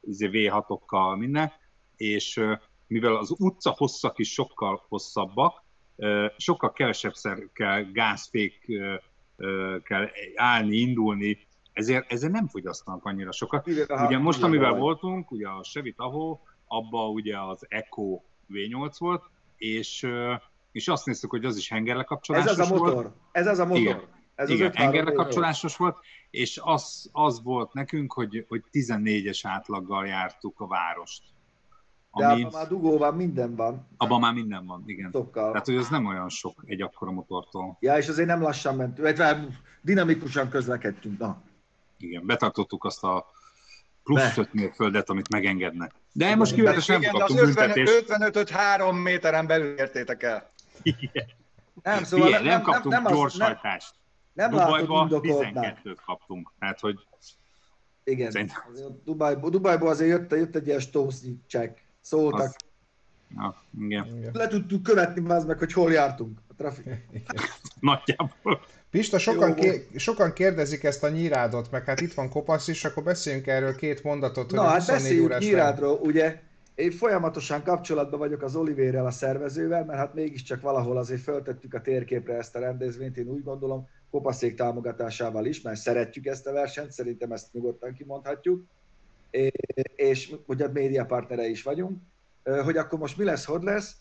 izé 0.00 0.28
V6-okkal, 0.32 1.18
minden, 1.18 1.52
és 1.96 2.40
mivel 2.86 3.16
az 3.16 3.34
utca 3.38 3.74
hosszak 3.76 4.18
is 4.18 4.32
sokkal 4.32 4.84
hosszabbak, 4.88 5.64
sokkal 6.36 6.72
kevesebbszer 6.72 7.38
kell 7.52 7.82
gázfék 7.82 8.66
kell 9.82 10.08
állni, 10.34 10.76
indulni, 10.76 11.46
ezért, 11.72 12.12
ezért 12.12 12.32
nem 12.32 12.48
fogyasztanak 12.48 13.04
annyira 13.04 13.32
sokat. 13.32 13.66
Ugye 14.06 14.18
most, 14.18 14.42
amivel 14.42 14.74
voltunk, 14.74 15.30
ugye 15.30 15.48
a 15.48 15.60
Chevy 15.62 15.92
Tahoe, 15.92 16.38
abba 16.66 17.08
ugye 17.08 17.40
az 17.40 17.66
Eco 17.68 18.20
V8 18.52 18.94
volt, 18.98 19.22
és, 19.56 20.06
és 20.72 20.88
azt 20.88 21.06
néztük, 21.06 21.30
hogy 21.30 21.44
az 21.44 21.56
is 21.56 21.68
hengerle 21.68 22.02
kapcsolásos 22.02 22.50
Ez 22.50 22.58
az 22.58 22.70
a 22.70 22.74
motor. 22.74 22.94
volt. 22.94 23.14
Ez 23.32 23.46
az 23.46 23.58
a 23.58 23.64
motor. 23.64 23.80
Igen. 23.80 24.00
Ez 24.34 24.50
Igen, 24.50 24.68
az 24.68 24.76
hengerle 24.76 25.12
kapcsolásos 25.12 25.76
volt, 25.76 25.96
és 26.30 26.60
az, 26.62 27.08
az 27.12 27.42
volt 27.42 27.72
nekünk, 27.72 28.12
hogy, 28.12 28.44
hogy 28.48 28.64
14-es 28.72 29.40
átlaggal 29.42 30.06
jártuk 30.06 30.60
a 30.60 30.66
várost. 30.66 31.22
De 32.14 32.26
Ami, 32.26 32.42
abban 32.42 32.60
már 32.60 32.68
dugóban 32.68 33.14
minden 33.14 33.54
van. 33.54 33.86
abban 33.96 34.20
már 34.20 34.32
minden 34.32 34.66
van, 34.66 34.82
igen. 34.86 35.10
Tokkal. 35.10 35.50
Tehát, 35.50 35.66
hogy 35.66 35.74
ez 35.74 35.88
nem 35.88 36.06
olyan 36.06 36.28
sok 36.28 36.62
egy 36.66 36.82
akkora 36.82 37.10
motortól. 37.10 37.76
Ja, 37.80 37.96
és 37.96 38.08
azért 38.08 38.28
nem 38.28 38.42
lassan 38.42 38.76
mentünk, 38.76 39.16
dinamikusan 39.80 40.48
közlekedtünk. 40.48 41.18
Na. 41.18 41.42
Igen, 42.00 42.26
betartottuk 42.26 42.84
azt 42.84 43.04
a 43.04 43.26
plusz 44.02 44.34
Be. 44.34 44.40
5 44.40 44.52
mérföldet, 44.52 45.10
amit 45.10 45.28
megengednek. 45.28 45.92
De 46.12 46.34
most 46.34 46.54
kivételesen 46.54 47.00
nem 47.00 47.02
Igen, 47.02 47.14
de 47.18 47.24
az 47.24 47.30
kaptunk 47.30 47.48
50, 47.48 47.72
büntetést. 47.72 48.04
55-öt 48.08 48.48
három 48.50 48.96
méteren 48.96 49.46
belül 49.46 49.78
értétek 49.78 50.22
el. 50.22 50.50
Nem, 51.82 52.04
szóval 52.04 52.26
Figyelj, 52.26 52.44
nem, 52.44 52.52
nem, 52.52 52.62
kaptunk 52.62 52.94
nem, 52.94 53.02
nem, 53.02 53.12
nem, 53.12 53.20
gyorshajtást. 53.20 53.94
nem 54.32 54.54
látod 54.54 54.80
Dubajba 54.80 55.02
indokoltnál. 55.02 55.78
12-t 55.84 55.96
kaptunk. 56.06 56.52
Tehát, 56.58 56.80
hogy 56.80 56.98
Igen. 58.04 58.50
Azért 58.72 59.02
Dubajból, 59.50 59.88
azért 59.90 60.10
jött, 60.10 60.30
jött 60.30 60.56
egy 60.56 60.66
ilyen 60.66 60.80
check. 61.48 61.82
Szóltak. 62.00 62.40
Az- 62.40 62.56
igen, 63.80 64.06
Igen. 64.16 64.30
Le 64.32 64.46
tudtuk 64.46 64.82
követni 64.82 65.28
az 65.28 65.44
meg, 65.44 65.58
hogy 65.58 65.72
hol 65.72 65.92
jártunk. 65.92 66.38
A 66.48 66.54
trafik. 66.56 66.86
nagyjából. 67.80 68.60
Pista, 68.90 69.18
sokan, 69.18 69.54
ké- 69.54 69.98
sokan 69.98 70.32
kérdezik 70.32 70.84
ezt 70.84 71.04
a 71.04 71.08
nyírádot, 71.08 71.70
meg 71.70 71.84
hát 71.84 72.00
itt 72.00 72.14
van 72.14 72.28
Kopasz 72.28 72.68
is, 72.68 72.84
akkor 72.84 73.02
beszéljünk 73.02 73.46
erről 73.46 73.74
két 73.76 74.02
mondatot, 74.02 74.50
hogy 74.50 74.58
Na 74.58 74.64
a 74.64 74.68
hát 74.68 74.78
24 74.78 75.02
beszéljünk 75.02 75.38
Nyírádról, 75.38 75.98
ugye 76.02 76.40
én 76.74 76.90
folyamatosan 76.90 77.62
kapcsolatban 77.62 78.18
vagyok 78.18 78.42
az 78.42 78.56
Olivérrel, 78.56 79.06
a 79.06 79.10
szervezővel, 79.10 79.84
mert 79.84 79.98
hát 79.98 80.14
mégiscsak 80.14 80.60
valahol 80.60 80.96
azért 80.96 81.20
föltettük 81.20 81.74
a 81.74 81.80
térképre 81.80 82.34
ezt 82.34 82.56
a 82.56 82.58
rendezvényt, 82.58 83.16
én 83.16 83.26
úgy 83.26 83.42
gondolom, 83.42 83.88
kopaszék 84.10 84.54
támogatásával 84.54 85.46
is, 85.46 85.60
mert 85.60 85.80
szeretjük 85.80 86.26
ezt 86.26 86.46
a 86.46 86.52
versenyt, 86.52 86.92
szerintem 86.92 87.32
ezt 87.32 87.52
nyugodtan 87.52 87.92
kimondhatjuk, 87.92 88.64
és 89.96 90.34
ugye 90.46 90.68
média 90.68 91.04
partnere 91.04 91.48
is 91.48 91.62
vagyunk, 91.62 91.98
hogy 92.44 92.76
akkor 92.76 92.98
most 92.98 93.16
mi 93.16 93.24
lesz, 93.24 93.44
hogy 93.44 93.62
lesz. 93.62 93.96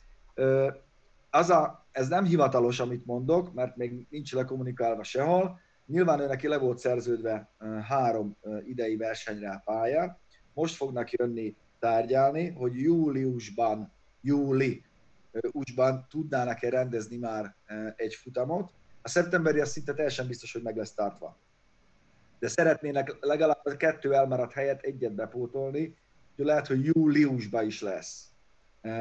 Az 1.30 1.50
a, 1.50 1.86
ez 1.92 2.08
nem 2.08 2.26
hivatalos, 2.26 2.80
amit 2.80 3.06
mondok, 3.06 3.54
mert 3.54 3.76
még 3.76 4.08
nincs 4.10 4.34
lekommunikálva 4.34 5.04
sehol. 5.04 5.60
Nyilván 5.86 6.20
ő 6.20 6.28
neki 6.28 6.48
le 6.48 6.58
volt 6.58 6.78
szerződve 6.78 7.50
három 7.88 8.38
idei 8.68 8.96
versenyre 8.96 9.50
a 9.50 9.62
pálya. 9.66 10.20
Most 10.54 10.76
fognak 10.76 11.12
jönni 11.12 11.56
tárgyalni, 11.80 12.50
hogy 12.50 12.82
júliusban, 12.82 13.92
júliusban 14.22 16.08
tudnának-e 16.10 16.70
rendezni 16.70 17.18
már 17.18 17.56
egy 17.96 18.16
futamot. 18.16 18.72
A 19.02 19.10
szeptemberi 19.10 19.60
az 19.60 19.70
szinte 19.70 19.94
teljesen 19.94 20.28
biztos, 20.28 20.54
hogy 20.54 20.62
meg 20.62 20.78
lesz 20.78 20.94
tartva. 20.94 21.38
De 22.40 22.48
szeretnének 22.48 23.18
legalább 23.20 23.62
a 23.64 23.78
kettő 23.78 24.14
elmaradt 24.14 24.54
helyet 24.54 24.82
egyet 24.82 25.14
bepótolni, 25.14 25.96
úgyhogy 26.32 26.46
lehet, 26.46 26.68
hogy 26.68 26.86
júliusban 26.86 27.66
is 27.66 27.82
lesz 27.82 28.29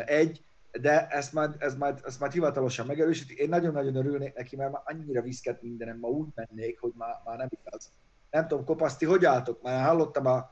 egy, 0.06 0.44
de 0.80 1.06
ezt 1.06 1.32
majd, 1.32 1.54
ez 1.58 1.74
majd, 1.74 2.00
ezt 2.04 2.20
majd 2.20 2.32
hivatalosan 2.32 2.86
megerősíti. 2.86 3.34
Én 3.36 3.48
nagyon-nagyon 3.48 3.96
örülnék 3.96 4.34
neki, 4.34 4.56
mert 4.56 4.72
már 4.72 4.82
annyira 4.84 5.22
viszket 5.22 5.62
mindenem, 5.62 5.98
ma 5.98 6.08
úgy 6.08 6.28
mennék, 6.34 6.80
hogy 6.80 6.92
már, 6.96 7.14
már 7.24 7.36
nem 7.36 7.48
igaz. 7.64 7.92
Nem 8.30 8.48
tudom, 8.48 8.64
kopaszti, 8.64 9.04
hogy 9.04 9.24
álltok? 9.24 9.62
Már 9.62 9.86
hallottam 9.86 10.26
a... 10.26 10.50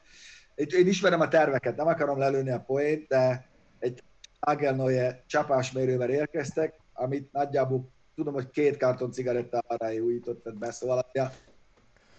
Én 0.54 0.86
ismerem 0.86 1.20
a 1.20 1.28
terveket, 1.28 1.76
nem 1.76 1.86
akarom 1.86 2.18
lelőni 2.18 2.50
a 2.50 2.60
poént, 2.60 3.06
de 3.08 3.48
egy 3.78 4.02
Agelnoye 4.40 5.24
csapásmérővel 5.26 6.10
érkeztek, 6.10 6.80
amit 6.92 7.32
nagyjából 7.32 7.88
tudom, 8.14 8.34
hogy 8.34 8.50
két 8.50 8.76
karton 8.76 9.12
cigarettára 9.12 9.94
újított 9.94 10.58
be, 10.58 10.70
szóval 10.70 11.10
ja, 11.12 11.32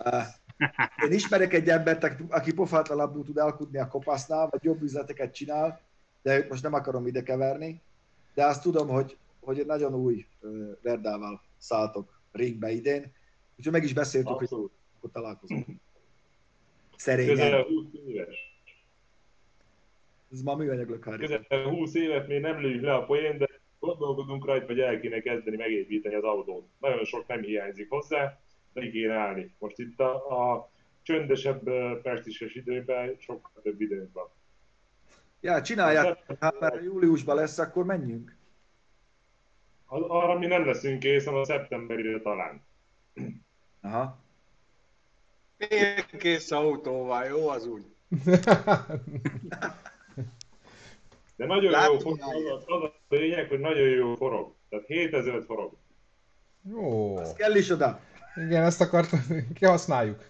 uh, 0.05 0.23
én 1.05 1.11
ismerek 1.11 1.53
egy 1.53 1.69
embert, 1.69 2.03
aki- 2.03 2.25
aki 2.29 2.53
pofátlanabbul 2.53 3.23
tud 3.23 3.37
elkudni 3.37 3.77
a 3.77 3.87
kopasznál, 3.87 4.47
vagy 4.51 4.63
jobb 4.63 4.81
üzleteket 4.81 5.33
csinál, 5.33 5.81
de 6.21 6.37
őt 6.37 6.49
most 6.49 6.63
nem 6.63 6.73
akarom 6.73 7.07
ide 7.07 7.23
keverni, 7.23 7.81
de 8.33 8.45
azt 8.45 8.61
tudom, 8.61 8.87
hogy, 8.87 9.17
hogy 9.39 9.59
egy 9.59 9.65
nagyon 9.65 9.95
új 9.95 10.25
Verdával 10.81 11.41
szálltok 11.57 12.21
ringbe 12.31 12.71
idén, 12.71 13.13
úgyhogy 13.57 13.73
meg 13.73 13.83
is 13.83 13.93
beszéltük, 13.93 14.33
hogy 14.33 14.43
Abszolút. 14.43 14.71
akkor 14.97 15.11
találkozunk. 15.11 15.65
Szerényen. 16.95 17.35
Közel 17.35 17.63
20 17.63 17.85
éves. 18.07 18.35
Ez 20.31 20.41
ma 20.41 20.55
műanyag 20.55 20.89
lökhári. 20.89 21.17
Közel 21.17 21.63
20 21.63 21.93
évet 21.93 22.27
még 22.27 22.41
nem 22.41 22.61
lőjük 22.61 22.83
le 22.83 22.93
a 22.93 23.05
poén, 23.05 23.37
de 23.37 23.47
gondolkodunk 23.79 24.45
rajta, 24.45 24.65
hogy 24.65 24.79
el 24.79 24.99
kéne 24.99 25.19
kezdeni 25.19 25.55
megépíteni 25.55 26.15
az 26.15 26.23
autót. 26.23 26.67
Nagyon 26.79 27.03
sok 27.03 27.27
nem 27.27 27.41
hiányzik 27.41 27.89
hozzá, 27.89 28.39
de 28.73 28.89
kéne 28.89 29.13
állni. 29.13 29.51
Most 29.59 29.79
itt 29.79 29.99
a, 29.99 30.13
a 30.53 30.71
csöndesebb 31.01 31.63
percises 32.01 32.55
időben 32.55 33.15
sokkal 33.19 33.61
több 33.63 33.81
időnk 33.81 34.13
van. 34.13 34.29
Ja, 35.41 35.61
csinálják, 35.61 36.23
hát 36.39 36.59
mert 36.59 36.83
júliusban 36.83 37.35
lesz, 37.35 37.57
akkor 37.57 37.85
menjünk. 37.85 38.35
Arra 39.87 40.37
mi 40.37 40.45
nem 40.45 40.65
leszünk 40.65 40.99
készen, 40.99 41.33
a 41.33 41.45
szeptemberire 41.45 42.21
talán. 42.21 42.61
Aha. 43.81 44.19
Kész 46.17 46.51
autóval, 46.51 47.25
jó 47.25 47.49
az 47.49 47.65
úgy. 47.65 47.85
De 51.35 51.45
nagyon 51.45 51.71
Látom, 51.71 51.93
jó 51.93 51.99
forog, 51.99 52.45
az, 52.47 52.63
az 52.65 52.83
a 52.83 52.93
lényeg, 53.09 53.47
hogy 53.47 53.59
nagyon 53.59 53.89
jó 53.89 54.15
forog. 54.15 54.53
Tehát 54.69 54.85
7000 54.85 55.43
forog. 55.43 55.73
Jó. 56.69 57.17
Az 57.17 57.33
kell 57.33 57.55
is 57.55 57.69
oda. 57.69 57.99
Igen, 58.35 58.63
ezt 58.63 58.81
akartam, 58.81 59.19
kihasználjuk. 59.53 60.25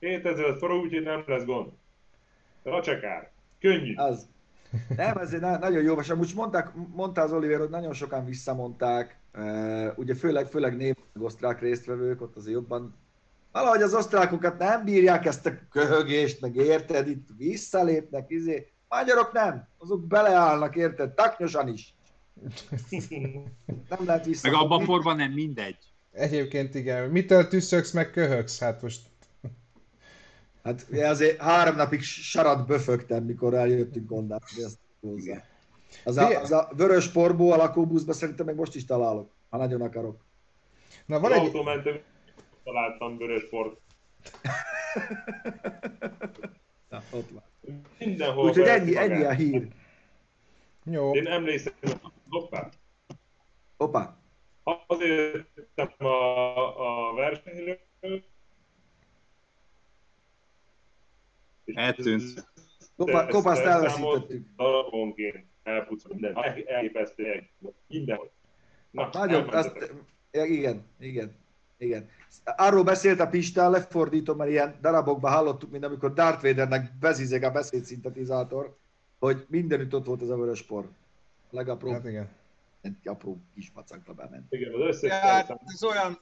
7000 0.00 0.56
forog, 0.58 0.82
úgyhogy 0.82 1.02
nem 1.02 1.24
lesz 1.26 1.44
gond. 1.44 1.72
Racsekár. 2.66 3.30
Könnyű. 3.60 3.94
Az. 3.94 4.26
Nem, 4.96 5.16
ez 5.16 5.30
nagyon 5.40 5.82
jó, 5.82 6.00
és 6.00 6.08
amúgy 6.08 6.32
mondták, 6.34 6.70
mondta 6.94 7.20
az 7.20 7.32
Oliver, 7.32 7.58
hogy 7.58 7.68
nagyon 7.68 7.92
sokan 7.92 8.24
visszamondták, 8.24 9.18
uh, 9.34 9.88
ugye 9.96 10.14
főleg, 10.14 10.46
főleg 10.46 10.76
német, 10.76 10.98
osztrák 11.18 11.60
résztvevők, 11.60 12.22
ott 12.22 12.36
azért 12.36 12.54
jobban, 12.54 12.94
valahogy 13.52 13.82
az 13.82 13.94
osztrákokat 13.94 14.58
nem 14.58 14.84
bírják 14.84 15.26
ezt 15.26 15.46
a 15.46 15.52
köhögést, 15.70 16.40
meg 16.40 16.56
érted, 16.56 17.08
itt 17.08 17.28
visszalépnek, 17.36 18.30
izé. 18.30 18.72
Magyarok 18.88 19.32
nem, 19.32 19.68
azok 19.78 20.06
beleállnak, 20.06 20.76
érted, 20.76 21.10
taknyosan 21.10 21.68
is. 21.68 21.94
Nem 23.88 24.06
lehet 24.06 24.24
vissza. 24.24 24.50
Meg 24.50 24.60
abban 24.60 24.82
a 24.82 24.84
porban 24.84 25.16
nem 25.16 25.32
mindegy. 25.32 25.78
Egyébként 26.12 26.74
igen, 26.74 27.10
mitől 27.10 27.48
tüsszögsz, 27.48 27.92
meg 27.92 28.10
köhögsz? 28.10 28.60
Hát 28.60 28.82
most 28.82 29.00
Hát 30.66 30.86
azért 30.92 31.40
három 31.40 31.76
napig 31.76 32.02
sarat 32.02 32.66
böfögtem, 32.66 33.24
mikor 33.24 33.54
eljöttünk 33.54 34.12
onnan, 34.12 34.40
hogy 34.54 34.64
ezt 34.64 34.78
hozzá. 35.00 35.42
Az 36.04 36.16
a, 36.16 36.40
az 36.40 36.52
a 36.52 36.68
vörös 36.76 37.08
porbó 37.08 37.50
a 37.50 37.56
lakóbuszba 37.56 38.12
szerintem 38.12 38.46
még 38.46 38.54
most 38.54 38.74
is 38.74 38.84
találok, 38.84 39.30
ha 39.48 39.56
nagyon 39.56 39.80
akarok. 39.80 40.24
Na 41.06 41.20
Van 41.20 41.32
egy... 41.32 41.38
autómentem 41.38 41.98
találtam 42.64 43.18
vörös 43.18 43.48
port. 43.48 43.80
Na, 46.90 47.02
ott 47.10 47.30
van. 47.30 47.42
Mindenhol. 47.98 48.48
Úgyhogy 48.48 48.66
ennyi, 48.66 48.96
ennyi 48.96 49.24
a 49.24 49.32
hír. 49.32 49.68
Jó. 50.84 51.14
Én 51.14 51.26
emlékszem, 51.26 51.72
hoppá, 52.28 52.68
Hoppá. 53.76 54.16
azért 54.86 55.46
a, 55.98 57.08
a 57.10 57.14
versenyről, 57.14 57.78
és 58.00 58.22
Eltűnt. 61.74 62.48
Kopa, 62.96 63.26
kopaszt 63.26 63.64
elveszítettük. 63.64 64.46
Darabonként 64.56 65.44
elpucol 65.62 66.10
minden. 66.12 66.36
El- 66.36 66.62
Elképesztő 66.66 67.24
egy. 67.32 67.48
Mindenhol. 67.88 68.30
Na, 68.90 69.08
Nagyon, 69.12 69.48
azt, 69.48 69.92
igen, 70.30 70.84
igen, 70.98 71.34
igen. 71.78 72.08
Arról 72.44 72.82
beszélt 72.82 73.20
a 73.20 73.26
Pistán, 73.28 73.70
lefordítom, 73.70 74.36
mert 74.36 74.50
ilyen 74.50 74.74
darabokban 74.80 75.32
hallottuk, 75.32 75.70
mint 75.70 75.84
amikor 75.84 76.12
Darth 76.12 76.42
Vadernek 76.42 76.92
bezizeg 77.00 77.42
a 77.42 77.50
beszédszintetizátor, 77.50 78.76
hogy 79.18 79.44
mindenütt 79.48 79.94
ott 79.94 80.06
volt 80.06 80.22
az 80.22 80.30
a 80.30 80.36
vörös 80.36 80.62
por. 80.62 80.88
Legapróbb, 81.50 81.92
Hát 81.92 82.08
igen. 82.08 82.28
Egy 82.86 83.08
apró 83.08 83.40
kis 83.54 83.72
macakba 83.74 84.12
bement. 84.12 84.46
Igen, 84.52 84.72
az 84.74 84.80
összes 84.88 85.10
Ja, 85.10 85.16
hát 85.16 85.60
ez 85.64 85.82
olyan, 85.84 86.18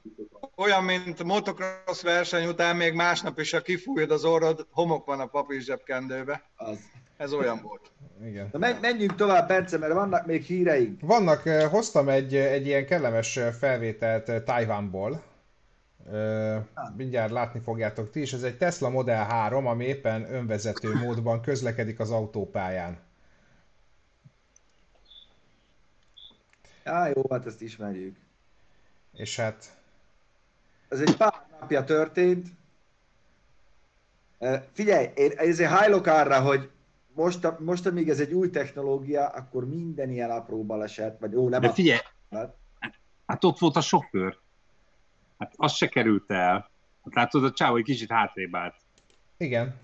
olyan, 0.56 0.84
mint 0.84 1.24
motocross 1.24 2.02
verseny 2.02 2.46
után 2.46 2.76
még 2.76 2.94
másnap 2.94 3.38
is, 3.38 3.50
ha 3.50 3.60
kifújod 3.60 4.10
az 4.10 4.24
orrod, 4.24 4.66
homok 4.70 5.06
van 5.06 5.20
a 5.20 5.26
papír 5.26 5.60
zsebkendőbe. 5.60 6.42
Az. 6.56 6.78
Ez 7.16 7.32
olyan 7.32 7.60
volt. 7.62 7.90
igen. 8.26 8.48
Na 8.52 8.58
men- 8.58 8.78
menjünk 8.80 9.14
tovább, 9.14 9.48
Bence, 9.48 9.78
mert 9.78 9.92
vannak 9.92 10.26
még 10.26 10.42
híreink. 10.42 11.00
Vannak, 11.00 11.46
eh, 11.46 11.70
hoztam 11.70 12.08
egy, 12.08 12.34
egy 12.34 12.66
ilyen 12.66 12.86
kellemes 12.86 13.36
eh, 13.36 13.52
felvételt 13.52 14.28
eh, 14.28 14.42
Tajvánból. 14.44 15.22
Ö, 16.12 16.56
Mindjárt 16.96 17.30
látni 17.30 17.60
fogjátok 17.60 18.10
ti 18.10 18.20
is. 18.20 18.32
Ez 18.32 18.42
egy 18.42 18.56
Tesla 18.56 18.88
Model 18.88 19.24
3, 19.24 19.66
ami 19.66 19.84
éppen 19.84 20.34
önvezető 20.34 20.94
módban 20.94 21.40
közlekedik 21.40 22.00
az 22.00 22.10
autópályán. 22.10 22.98
Á, 26.84 27.08
jó, 27.08 27.22
hát 27.30 27.46
ezt 27.46 27.60
ismerjük. 27.62 28.16
És 29.12 29.36
hát 29.36 29.76
Ez 30.88 31.00
egy 31.00 31.16
pár 31.16 31.46
napja 31.60 31.84
történt. 31.84 32.48
Eh, 34.38 34.62
Figyelj, 34.72 35.08
én 35.14 35.30
ezért 35.36 35.70
hajlok 35.70 36.06
arra, 36.06 36.40
hogy 36.40 36.70
most, 37.12 37.58
most, 37.58 37.86
amíg 37.86 38.08
ez 38.08 38.20
egy 38.20 38.32
új 38.32 38.50
technológia, 38.50 39.26
akkor 39.26 39.68
minden 39.68 40.10
ilyen 40.10 40.30
apró 40.30 40.64
baleset, 40.64 41.18
vagy 41.20 41.34
ó, 41.34 41.48
nem 41.48 41.60
De 41.60 41.68
a- 41.68 41.72
figyelj, 41.72 41.98
Hát, 42.30 42.54
hát 43.26 43.44
ott 43.44 43.58
volt 43.58 43.76
a 43.76 43.80
sofőr. 43.80 44.38
Hát 45.38 45.52
az 45.56 45.72
se 45.72 45.88
került 45.88 46.30
el. 46.30 46.70
Hát 47.04 47.14
látod, 47.14 47.44
a 47.44 47.52
csávó 47.52 47.76
egy 47.76 47.84
kicsit 47.84 48.10
hátrébb 48.10 48.54
állt. 48.54 48.74
igen, 49.36 49.74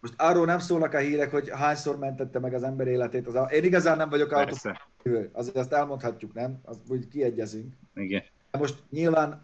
Most 0.00 0.14
arról 0.16 0.46
nem 0.46 0.58
szólnak 0.58 0.94
a 0.94 0.98
hírek, 0.98 1.30
hogy 1.30 1.50
hányszor 1.50 1.98
mentette 1.98 2.38
meg 2.38 2.54
az 2.54 2.62
ember 2.62 2.86
életét. 2.86 3.26
Az. 3.26 3.52
Én 3.52 3.64
igazán 3.64 3.96
nem 3.96 4.08
vagyok 4.08 4.32
autó, 4.32 4.44
Persze. 4.44 5.30
azért 5.32 5.56
azt 5.56 5.72
elmondhatjuk, 5.72 6.34
nem? 6.34 6.60
Azt 6.64 6.80
úgy 6.88 7.08
kiegyezünk. 7.08 7.74
Igen. 7.94 8.22
Most 8.50 8.82
nyilván 8.90 9.42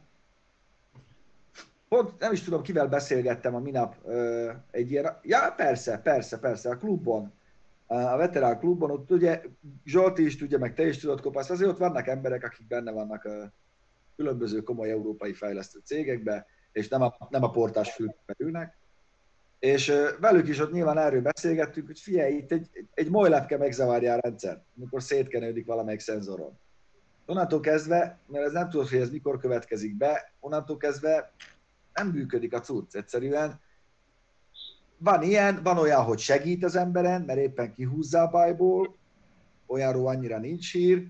pont 1.88 2.18
nem 2.18 2.32
is 2.32 2.42
tudom, 2.42 2.62
kivel 2.62 2.88
beszélgettem 2.88 3.54
a 3.54 3.58
minap 3.58 3.96
ö, 4.04 4.50
egy 4.70 4.90
ilyen, 4.90 5.18
ja 5.22 5.52
persze, 5.56 5.98
persze, 5.98 6.38
persze, 6.38 6.70
a 6.70 6.76
klubon, 6.76 7.32
a 7.86 8.16
veterán 8.16 8.58
klubon, 8.58 8.90
ott 8.90 9.10
ugye 9.10 9.42
Zsolti 9.84 10.24
is 10.24 10.36
tudja, 10.36 10.58
meg 10.58 10.74
te 10.74 10.86
is 10.86 10.98
tudod 10.98 11.20
kopasz, 11.20 11.50
azért 11.50 11.70
ott 11.70 11.78
vannak 11.78 12.06
emberek, 12.06 12.44
akik 12.44 12.66
benne 12.66 12.90
vannak 12.90 13.24
a 13.24 13.52
különböző 14.16 14.62
komoly 14.62 14.90
európai 14.90 15.32
fejlesztő 15.32 15.80
cégekbe, 15.84 16.46
és 16.72 16.88
nem 16.88 17.02
a, 17.02 17.16
nem 17.30 17.42
a 17.42 17.50
portás 17.50 17.92
fülkbe 17.92 18.34
ülnek. 18.38 18.76
És 19.66 19.92
velük 20.20 20.48
is 20.48 20.58
ott 20.58 20.72
nyilván 20.72 20.98
erről 20.98 21.22
beszélgettünk, 21.22 21.86
hogy 21.86 21.98
figyelj, 21.98 22.34
itt 22.34 22.52
egy, 22.52 22.68
egy 22.94 23.10
molylepke 23.10 23.56
megzavarja 23.56 24.12
a 24.14 24.20
rendszert, 24.20 24.64
amikor 24.76 25.02
szétkenődik 25.02 25.66
valamelyik 25.66 26.00
szenzoron. 26.00 26.58
Onnantól 27.26 27.60
kezdve, 27.60 28.18
mert 28.26 28.44
ez 28.44 28.52
nem 28.52 28.68
tudod, 28.68 28.88
hogy 28.88 28.98
ez 28.98 29.10
mikor 29.10 29.38
következik 29.38 29.96
be, 29.96 30.32
onnantól 30.40 30.76
kezdve 30.76 31.32
nem 31.94 32.08
működik 32.08 32.54
a 32.54 32.60
cucc. 32.60 32.94
Egyszerűen 32.94 33.60
van 34.98 35.22
ilyen, 35.22 35.62
van 35.62 35.78
olyan, 35.78 36.02
hogy 36.02 36.18
segít 36.18 36.64
az 36.64 36.76
emberen, 36.76 37.22
mert 37.22 37.38
éppen 37.38 37.72
kihúzza 37.72 38.20
a 38.20 38.30
bajból, 38.30 38.96
olyanról 39.66 40.08
annyira 40.08 40.38
nincs 40.38 40.72
hír. 40.72 41.06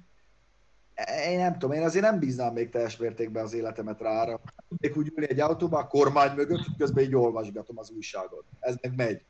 Én 1.28 1.38
nem 1.38 1.52
tudom, 1.52 1.72
én 1.72 1.82
azért 1.82 2.04
nem 2.04 2.18
bíznám 2.18 2.52
még 2.52 2.70
teljes 2.70 2.96
mértékben 2.96 3.44
az 3.44 3.54
életemet 3.54 4.00
rá 4.00 4.22
arra. 4.22 4.40
Tudnék 4.68 4.96
úgy 4.96 5.12
ülni 5.14 5.30
egy 5.30 5.40
autóba, 5.40 5.78
a 5.78 5.86
kormány 5.86 6.34
mögött, 6.34 6.64
hogy 6.64 6.76
közben 6.78 7.04
így 7.04 7.14
olvasgatom 7.14 7.78
az 7.78 7.90
újságot. 7.90 8.44
Ez 8.60 8.74
meg 8.80 8.92
megy. 8.96 9.22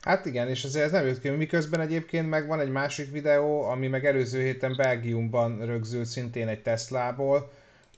Hát 0.00 0.26
igen, 0.26 0.48
és 0.48 0.64
azért 0.64 0.84
ez 0.84 0.90
nem 0.90 1.06
jött 1.06 1.20
ki, 1.20 1.28
miközben 1.28 1.80
egyébként 1.80 2.28
meg 2.28 2.46
van 2.46 2.60
egy 2.60 2.70
másik 2.70 3.10
videó, 3.10 3.62
ami 3.62 3.88
meg 3.88 4.06
előző 4.06 4.42
héten 4.42 4.76
Belgiumban 4.76 5.66
rögzült 5.66 6.06
szintén 6.06 6.48
egy 6.48 6.62
Teslából, 6.62 7.50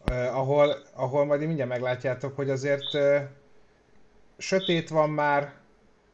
eh, 0.04 0.38
ahol, 0.38 0.76
ahol 0.94 1.24
majd 1.24 1.46
mindjárt 1.46 1.70
meglátjátok, 1.70 2.36
hogy 2.36 2.50
azért 2.50 2.94
eh, 2.94 3.26
sötét 4.38 4.88
van 4.88 5.10
már, 5.10 5.52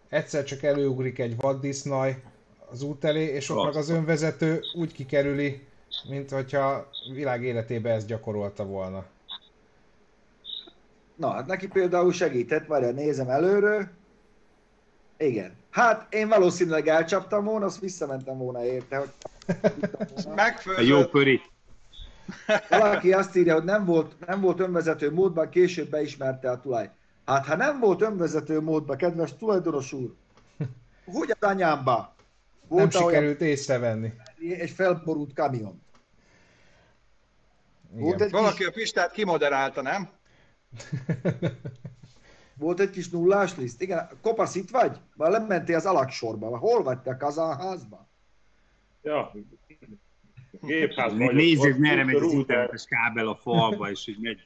egyszer 0.08 0.44
csak 0.44 0.62
előugrik 0.62 1.18
egy 1.18 1.36
vaddisznaj 1.36 2.22
az 2.70 2.82
út 2.82 3.04
elé, 3.04 3.24
és 3.24 3.50
ott 3.50 3.64
meg 3.64 3.76
az 3.76 3.90
önvezető 3.90 4.60
úgy 4.74 4.92
kikerüli, 4.92 5.66
mint 6.08 6.30
hogyha 6.30 6.88
világ 7.14 7.42
életében 7.44 7.94
ezt 7.96 8.06
gyakorolta 8.06 8.64
volna. 8.64 9.04
Na, 11.16 11.30
hát 11.30 11.46
neki 11.46 11.68
például 11.68 12.12
segített, 12.12 12.66
várjál, 12.66 12.92
nézem 12.92 13.28
előről. 13.28 13.88
Igen. 15.16 15.52
Hát 15.70 16.14
én 16.14 16.28
valószínűleg 16.28 16.88
elcsaptam 16.88 17.44
volna, 17.44 17.66
azt 17.66 17.80
visszamentem 17.80 18.38
volna 18.38 18.64
érte, 18.64 18.96
hogy 18.96 19.10
A 19.56 20.24
jó 20.24 20.34
Megfőzött. 20.34 21.10
pöri. 21.10 21.40
valaki 22.68 23.12
azt 23.12 23.36
írja, 23.36 23.54
hogy 23.54 23.64
nem 23.64 23.84
volt, 23.84 24.26
nem 24.26 24.40
volt 24.40 24.60
önvezető 24.60 25.12
módban, 25.12 25.48
később 25.48 25.88
beismerte 25.88 26.50
a 26.50 26.60
tulaj. 26.60 26.90
Hát 27.24 27.46
ha 27.46 27.56
nem 27.56 27.80
volt 27.80 28.02
önvezető 28.02 28.60
módban, 28.60 28.96
kedves 28.96 29.36
tulajdonos 29.36 29.92
úr, 29.92 30.14
hogy 31.04 31.30
az 31.40 31.48
anyámba? 31.48 32.14
Nem 32.68 32.78
Volt 32.80 32.94
olyan 32.94 33.08
sikerült 33.08 33.40
észrevenni. 33.40 34.12
egy 34.58 34.70
felborult 34.70 35.32
kamion. 35.34 35.81
Volt 37.94 38.20
egy, 38.20 38.30
Valaki 38.30 38.56
kis, 38.56 38.66
a 38.66 38.70
Pistát 38.70 39.12
kimoderálta, 39.12 39.82
nem? 39.82 40.08
volt 42.62 42.80
egy 42.80 42.90
kis 42.90 43.08
nullás 43.08 43.56
liszt. 43.56 43.82
Igen, 43.82 44.08
kopasz 44.22 44.54
itt 44.54 44.70
vagy? 44.70 44.96
Már 45.14 45.30
lementél 45.30 45.76
az 45.76 45.86
alaksorba. 45.86 46.58
Hol 46.58 46.82
vagy 46.82 46.98
te 46.98 47.10
a 47.10 47.16
kazánházba? 47.16 48.08
Ja, 49.02 49.32
gépház 50.60 51.12
Nézzük, 51.12 51.78
merre 51.78 52.04
megy 52.04 52.14
az 52.14 52.32
internetes 52.32 52.84
kábel 52.84 53.28
a 53.28 53.34
falba, 53.34 53.90
és 53.90 54.06
így 54.06 54.18
megy. 54.20 54.42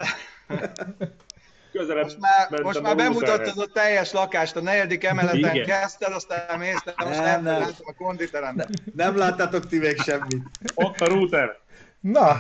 Közelebb 1.73 2.03
Most 2.03 2.19
már, 2.19 2.63
most 2.63 2.79
a 2.79 2.81
már 2.81 2.97
bemutattad 2.97 3.59
a 3.59 3.67
teljes 3.73 4.13
lakást, 4.13 4.57
a 4.57 4.61
negyedik 4.61 5.05
emeleten 5.05 5.55
Igen. 5.55 5.67
kezdted, 5.67 6.13
aztán 6.13 6.59
mész, 6.59 6.83
de 6.85 6.95
most 6.97 7.19
Nem, 7.19 7.43
nem, 7.43 7.61
nem. 7.61 7.71
a 7.79 7.95
konditeremben. 7.97 8.69
Nem 8.95 9.17
láttátok 9.17 9.67
ti 9.67 9.79
még 9.79 10.01
semmit. 10.01 10.43
Ott 10.75 11.01
a 11.01 11.07
router. 11.07 11.59
Na! 12.01 12.35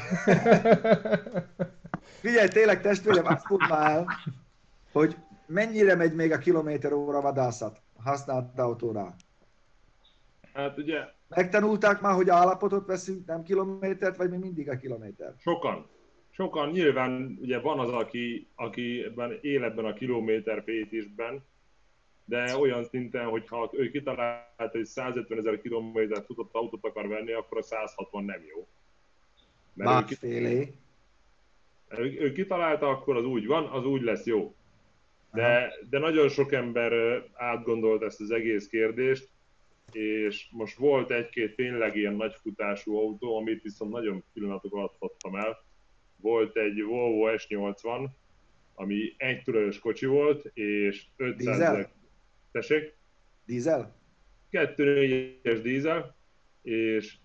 Figyelj, 2.20 2.48
tényleg 2.48 2.80
testvérem, 2.80 3.26
azt 3.26 3.48
mondd 3.48 3.68
már 3.68 4.04
hogy 4.96 5.16
mennyire 5.46 5.94
megy 5.94 6.14
még 6.14 6.32
a 6.32 6.38
kilométer 6.38 6.92
óra 6.92 7.20
vadászat 7.20 7.80
használt 8.04 8.58
autónál. 8.58 9.14
Hát 10.52 10.78
ugye 10.78 11.14
Megtanulták 11.28 12.00
már, 12.00 12.14
hogy 12.14 12.28
állapotot 12.28 12.86
veszünk, 12.86 13.26
nem 13.26 13.42
kilométert, 13.42 14.16
vagy 14.16 14.30
mi 14.30 14.36
mindig 14.36 14.70
a 14.70 14.76
kilométer? 14.76 15.34
sokan, 15.38 15.86
sokan 16.30 16.70
nyilván 16.70 17.38
ugye 17.40 17.60
van 17.60 17.78
az, 17.78 17.90
aki, 17.90 18.48
aki 18.54 19.04
ebben 19.04 19.38
él 19.40 19.64
ebben 19.64 19.84
a 19.84 19.92
kilométer 19.92 20.62
fétisben, 20.62 21.44
de 22.24 22.56
olyan 22.56 22.84
szinten, 22.84 23.26
hogy 23.26 23.48
ha 23.48 23.70
ő 23.72 23.90
kitalálta, 23.90 24.68
hogy 24.70 24.84
150 24.84 25.38
ezer 25.38 25.60
kilométert 25.60 26.26
tudott 26.26 26.54
autót 26.54 26.84
akar 26.84 27.08
venni, 27.08 27.32
akkor 27.32 27.58
a 27.58 27.62
160 27.62 28.24
nem 28.24 28.42
jó. 28.54 28.68
Mert 29.76 29.90
ő, 29.90 29.94
Másfélé. 29.94 30.72
ő, 31.88 32.20
ő 32.20 32.32
kitalálta, 32.32 32.88
akkor 32.88 33.16
az 33.16 33.24
úgy 33.24 33.46
van, 33.46 33.64
az 33.64 33.84
úgy 33.84 34.02
lesz 34.02 34.24
jó. 34.24 34.54
De, 35.32 35.72
de 35.90 35.98
nagyon 35.98 36.28
sok 36.28 36.52
ember 36.52 37.22
átgondolt 37.34 38.02
ezt 38.02 38.20
az 38.20 38.30
egész 38.30 38.66
kérdést, 38.68 39.28
és 39.92 40.46
most 40.50 40.76
volt 40.76 41.10
egy-két 41.10 41.56
tényleg 41.56 41.96
ilyen 41.96 42.14
nagyfutású 42.14 42.96
autó, 42.96 43.36
amit 43.36 43.62
viszont 43.62 43.92
nagyon 43.92 44.24
pillanatok 44.32 44.74
alatt 44.74 44.96
fogtam 44.98 45.36
el. 45.36 45.64
Volt 46.16 46.56
egy 46.56 46.82
Volvo 46.82 47.36
S80, 47.36 48.06
ami 48.74 49.14
egy 49.16 49.42
tulajos 49.42 49.78
kocsi 49.78 50.06
volt, 50.06 50.50
és 50.54 51.04
500 51.16 51.36
Dízel? 51.36 51.52
ezer... 51.76 51.88
Tessék? 52.52 52.94
Dízel? 53.44 53.94
2.4-es 54.52 55.60
dízel, 55.62 56.16
és 56.62 57.16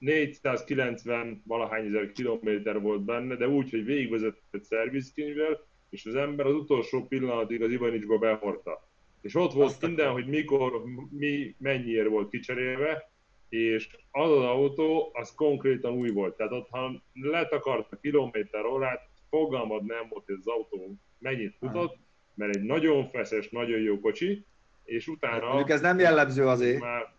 490 0.00 1.42
valahány 1.46 1.86
ezer 1.86 2.12
kilométer 2.12 2.80
volt 2.80 3.00
benne, 3.00 3.36
de 3.36 3.48
úgy, 3.48 3.70
hogy 3.70 3.84
végigvezetett 3.84 4.64
szervizkönyvvel, 4.64 5.60
és 5.90 6.06
az 6.06 6.14
ember 6.14 6.46
az 6.46 6.54
utolsó 6.54 7.06
pillanatig 7.06 7.62
az 7.62 7.70
Ivanicsba 7.70 8.18
behordta. 8.18 8.88
És 9.20 9.34
ott 9.34 9.52
volt 9.52 9.68
Azt 9.68 9.82
a 9.82 9.86
minden, 9.86 10.12
hogy 10.12 10.26
mikor, 10.26 10.82
mi, 11.10 11.54
mennyiért 11.58 12.08
volt 12.08 12.30
kicserélve, 12.30 13.10
és 13.48 13.88
az 14.10 14.30
az 14.30 14.44
autó, 14.44 15.10
az 15.12 15.34
konkrétan 15.34 15.92
új 15.92 16.10
volt. 16.10 16.36
Tehát 16.36 16.52
ott, 16.52 16.68
ha 16.70 17.02
letakart 17.12 17.92
a 17.92 17.96
kilométer 17.96 18.64
órát, 18.64 19.08
fogalmad 19.30 19.84
nem 19.84 20.06
volt, 20.08 20.24
hogy 20.26 20.36
az 20.38 20.46
autó 20.46 20.94
mennyit 21.18 21.56
futott, 21.58 21.96
mert 22.34 22.56
egy 22.56 22.62
nagyon 22.62 23.08
feszes, 23.08 23.48
nagyon 23.48 23.80
jó 23.80 24.00
kocsi, 24.00 24.44
és 24.84 25.06
utána... 25.06 25.46
Mondjuk 25.46 25.70
ez 25.70 25.80
nem 25.80 25.98
jellemző 25.98 26.46
azért. 26.46 26.80
Már, 26.80 27.12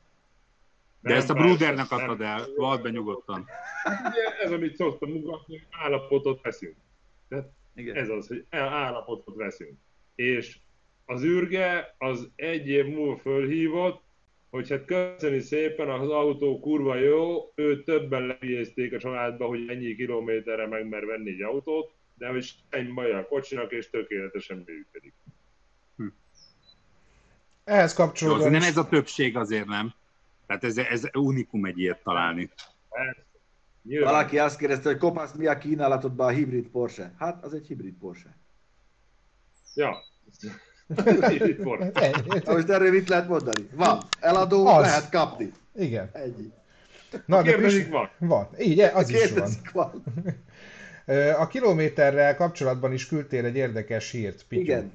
De 1.02 1.10
Nem, 1.10 1.18
ezt 1.18 1.30
a 1.30 1.34
Brudernek 1.34 1.92
adtad 1.92 2.22
el, 2.22 2.48
vald 2.56 2.82
be 2.82 2.90
nyugodtan. 2.90 3.46
Ugye 3.86 4.44
ez, 4.44 4.52
amit 4.52 4.76
szoktam 4.76 5.10
mutatni, 5.10 5.58
hogy 5.58 5.68
állapotot 5.70 6.42
veszünk. 6.42 6.76
Tehát 7.30 7.50
Igen. 7.76 7.96
ez 7.96 8.10
az, 8.10 8.28
hogy 8.28 8.46
állapotot 8.50 9.36
veszünk. 9.36 9.78
És 10.16 10.58
az 11.06 11.24
űrge 11.24 11.96
az 11.98 12.30
egy 12.36 12.68
év 12.68 12.86
múlva 12.86 13.18
fölhívott, 13.18 14.04
hogy 14.50 14.70
hát 14.70 14.86
köszöni 14.86 15.40
szépen, 15.40 15.90
az 15.90 16.10
autó 16.10 16.60
kurva 16.60 16.96
jó, 16.96 17.52
ő 17.56 17.84
többen 17.84 18.26
levigyezték 18.26 18.94
a 18.94 19.00
családba, 19.00 19.46
hogy 19.46 19.70
ennyi 19.70 19.96
kilométerre 19.96 20.68
meg 20.68 20.88
mer 20.88 21.06
venni 21.06 21.30
egy 21.30 21.42
autót, 21.42 21.92
de 22.18 22.28
hogy 22.28 22.54
semmi 22.72 22.92
baj 22.92 23.12
a 23.12 23.28
kocsinak, 23.28 23.72
és 23.72 23.90
tökéletesen 23.90 24.64
működik. 24.66 25.14
Ehhez 27.64 27.98
Jó, 27.98 28.06
kapcsolódóan 28.06 28.52
nem 28.52 28.62
ez 28.62 28.78
a 28.78 28.88
többség 28.88 29.38
azért 29.38 29.66
nem. 29.66 29.94
Tehát 30.52 30.64
ez, 30.64 30.78
ez 30.78 31.04
unikum 31.14 31.66
egy 31.66 31.80
ilyet 31.80 32.04
találni. 32.04 32.50
Nyilván. 33.84 34.12
Valaki 34.12 34.40
azt 34.40 34.58
kérdezte, 34.58 34.90
hogy 34.90 34.98
kopász, 34.98 35.34
mi 35.34 35.46
a 35.46 35.58
kínálatodban 35.58 36.28
a 36.28 36.30
hibrid 36.30 36.68
Porsche? 36.68 37.14
Hát, 37.18 37.44
az 37.44 37.54
egy 37.54 37.68
hibrid 37.68 37.94
Porsche. 37.94 38.38
Ja. 39.76 39.96
Ennyi. 40.96 42.40
Na 42.46 42.54
most 42.54 42.70
erről 42.70 42.92
mit 42.92 43.10
lehet 43.10 43.28
mondani? 43.28 43.70
Van, 43.74 44.02
eladó, 44.20 44.68
Az. 44.68 44.82
lehet 44.82 45.10
kapni. 45.10 45.52
Igen. 45.76 46.10
Ennyi. 46.14 46.52
Na, 47.26 47.42
Kérdezik, 47.42 47.80
Pist- 47.80 47.92
van. 47.92 48.10
Van. 48.18 48.48
Így, 48.60 48.80
az 48.80 49.10
is 49.10 49.16
van. 49.20 49.28
Kérdezik 49.28 49.72
van. 49.72 50.04
Ö, 51.06 51.30
A 51.44 51.48
kilométerrel 51.48 52.36
kapcsolatban 52.36 52.94
is 52.94 53.08
küldtél 53.08 53.46
egy 53.46 53.56
érdekes 53.56 54.12
hírt, 54.12 54.46
Pityu. 54.48 54.64
Igen. 54.64 54.92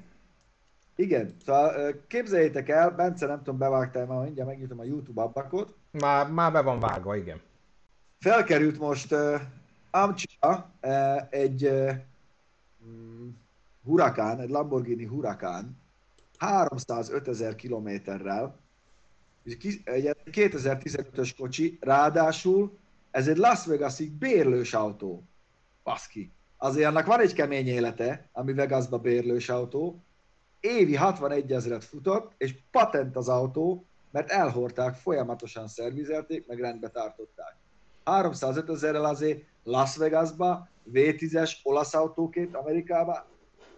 Igen. 0.99 1.35
Szóval 1.45 1.93
képzeljétek 2.07 2.69
el, 2.69 2.89
Bence, 2.91 3.25
nem 3.25 3.37
tudom, 3.37 3.57
bevágtál 3.57 4.05
már, 4.05 4.23
mindjárt 4.23 4.49
megnyitom 4.49 4.79
a 4.79 4.83
YouTube 4.83 5.21
ablakot. 5.21 5.75
Már, 5.91 6.31
már 6.31 6.51
be 6.51 6.61
van 6.61 6.79
vágva, 6.79 7.15
igen. 7.15 7.41
Felkerült 8.19 8.79
most 8.79 9.11
uh, 9.11 9.41
Amcsia 9.91 10.71
uh, 10.81 11.21
egy 11.29 11.63
uh, 11.65 11.91
mm, 12.85 13.27
Huracán, 13.83 14.39
egy 14.39 14.49
Lamborghini 14.49 15.05
Huracán 15.05 15.77
305 16.37 17.27
ezer 17.27 17.55
kilométerrel, 17.55 18.59
egy 19.43 20.15
2015-ös 20.31 21.33
kocsi, 21.37 21.77
ráadásul 21.81 22.77
ez 23.11 23.27
egy 23.27 23.37
Las 23.37 23.65
Vegas-ig 23.65 24.11
bérlős 24.11 24.73
autó. 24.73 25.23
Baszki. 25.83 26.31
Azért 26.57 26.87
annak 26.87 27.05
van 27.05 27.19
egy 27.19 27.33
kemény 27.33 27.67
élete, 27.67 28.29
ami 28.31 28.53
Vegasba 28.53 28.97
bérlős 28.97 29.49
autó. 29.49 30.03
Évi 30.59 30.95
61 30.95 31.51
ezeret 31.51 31.83
futott, 31.83 32.31
és 32.37 32.55
patent 32.71 33.15
az 33.15 33.29
autó, 33.29 33.85
mert 34.11 34.29
elhordták, 34.29 34.95
folyamatosan 34.95 35.67
szervizelték, 35.67 36.47
meg 36.47 36.59
rendbe 36.59 36.89
tartották. 36.89 37.55
305 38.03 38.69
ezerrel 38.69 39.05
azért 39.05 39.43
Las 39.63 39.97
Vegasba, 39.97 40.69
V10-es 40.93 41.51
olasz 41.63 41.93
autóként 41.93 42.55
Amerikába, 42.55 43.25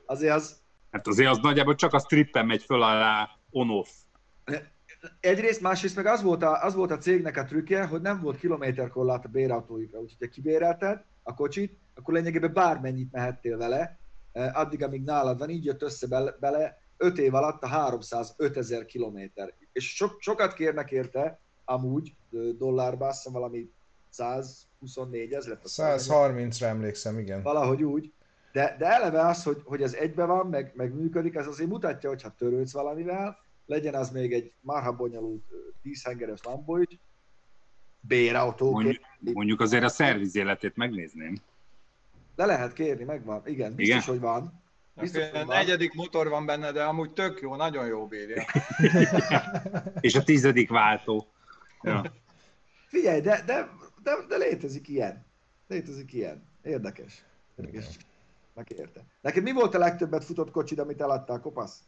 azért 0.05 0.33
az 0.33 0.57
Hát 0.91 1.07
azért 1.07 1.29
az 1.29 1.37
nagyjából 1.37 1.75
csak 1.75 1.93
a 1.93 1.99
strippen 1.99 2.45
megy 2.45 2.63
föl 2.63 2.83
alá 2.83 3.29
on-off. 3.49 3.89
egyrészt, 5.19 5.61
másrészt 5.61 5.95
meg 5.95 6.05
az 6.05 6.21
volt, 6.21 6.43
a, 6.43 6.63
az 6.63 6.75
volt 6.75 6.91
a 6.91 6.97
cégnek 6.97 7.37
a 7.37 7.43
trükkje, 7.43 7.85
hogy 7.85 8.01
nem 8.01 8.21
volt 8.21 8.39
kilométerkorlát 8.39 9.25
a 9.25 9.29
bérautóikra, 9.29 9.99
úgyhogy 9.99 10.27
ha 10.27 10.33
kibérelted 10.33 11.03
a 11.23 11.33
kocsit, 11.33 11.79
akkor 11.95 12.13
lényegében 12.13 12.53
bármennyit 12.53 13.11
mehettél 13.11 13.57
vele, 13.57 13.98
addig, 14.31 14.83
amíg 14.83 15.03
nálad 15.03 15.39
van, 15.39 15.49
így 15.49 15.65
jött 15.65 15.81
össze 15.81 16.07
bele, 16.07 16.35
bele 16.39 16.77
5 16.97 17.17
év 17.17 17.33
alatt 17.33 17.63
a 17.63 17.67
305 17.67 18.57
ezer 18.57 18.85
kilométer. 18.85 19.53
És 19.71 19.95
so, 19.95 20.07
sokat 20.19 20.53
kérnek 20.53 20.91
érte, 20.91 21.39
amúgy 21.65 22.15
ö, 22.31 22.49
dollárba, 22.57 23.07
azt 23.07 23.17
hiszem 23.17 23.33
valami 23.33 23.71
124 24.09 25.33
ezeret. 25.33 25.63
azt 25.63 25.75
hiszem, 25.75 26.17
130-ra 26.19 26.63
emlékszem, 26.63 27.19
igen. 27.19 27.41
valahogy 27.41 27.83
úgy. 27.83 28.13
De, 28.51 28.75
de 28.79 28.85
eleve 28.85 29.25
az, 29.25 29.43
hogy, 29.43 29.61
hogy 29.63 29.81
ez 29.81 29.93
egybe 29.93 30.25
van, 30.25 30.47
meg, 30.47 30.71
meg 30.75 30.93
működik, 30.93 31.35
ez 31.35 31.47
azért 31.47 31.69
mutatja, 31.69 32.09
hogy 32.09 32.21
ha 32.21 32.35
törődsz 32.37 32.73
valamivel, 32.73 33.37
legyen 33.65 33.93
az 33.93 34.11
még 34.11 34.33
egy 34.33 34.53
marha 34.61 34.91
bonyolult 34.95 35.43
ö, 35.49 35.55
10 35.81 36.03
hengeres 36.03 36.43
Lambo 36.43 36.77
is, 36.77 36.99
bérautóként, 38.01 38.83
Mondjuk, 38.83 39.35
mondjuk 39.35 39.61
azért 39.61 39.83
a 39.83 39.89
szerviz 39.89 40.35
életét 40.35 40.75
megnézném. 40.75 41.35
De 42.39 42.45
lehet 42.45 42.73
kérni, 42.73 43.03
megvan. 43.03 43.47
Igen, 43.47 43.75
biztos, 43.75 43.97
Igen? 43.97 44.09
hogy 44.09 44.19
van. 44.19 44.61
Biztos, 44.93 45.29
hogy 45.29 45.45
van. 45.45 45.45
negyedik 45.45 45.93
motor 45.93 46.29
van 46.29 46.45
benne, 46.45 46.71
de 46.71 46.83
amúgy 46.83 47.13
tök 47.13 47.41
jó, 47.41 47.55
nagyon 47.55 47.85
jó 47.85 48.07
bírja. 48.07 48.45
És 49.99 50.15
a 50.15 50.23
tizedik 50.23 50.69
váltó. 50.69 51.27
Ja. 51.81 52.13
Figyelj, 52.87 53.21
de, 53.21 53.43
de, 53.45 53.69
de, 54.03 54.11
de 54.27 54.37
létezik 54.37 54.87
ilyen. 54.87 55.25
Létezik 55.67 56.13
ilyen. 56.13 56.43
Érdekes. 56.61 57.23
Érdekes. 57.55 57.97
Megérte. 58.53 59.03
Neked 59.21 59.43
mi 59.43 59.51
volt 59.51 59.73
a 59.75 59.77
legtöbbet 59.77 60.23
futott 60.23 60.51
kocsid, 60.51 60.79
amit 60.79 61.01
eladtál, 61.01 61.39
kopasz? 61.39 61.83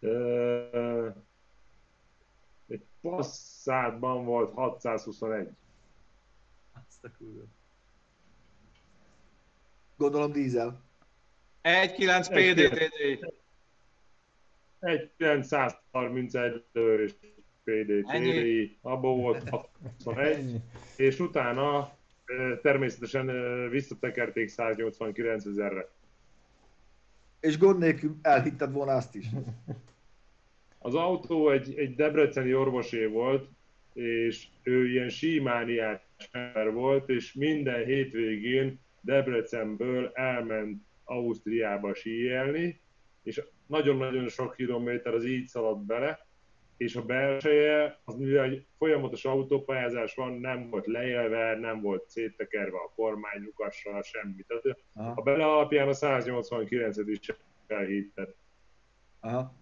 Ö, 0.00 1.08
Egy 2.68 2.84
Passatban 3.00 4.24
volt 4.24 4.54
621. 4.54 5.48
Azt 6.72 7.04
a 7.04 7.08
kurva. 7.18 7.42
Gondolom 10.02 10.32
dízel. 10.32 10.82
1.9 11.62 12.26
PDTD. 12.28 13.32
Egy 14.80 15.10
931 15.16 16.64
lős 16.72 17.12
PDT, 17.64 18.10
Ennyi. 18.10 18.78
abból 18.80 19.16
volt 19.16 19.48
61, 19.48 20.34
Ennyi. 20.34 20.60
és 20.96 21.18
utána 21.18 21.96
természetesen 22.62 23.26
visszatekerték 23.70 24.48
189 24.48 25.44
ezerre. 25.44 25.88
És 27.40 27.58
gond 27.58 27.78
nélkül 27.78 28.16
elhitted 28.22 28.72
volna 28.72 28.92
azt 28.92 29.14
is. 29.14 29.26
Az 30.78 30.94
autó 30.94 31.50
egy, 31.50 31.74
egy 31.78 31.94
debreceni 31.94 32.54
orvosé 32.54 33.04
volt, 33.06 33.48
és 33.92 34.46
ő 34.62 34.88
ilyen 34.88 35.08
símániás 35.08 36.00
ember 36.30 36.72
volt, 36.72 37.08
és 37.08 37.32
minden 37.32 37.84
hétvégén 37.84 38.80
Debrecenből 39.02 40.10
elment 40.14 40.82
Ausztriába 41.04 41.94
síelni, 41.94 42.80
és 43.22 43.42
nagyon-nagyon 43.66 44.28
sok 44.28 44.54
kilométer 44.54 45.14
az 45.14 45.24
így 45.24 45.46
szaladt 45.46 45.84
bele, 45.86 46.26
és 46.76 46.96
a 46.96 47.02
belseje, 47.02 48.00
az 48.04 48.16
mivel 48.16 48.44
egy 48.44 48.66
folyamatos 48.78 49.24
autópályázás 49.24 50.14
van, 50.14 50.32
nem 50.32 50.70
volt 50.70 50.86
leélve, 50.86 51.58
nem 51.58 51.80
volt 51.80 52.08
széttekerve 52.08 52.76
a 52.76 52.92
kormánylukassal, 52.94 54.02
semmi. 54.02 54.42
Tehát 54.46 54.78
Aha. 54.94 55.12
a 55.16 55.22
bele 55.22 55.44
alapján 55.44 55.88
a 55.88 55.92
189-et 55.92 57.04
is 57.06 57.36
elhitted. 57.66 58.34
Aha. 59.20 59.54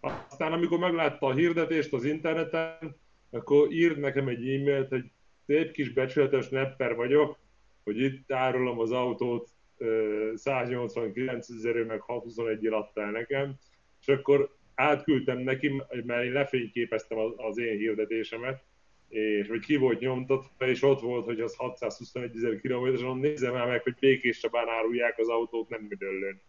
Aztán 0.00 0.52
amikor 0.52 0.78
meglátta 0.78 1.26
a 1.26 1.34
hirdetést 1.34 1.92
az 1.92 2.04
interneten, 2.04 2.96
akkor 3.30 3.72
írt 3.72 3.96
nekem 3.96 4.28
egy 4.28 4.48
e-mailt, 4.48 4.88
hogy 4.88 5.10
szép 5.46 5.70
kis 5.70 5.92
becsületes 5.92 6.48
nepper 6.48 6.94
vagyok, 6.94 7.38
hogy 7.88 8.00
itt 8.00 8.32
árulom 8.32 8.78
az 8.78 8.92
autót 8.92 9.48
ö, 9.78 10.32
189 10.34 11.48
ezerő, 11.48 11.84
meg 11.84 12.00
621 12.00 12.66
adta 12.66 13.00
el 13.00 13.10
nekem, 13.10 13.54
és 14.00 14.08
akkor 14.08 14.56
átküldtem 14.74 15.38
neki, 15.38 15.82
mert 16.04 16.24
én 16.24 16.32
lefényképeztem 16.32 17.18
az, 17.36 17.58
én 17.58 17.76
hirdetésemet, 17.76 18.62
és 19.08 19.48
hogy 19.48 19.60
ki 19.60 19.76
volt 19.76 20.00
nyomtatva, 20.00 20.66
és 20.66 20.82
ott 20.82 21.00
volt, 21.00 21.24
hogy 21.24 21.40
az 21.40 21.54
621 21.56 22.36
ezer 22.36 22.60
kilométer, 22.60 22.98
és 22.98 23.04
onnan 23.04 23.18
nézem 23.18 23.54
el 23.54 23.66
meg, 23.66 23.82
hogy 23.82 23.94
Békés 24.00 24.38
Csabán 24.38 24.68
árulják 24.68 25.18
az 25.18 25.28
autót, 25.28 25.68
nem 25.68 25.86
Mödöllőn. 25.88 26.40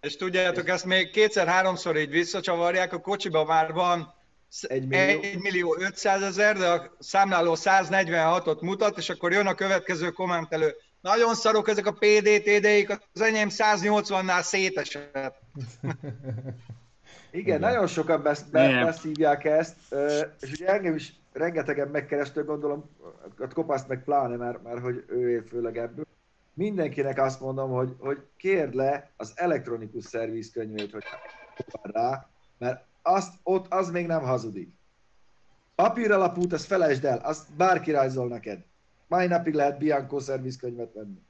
És 0.00 0.16
tudjátok, 0.16 0.68
ezt 0.68 0.84
még 0.84 1.10
kétszer-háromszor 1.10 1.96
így 1.96 2.10
visszacsavarják, 2.10 2.92
a 2.92 3.00
kocsiban 3.00 3.46
már 3.46 3.72
van 3.72 4.14
Egy 4.60 4.86
millió. 4.86 5.20
1 5.20 5.38
millió 5.38 5.76
500 5.78 6.22
ezer, 6.22 6.56
de 6.56 6.68
a 6.68 6.96
számláló 6.98 7.56
146-ot 7.58 8.60
mutat, 8.60 8.98
és 8.98 9.10
akkor 9.10 9.32
jön 9.32 9.46
a 9.46 9.54
következő 9.54 10.10
kommentelő. 10.10 10.74
Nagyon 11.00 11.34
szarok 11.34 11.68
ezek 11.68 11.86
a 11.86 11.92
PDTD-ik, 11.92 12.98
az 13.12 13.20
enyém 13.20 13.48
180-nál 13.50 14.42
szétesett. 14.42 15.40
Igen, 17.30 17.60
nagyon 17.60 17.86
sokan 17.86 18.22
besz, 18.22 18.42
be, 18.42 18.84
beszívják 18.84 19.44
ezt, 19.44 19.76
és 20.40 20.52
ugye 20.52 20.66
engem 20.66 20.94
is 20.94 21.12
rengetegen 21.32 21.88
megkerestő, 21.88 22.44
gondolom, 22.44 22.90
a 23.38 23.48
kopaszt 23.48 23.88
meg 23.88 24.04
pláne, 24.04 24.36
mert, 24.36 24.62
mert 24.62 24.80
hogy 24.80 25.04
ő 25.08 25.30
él 25.30 25.42
főleg 25.48 25.78
ebből. 25.78 26.06
Mindenkinek 26.54 27.18
azt 27.18 27.40
mondom, 27.40 27.70
hogy, 27.70 27.94
hogy 27.98 28.18
kérd 28.36 28.74
le 28.74 29.10
az 29.16 29.32
elektronikus 29.34 30.04
szervizkönyvét, 30.04 30.92
hogy 30.92 31.04
van 31.70 31.92
rá, 31.92 32.28
mert 32.58 32.84
azt, 33.02 33.34
ott 33.42 33.66
az 33.72 33.90
még 33.90 34.06
nem 34.06 34.22
hazudik. 34.22 34.68
Papír 35.74 36.10
alapút, 36.10 36.52
azt 36.52 36.66
felejtsd 36.66 37.04
el, 37.04 37.18
azt 37.18 37.56
bárki 37.56 37.90
rajzol 37.90 38.28
neked. 38.28 38.64
Mai 39.06 39.26
napig 39.26 39.54
lehet 39.54 39.78
Bianco 39.78 40.20
szervizkönyvet 40.20 40.92
venni. 40.92 41.22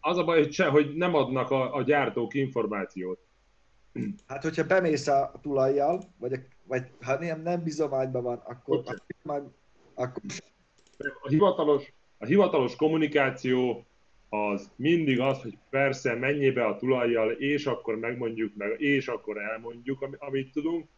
Az 0.00 0.18
a 0.18 0.24
baj, 0.24 0.38
hogy, 0.38 0.52
se, 0.52 0.66
hogy 0.66 0.94
nem 0.94 1.14
adnak 1.14 1.50
a, 1.50 1.74
a 1.74 1.82
gyártók 1.82 2.34
információt. 2.34 3.18
Hát, 4.26 4.42
hogyha 4.42 4.66
bemész 4.66 5.06
a 5.06 5.32
tulajjal, 5.42 6.02
vagy 6.18 6.32
a 6.32 6.38
vagy 6.66 6.86
ha 7.00 7.18
nem, 7.18 7.42
nem 7.42 7.62
bizományban 7.62 8.22
van, 8.22 8.36
akkor, 8.44 8.76
Bocsánat. 8.76 9.02
akkor, 9.22 9.52
akkor 9.94 10.22
A 11.20 11.28
hivatalos, 11.28 11.92
a 12.18 12.24
hivatalos 12.24 12.76
kommunikáció 12.76 13.86
az 14.28 14.70
mindig 14.76 15.20
az, 15.20 15.42
hogy 15.42 15.58
persze 15.70 16.14
mennyibe 16.14 16.66
a 16.66 16.76
tulajjal, 16.76 17.30
és 17.30 17.66
akkor 17.66 17.96
megmondjuk 17.96 18.54
meg, 18.56 18.80
és 18.80 19.08
akkor 19.08 19.38
elmondjuk, 19.38 20.02
ami- 20.02 20.16
amit 20.18 20.52
tudunk, 20.52 20.88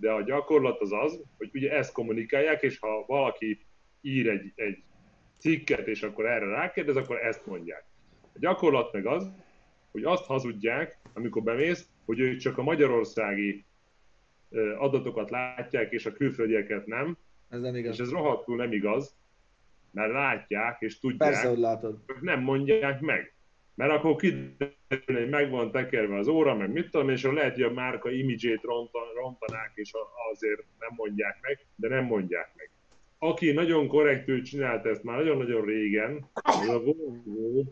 de 0.00 0.10
a 0.10 0.22
gyakorlat 0.22 0.80
az 0.80 0.92
az, 0.92 1.22
hogy 1.38 1.50
ugye 1.52 1.72
ezt 1.72 1.92
kommunikálják, 1.92 2.62
és 2.62 2.78
ha 2.78 3.04
valaki 3.06 3.66
ír 4.00 4.28
egy, 4.28 4.52
egy 4.54 4.82
cikket, 5.38 5.86
és 5.86 6.02
akkor 6.02 6.26
erre 6.26 6.46
rákérdez, 6.46 6.96
akkor 6.96 7.24
ezt 7.24 7.46
mondják. 7.46 7.84
A 8.22 8.38
gyakorlat 8.38 8.92
meg 8.92 9.06
az, 9.06 9.30
hogy 9.90 10.04
azt 10.04 10.24
hazudják, 10.24 10.98
amikor 11.12 11.42
bemész, 11.42 11.88
hogy 12.04 12.18
ők 12.18 12.38
csak 12.38 12.58
a 12.58 12.62
magyarországi 12.62 13.64
adatokat 14.78 15.30
látják, 15.30 15.92
és 15.92 16.06
a 16.06 16.12
külföldieket 16.12 16.86
nem, 16.86 17.16
ez 17.48 17.60
nem 17.60 17.76
igaz. 17.76 17.94
és 17.94 18.00
ez 18.00 18.10
rohadtul 18.10 18.56
nem 18.56 18.72
igaz, 18.72 19.16
mert 19.90 20.12
látják 20.12 20.80
és 20.80 20.98
tudják, 20.98 21.30
Persze, 21.30 21.48
hogy 21.48 21.58
látod. 21.58 21.98
nem 22.20 22.40
mondják 22.40 23.00
meg. 23.00 23.34
Mert 23.80 23.92
akkor 23.92 24.16
kiderül, 24.16 24.74
hogy 25.06 25.28
meg 25.28 25.50
van 25.50 25.70
tekerve 25.70 26.18
az 26.18 26.28
óra, 26.28 26.54
meg 26.54 26.72
mit 26.72 26.90
tudom, 26.90 27.08
és 27.08 27.22
lehet, 27.22 27.54
hogy 27.54 27.62
a 27.62 27.72
márka 27.72 28.10
imidzsét 28.10 28.62
rontan- 28.62 29.14
rontanák, 29.14 29.72
és 29.74 29.90
azért 30.32 30.64
nem 30.78 30.90
mondják 30.96 31.38
meg, 31.40 31.66
de 31.76 31.88
nem 31.88 32.04
mondják 32.04 32.50
meg. 32.56 32.70
Aki 33.18 33.52
nagyon 33.52 33.88
korrektül 33.88 34.42
csinált 34.42 34.86
ezt 34.86 35.02
már 35.02 35.16
nagyon-nagyon 35.16 35.64
régen, 35.64 36.30
az 36.32 36.68
a 36.68 36.80
Volvo, 36.82 37.62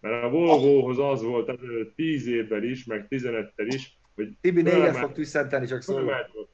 mert 0.00 0.24
a 0.24 0.28
Volvohoz 0.28 0.98
az 0.98 1.22
volt 1.22 1.48
előtt 1.48 1.94
10 1.96 2.26
évvel 2.26 2.62
is, 2.62 2.84
meg 2.84 3.06
15-tel 3.10 3.66
is, 3.66 3.98
hogy 4.14 4.28
Tibi 4.40 4.62
négyet 4.62 4.78
Fölemel- 4.78 5.00
fog 5.00 5.12
tüsszenteni, 5.12 5.66
csak 5.66 5.82
szól. 5.82 5.96
Felemelted 5.96 6.46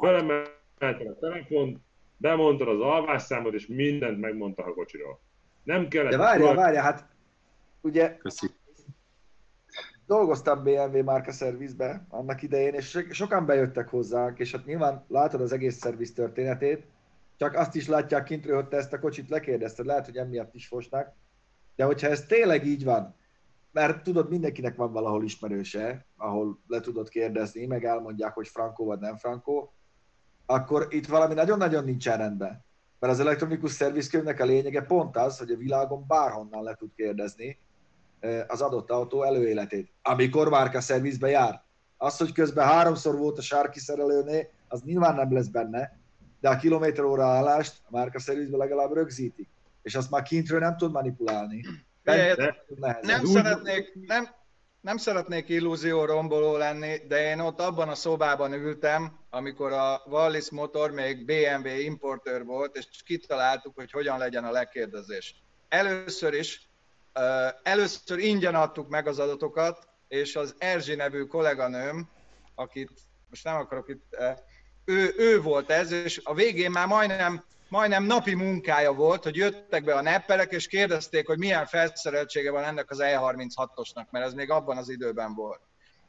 felemelted 0.00 1.06
a 1.06 1.18
telefont, 1.20 1.78
bemondtad 2.16 2.68
az 2.68 2.80
alvásszámot, 2.80 3.54
és 3.54 3.66
mindent 3.66 4.20
megmondta 4.20 4.64
a 4.64 4.72
kocsiról. 4.72 5.20
Nem 5.62 5.88
kellett... 5.88 6.10
De 6.10 6.16
várjál, 6.16 6.54
várjál, 6.54 6.82
hát 6.82 7.11
ugye 7.82 8.16
Köszi. 8.16 8.50
dolgoztam 10.06 10.62
BMW 10.62 11.02
márka 11.02 11.32
szervizbe 11.32 12.06
annak 12.08 12.42
idején, 12.42 12.74
és 12.74 12.88
so- 12.88 13.12
sokan 13.12 13.46
bejöttek 13.46 13.88
hozzánk, 13.88 14.38
és 14.38 14.52
hát 14.52 14.64
nyilván 14.64 15.04
látod 15.08 15.40
az 15.40 15.52
egész 15.52 15.76
szerviz 15.76 16.12
történetét, 16.12 16.86
csak 17.36 17.54
azt 17.54 17.74
is 17.74 17.88
látják 17.88 18.24
kintről, 18.24 18.54
hogy 18.54 18.68
te 18.68 18.76
ezt 18.76 18.92
a 18.92 18.98
kocsit 18.98 19.28
lekérdezted, 19.28 19.86
lehet, 19.86 20.04
hogy 20.04 20.16
emiatt 20.16 20.54
is 20.54 20.66
fosnak, 20.66 21.12
de 21.76 21.84
hogyha 21.84 22.08
ez 22.08 22.26
tényleg 22.26 22.66
így 22.66 22.84
van, 22.84 23.14
mert 23.72 24.02
tudod, 24.02 24.28
mindenkinek 24.28 24.76
van 24.76 24.92
valahol 24.92 25.24
ismerőse, 25.24 26.06
ahol 26.16 26.58
le 26.66 26.80
tudod 26.80 27.08
kérdezni, 27.08 27.66
meg 27.66 27.84
elmondják, 27.84 28.34
hogy 28.34 28.48
frankó 28.48 28.84
vagy 28.84 28.98
nem 28.98 29.16
frankó, 29.16 29.72
akkor 30.46 30.86
itt 30.90 31.06
valami 31.06 31.34
nagyon-nagyon 31.34 31.84
nincsen 31.84 32.18
rendben. 32.18 32.64
Mert 32.98 33.12
az 33.12 33.20
elektronikus 33.20 33.72
szervizkönyvnek 33.72 34.40
a 34.40 34.44
lényege 34.44 34.82
pont 34.82 35.16
az, 35.16 35.38
hogy 35.38 35.50
a 35.50 35.56
világon 35.56 36.04
bárhonnan 36.06 36.62
le 36.62 36.74
tud 36.74 36.90
kérdezni 36.96 37.58
az 38.46 38.60
adott 38.60 38.90
autó 38.90 39.22
előéletét, 39.22 39.92
amikor 40.02 40.48
márka 40.48 40.80
szervizbe 40.80 41.28
jár. 41.28 41.62
Az, 41.96 42.16
hogy 42.16 42.32
közben 42.32 42.66
háromszor 42.66 43.18
volt 43.18 43.38
a 43.38 43.42
sárki 43.42 43.78
szerelőnél, 43.78 44.48
az 44.68 44.82
nyilván 44.82 45.14
nem 45.14 45.32
lesz 45.32 45.46
benne, 45.46 45.98
de 46.40 46.48
a 46.48 46.56
kilométer 46.56 47.04
óra 47.04 47.24
állást 47.24 47.80
a 47.84 47.88
márka 47.90 48.20
szervizbe 48.20 48.56
legalább 48.56 48.92
rögzítik. 48.92 49.48
És 49.82 49.94
azt 49.94 50.10
már 50.10 50.22
kintről 50.22 50.60
nem 50.60 50.76
tud 50.76 50.92
manipulálni. 50.92 51.64
Bent 52.02 52.36
nehezen. 52.78 53.00
Nem 53.02 53.20
úgy- 53.20 53.26
szeretnék, 53.26 54.06
nem, 54.06 54.28
nem 54.80 54.96
szeretnék 54.96 55.48
illúzió 55.48 56.04
romboló 56.04 56.56
lenni, 56.56 56.96
de 57.08 57.30
én 57.30 57.40
ott 57.40 57.60
abban 57.60 57.88
a 57.88 57.94
szobában 57.94 58.52
ültem, 58.52 59.18
amikor 59.30 59.72
a 59.72 60.02
Wallis 60.06 60.50
Motor 60.50 60.90
még 60.90 61.24
BMW 61.24 61.68
importőr 61.68 62.44
volt, 62.44 62.76
és 62.76 62.86
kitaláltuk, 63.04 63.74
hogy 63.74 63.90
hogyan 63.90 64.18
legyen 64.18 64.44
a 64.44 64.50
lekérdezés. 64.50 65.42
Először 65.68 66.34
is, 66.34 66.68
először 67.62 68.18
ingyen 68.18 68.54
adtuk 68.54 68.88
meg 68.88 69.06
az 69.06 69.18
adatokat, 69.18 69.88
és 70.08 70.36
az 70.36 70.54
Erzsi 70.58 70.94
nevű 70.94 71.22
kolléganőm, 71.22 72.08
akit 72.54 72.90
most 73.28 73.44
nem 73.44 73.56
akarok 73.56 73.88
itt, 73.88 74.16
ő, 74.84 75.14
ő 75.16 75.40
volt 75.40 75.70
ez, 75.70 75.90
és 75.90 76.20
a 76.24 76.34
végén 76.34 76.70
már 76.70 76.86
majdnem, 76.86 77.44
majdnem 77.68 78.04
napi 78.04 78.34
munkája 78.34 78.92
volt, 78.92 79.22
hogy 79.22 79.36
jöttek 79.36 79.84
be 79.84 79.94
a 79.94 80.02
nepperek, 80.02 80.52
és 80.52 80.66
kérdezték, 80.66 81.26
hogy 81.26 81.38
milyen 81.38 81.66
felszereltsége 81.66 82.50
van 82.50 82.64
ennek 82.64 82.90
az 82.90 82.98
E36-osnak, 83.02 84.10
mert 84.10 84.26
ez 84.26 84.32
még 84.32 84.50
abban 84.50 84.76
az 84.76 84.88
időben 84.88 85.34
volt. 85.34 85.60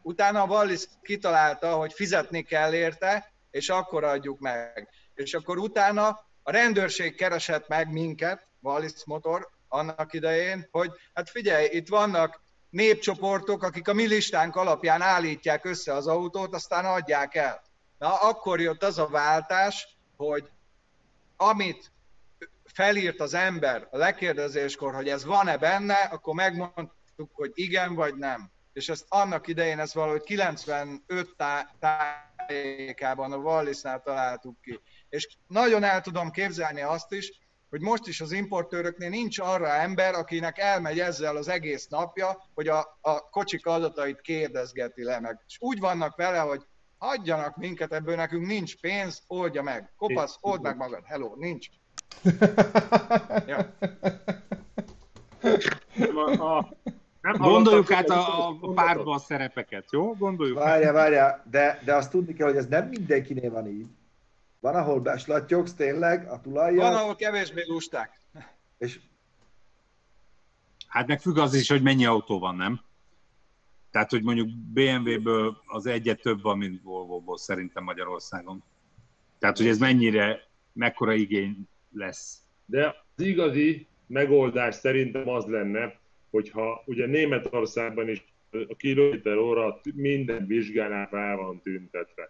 Utána 0.02 0.42
a 0.42 0.48
Wallis 0.48 0.84
kitalálta, 1.02 1.76
hogy 1.76 1.94
fizetni 1.94 2.42
kell 2.42 2.74
érte, 2.74 3.34
és 3.52 3.70
akkor 3.70 4.04
adjuk 4.04 4.40
meg. 4.40 4.90
És 5.14 5.34
akkor 5.34 5.58
utána 5.58 6.08
a 6.44 6.52
rendőrség 6.52 7.16
keresett 7.16 7.68
meg 7.68 7.92
minket, 7.92 8.48
Wallis 8.62 9.06
Motor, 9.06 9.50
annak 9.74 10.14
idején, 10.14 10.68
hogy 10.72 10.92
hát 11.14 11.30
figyelj, 11.30 11.68
itt 11.72 11.88
vannak 11.88 12.42
népcsoportok, 12.70 13.64
akik 13.64 13.88
a 13.88 13.94
mi 13.94 14.08
listánk 14.08 14.56
alapján 14.56 15.02
állítják 15.02 15.66
össze 15.66 15.94
az 15.94 16.08
autót, 16.08 16.54
aztán 16.54 16.86
adják 16.86 17.36
el. 17.36 17.64
Na, 17.98 18.14
akkor 18.16 18.60
jött 18.60 18.84
az 18.84 18.98
a 18.98 19.08
váltás, 19.08 19.98
hogy 20.18 20.50
amit 21.38 21.92
felírt 22.66 23.20
az 23.20 23.34
ember 23.34 23.88
a 23.92 23.98
lekérdezéskor, 23.98 24.94
hogy 24.94 25.10
ez 25.10 25.26
van-e 25.26 25.58
benne, 25.58 25.96
akkor 25.96 26.34
megmondtuk, 26.34 27.30
hogy 27.34 27.52
igen 27.54 27.96
vagy 27.96 28.16
nem. 28.16 28.52
És 28.74 28.90
ezt 28.90 29.06
annak 29.10 29.48
idején, 29.48 29.80
ez 29.80 29.94
valahogy 29.94 30.24
95 30.24 31.36
tá- 31.38 31.76
tájékában 31.80 33.32
a 33.32 33.38
Wallisnál 33.38 34.02
találtuk 34.02 34.62
ki. 34.62 34.80
És 35.10 35.28
nagyon 35.48 35.84
el 35.84 36.02
tudom 36.02 36.32
képzelni 36.32 36.82
azt 36.82 37.12
is, 37.12 37.32
hogy 37.74 37.82
most 37.82 38.08
is 38.08 38.22
az 38.22 38.32
importőröknél 38.32 39.10
nincs 39.10 39.40
arra 39.40 39.68
ember, 39.68 40.14
akinek 40.14 40.58
elmegy 40.58 41.00
ezzel 41.00 41.36
az 41.36 41.48
egész 41.48 41.88
napja, 41.88 42.44
hogy 42.54 42.68
a, 42.68 42.98
a 43.02 43.30
kocsik 43.30 43.66
adatait 43.66 44.22
kérdezgeti 44.22 45.04
le 45.04 45.20
meg. 45.20 45.44
És 45.48 45.58
úgy 45.60 45.80
vannak 45.80 46.16
vele, 46.16 46.40
hogy 46.40 46.62
hagyjanak 46.98 47.58
minket, 47.58 47.94
ebből 47.94 48.16
nekünk 48.16 48.46
nincs 48.46 48.80
pénz, 48.80 49.24
oldja 49.28 49.62
meg. 49.62 49.94
Kopasz, 49.98 50.38
old 50.42 50.62
meg 50.62 50.78
magad. 50.78 51.04
Hello, 51.06 51.34
nincs. 51.36 51.68
Ja. 53.48 53.74
Nem, 55.96 56.18
a, 56.18 56.58
a, 56.58 56.74
nem 57.22 57.36
Gondoljuk 57.38 57.92
át 57.92 58.10
a, 58.10 58.50
a 58.50 58.74
párba 58.74 59.14
a 59.14 59.20
szerepeket, 59.20 59.86
jó? 59.92 60.14
Gondoljuk 60.16 60.58
át. 60.58 60.64
Várjál, 60.64 60.94
várjál, 60.94 61.44
de, 61.50 61.82
de 61.86 61.96
azt 61.96 62.12
tudni 62.12 62.34
kell, 62.34 62.48
hogy 62.48 62.58
ez 62.58 62.68
nem 62.68 62.88
mindenkinél 62.88 63.52
van 63.52 63.68
így. 63.68 63.88
Van, 64.64 64.76
ahol 64.76 65.00
beslattyogsz 65.00 65.74
tényleg 65.74 66.26
a 66.26 66.30
Van, 66.30 66.42
tulajjal, 66.42 66.96
ahol 66.96 67.16
kevésbé 67.16 67.64
lusták. 67.68 68.20
és 68.78 69.00
Hát 70.88 71.08
meg 71.08 71.22
függ 71.22 71.38
az 71.38 71.54
is, 71.54 71.70
hogy 71.70 71.82
mennyi 71.82 72.06
autó 72.06 72.40
van, 72.40 72.56
nem? 72.56 72.82
Tehát, 73.92 74.10
hogy 74.10 74.24
mondjuk 74.24 74.50
BMW-ből 74.74 75.58
az 75.66 75.86
egyet 75.86 76.22
több 76.22 76.42
van, 76.42 76.58
mint 76.58 76.82
Volvo-ból 76.82 77.38
szerintem 77.38 77.84
Magyarországon. 77.84 78.64
Tehát, 79.40 79.58
hogy 79.58 79.68
ez 79.68 79.78
mennyire, 79.78 80.48
mekkora 80.74 81.14
igény 81.14 81.68
lesz. 81.92 82.38
De 82.66 82.96
az 83.16 83.24
igazi 83.24 83.88
megoldás 84.08 84.76
szerintem 84.76 85.30
az 85.30 85.46
lenne, 85.46 86.00
hogyha 86.30 86.84
ugye 86.86 87.06
Németországban 87.06 88.10
is 88.10 88.24
a 88.52 88.76
kilométer 88.78 89.38
óra 89.38 89.82
minden 89.96 90.48
vizsgánál 90.48 91.08
fel 91.08 91.36
van 91.36 91.62
tüntetve. 91.62 92.30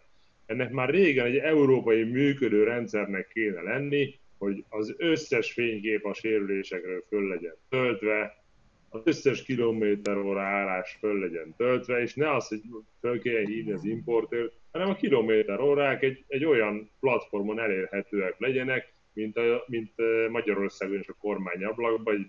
Ennek 0.54 0.72
már 0.72 0.90
régen 0.90 1.26
egy 1.26 1.38
európai 1.38 2.04
működő 2.04 2.64
rendszernek 2.64 3.28
kéne 3.28 3.62
lenni, 3.62 4.20
hogy 4.38 4.64
az 4.70 4.96
összes 4.98 5.52
fénykép 5.52 6.06
a 6.06 6.14
sérülésekről 6.14 7.04
föl 7.08 7.28
legyen 7.28 7.56
töltve, 7.70 8.44
az 8.90 9.02
összes 9.04 9.44
kilométer 9.44 10.18
óra 10.18 10.42
állás 10.42 10.98
föl 11.00 11.20
legyen 11.20 11.54
töltve, 11.58 12.02
és 12.02 12.14
ne 12.14 12.36
az, 12.36 12.48
hogy 12.48 12.62
föl 13.00 13.22
kell 13.22 13.46
hívni 13.46 13.72
az 13.72 13.84
importőrt, 13.84 14.54
hanem 14.72 14.90
a 14.90 14.96
kilométer 14.96 15.60
órák 15.60 16.04
egy, 16.04 16.24
egy 16.28 16.46
olyan 16.46 16.90
platformon 17.00 17.60
elérhetőek 17.60 18.36
legyenek, 18.38 18.94
mint, 19.14 19.38
a, 19.38 19.64
mint 19.68 19.92
Magyarországon 20.30 21.00
is 21.00 21.08
a 21.08 21.16
kormányablakban, 21.20 22.16
hogy 22.16 22.26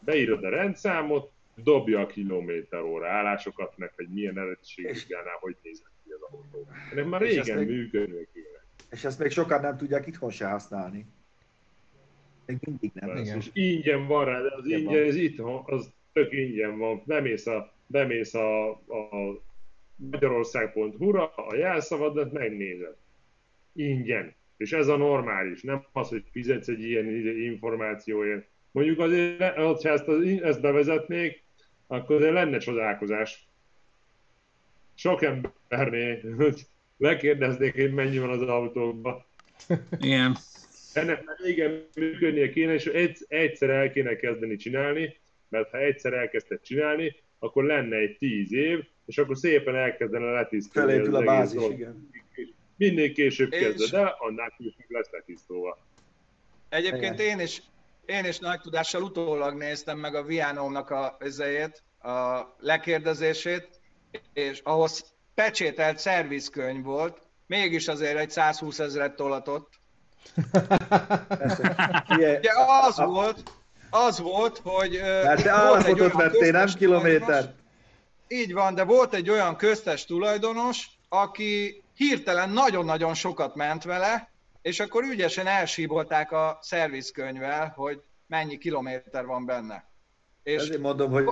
beírod 0.00 0.44
a 0.44 0.48
rendszámot, 0.48 1.30
dobja 1.54 2.00
a 2.00 2.06
kilométer 2.06 2.80
óra 2.80 3.08
állásokat, 3.08 3.72
meg 3.76 3.92
hogy 3.96 4.08
milyen 4.08 4.38
eredetiségvizsgánál, 4.38 5.36
hogy 5.40 5.56
autó. 5.62 5.95
Ennek 6.92 7.06
már 7.06 7.20
régen 7.20 7.58
még- 7.58 7.90
kéne. 7.90 8.04
és 8.90 9.04
ezt 9.04 9.18
még 9.18 9.30
sokan 9.30 9.60
nem 9.60 9.76
tudják 9.76 10.06
itthon 10.06 10.30
se 10.30 10.46
használni. 10.46 11.06
Még 12.46 12.56
mindig 12.60 12.90
nem. 12.94 13.08
Persze, 13.08 13.22
Igen. 13.22 13.36
És 13.36 13.50
ingyen 13.52 14.06
van 14.06 14.24
rá, 14.24 14.40
de 14.40 14.54
az 14.56 14.66
ingyen, 14.66 14.84
van. 14.84 14.96
ez 14.96 15.16
itthon, 15.16 15.62
az 15.66 15.92
tök 16.12 16.32
ingyen 16.32 16.78
van. 16.78 17.02
Bemész 17.06 17.46
a, 17.46 17.72
bemész 17.86 18.34
a, 18.34 18.70
a 18.70 19.40
magyarország.hu-ra, 19.96 21.28
a 21.34 21.56
jelszavadat 21.56 22.32
megnézed. 22.32 22.94
Ingyen. 23.72 24.34
És 24.56 24.72
ez 24.72 24.88
a 24.88 24.96
normális, 24.96 25.62
nem 25.62 25.86
az, 25.92 26.08
hogy 26.08 26.24
fizetsz 26.30 26.68
egy 26.68 26.82
ilyen 26.82 27.06
információért. 27.36 28.46
Mondjuk 28.70 28.98
azért, 28.98 29.54
ha 29.54 29.78
ezt, 29.82 30.08
az, 30.08 30.22
ezt 30.42 30.60
bevezetnék, 30.60 31.42
akkor 31.86 32.16
azért 32.16 32.32
lenne 32.32 32.58
csodálkozás. 32.58 33.48
Sok 34.98 35.22
embernél, 35.22 36.34
hogy 36.36 36.66
lekérdeznék, 36.96 37.74
hogy 37.74 37.92
mennyi 37.92 38.18
van 38.18 38.30
az 38.30 38.42
autókban. 38.42 39.24
Igen. 39.98 40.36
Ennek 40.92 41.24
már 41.24 41.36
régen 41.42 41.86
működnie 41.96 42.50
kéne, 42.50 42.74
és 42.74 42.86
egyszer 43.28 43.70
el 43.70 43.90
kéne 43.90 44.16
kezdeni 44.16 44.56
csinálni, 44.56 45.16
mert 45.48 45.70
ha 45.70 45.78
egyszer 45.78 46.12
elkezdted 46.12 46.60
csinálni, 46.60 47.16
akkor 47.38 47.64
lenne 47.64 47.96
egy 47.96 48.16
tíz 48.16 48.52
év, 48.52 48.84
és 49.06 49.18
akkor 49.18 49.36
szépen 49.36 49.74
elkezdene 49.74 50.30
letisztulni. 50.30 50.90
Felépül 50.90 51.14
a 51.14 51.22
bázis, 51.22 51.62
igen. 51.70 52.08
Minél 52.76 53.12
később 53.12 53.52
és... 53.52 53.60
kezded 53.60 54.00
el, 54.00 54.16
annál 54.18 54.54
később 54.56 54.88
lesz 54.88 55.10
letisztulva. 55.10 55.78
Egyébként 56.68 57.20
én 57.20 57.40
is, 57.40 57.62
én 58.06 58.24
is 58.24 58.38
nagy 58.38 58.60
tudással 58.60 59.02
utólag 59.02 59.56
néztem 59.56 59.98
meg 59.98 60.14
a 60.14 60.22
Vianomnak 60.22 60.90
a, 60.90 61.16
ezért, 61.20 61.82
a 62.02 62.40
lekérdezését, 62.60 63.68
és 64.32 64.60
ahhoz 64.64 65.04
pecsételt 65.34 65.98
szervizkönyv 65.98 66.84
volt, 66.84 67.18
mégis 67.46 67.88
azért 67.88 68.18
egy 68.18 68.30
120 68.30 68.78
ezeret 68.78 69.16
tolatott. 69.16 69.68
Ugye 72.08 72.50
az 72.86 72.96
volt, 72.96 73.42
az 73.90 74.18
volt, 74.18 74.60
hogy... 74.64 75.00
Hát 75.00 75.42
te 75.42 75.50
állapotot 75.50 76.12
vettél, 76.12 76.52
nem 76.52 76.66
kilométert. 76.66 77.54
Így 78.28 78.52
van, 78.52 78.74
de 78.74 78.84
volt 78.84 79.14
egy 79.14 79.30
olyan 79.30 79.56
köztes 79.56 80.04
tulajdonos, 80.04 80.86
aki 81.08 81.82
hirtelen 81.94 82.50
nagyon-nagyon 82.50 83.14
sokat 83.14 83.54
ment 83.54 83.84
vele, 83.84 84.30
és 84.62 84.80
akkor 84.80 85.04
ügyesen 85.04 85.46
elsíbolták 85.46 86.32
a 86.32 86.58
szervizkönyvvel, 86.62 87.72
hogy 87.76 88.02
mennyi 88.26 88.58
kilométer 88.58 89.26
van 89.26 89.44
benne. 89.44 89.84
És 90.42 90.62
Ezért 90.62 90.80
mondom, 90.80 91.10
hogy... 91.10 91.24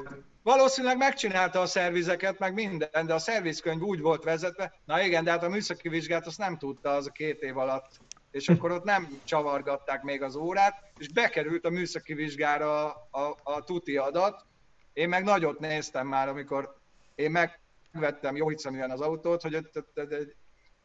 Valószínűleg 0.44 0.96
megcsinálta 0.96 1.60
a 1.60 1.66
szervizeket, 1.66 2.38
meg 2.38 2.54
minden, 2.54 3.06
de 3.06 3.14
a 3.14 3.18
szervizkönyv 3.18 3.82
úgy 3.82 4.00
volt 4.00 4.24
vezetve, 4.24 4.72
na 4.84 5.02
igen, 5.02 5.24
de 5.24 5.30
hát 5.30 5.42
a 5.42 5.48
műszaki 5.48 5.88
vizsgát 5.88 6.26
azt 6.26 6.38
nem 6.38 6.58
tudta 6.58 6.90
az 6.90 7.06
a 7.06 7.10
két 7.10 7.42
év 7.42 7.58
alatt, 7.58 7.86
és 8.30 8.48
akkor 8.48 8.70
ott 8.70 8.84
nem 8.84 9.20
csavargatták 9.24 10.02
még 10.02 10.22
az 10.22 10.36
órát, 10.36 10.74
és 10.98 11.08
bekerült 11.08 11.64
a 11.64 11.70
műszaki 11.70 12.14
vizsgára 12.14 12.84
a, 12.84 13.08
a, 13.10 13.36
a 13.42 13.64
tuti 13.64 13.96
adat. 13.96 14.46
Én 14.92 15.08
meg 15.08 15.24
nagyot 15.24 15.58
néztem 15.58 16.06
már, 16.06 16.28
amikor 16.28 16.76
én 17.14 17.30
megvettem 17.30 18.36
jó 18.36 18.48
hiszeműen 18.48 18.90
az 18.90 19.00
autót, 19.00 19.42
hogy 19.42 19.54
egy 19.94 20.34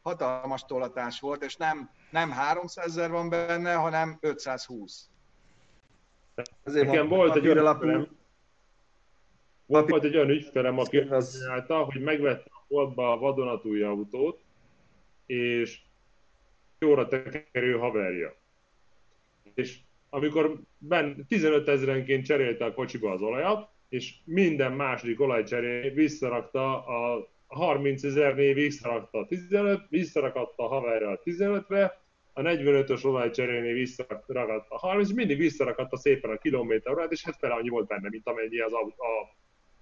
hatalmas 0.02 0.64
tolatás 0.64 1.20
volt, 1.20 1.44
és 1.44 1.56
nem, 1.56 1.90
nem 2.10 2.30
300 2.30 2.86
ezer 2.86 3.10
van 3.10 3.28
benne, 3.28 3.74
hanem 3.74 4.18
520. 4.20 5.08
Ezért 6.64 6.86
Nekem 6.86 7.08
volt 7.08 7.36
egy, 7.36 7.48
olyan 7.48 8.18
volt 9.70 10.04
egy 10.04 10.16
olyan 10.16 10.30
ügyfelem, 10.30 10.78
aki 10.78 10.98
azt 10.98 11.40
csinálta, 11.40 11.84
hogy 11.84 12.00
megvette 12.00 12.50
a 12.50 12.64
boltba 12.68 13.12
a 13.12 13.18
vadonatúj 13.18 13.82
autót, 13.82 14.40
és 15.26 15.78
jóra 16.78 17.08
tekerő 17.08 17.78
haverja. 17.78 18.34
És 19.54 19.78
amikor 20.10 20.60
ben 20.78 21.26
15 21.28 21.68
ezerenként 21.68 22.24
cserélte 22.24 22.64
a 22.64 22.74
kocsiba 22.74 23.12
az 23.12 23.22
olajat, 23.22 23.68
és 23.88 24.14
minden 24.24 24.72
második 24.72 25.20
olajcseré 25.20 25.88
visszarakta 25.88 26.86
a 26.86 27.28
30 27.46 28.02
ezernél 28.02 28.54
visszarakta 28.54 29.18
a 29.18 29.26
15, 29.26 29.86
visszarakatta 29.88 30.64
a 30.64 30.68
haverja 30.68 31.10
a 31.10 31.20
15-re, 31.24 32.00
a 32.32 32.40
45-ös 32.40 33.04
olajcserénél 33.04 33.74
visszarakadt 33.74 34.70
a 34.70 34.78
30, 34.78 35.12
mindig 35.12 35.38
visszarakatta 35.38 35.96
szépen 35.96 36.30
a 36.30 36.36
kilométer 36.36 37.06
és 37.08 37.24
hát 37.24 37.36
fel 37.36 37.50
annyi 37.50 37.68
volt 37.68 37.86
benne, 37.86 38.08
mint 38.08 38.26
amennyi 38.26 38.58
az 38.58 38.72
a, 38.72 38.80
a 38.86 39.38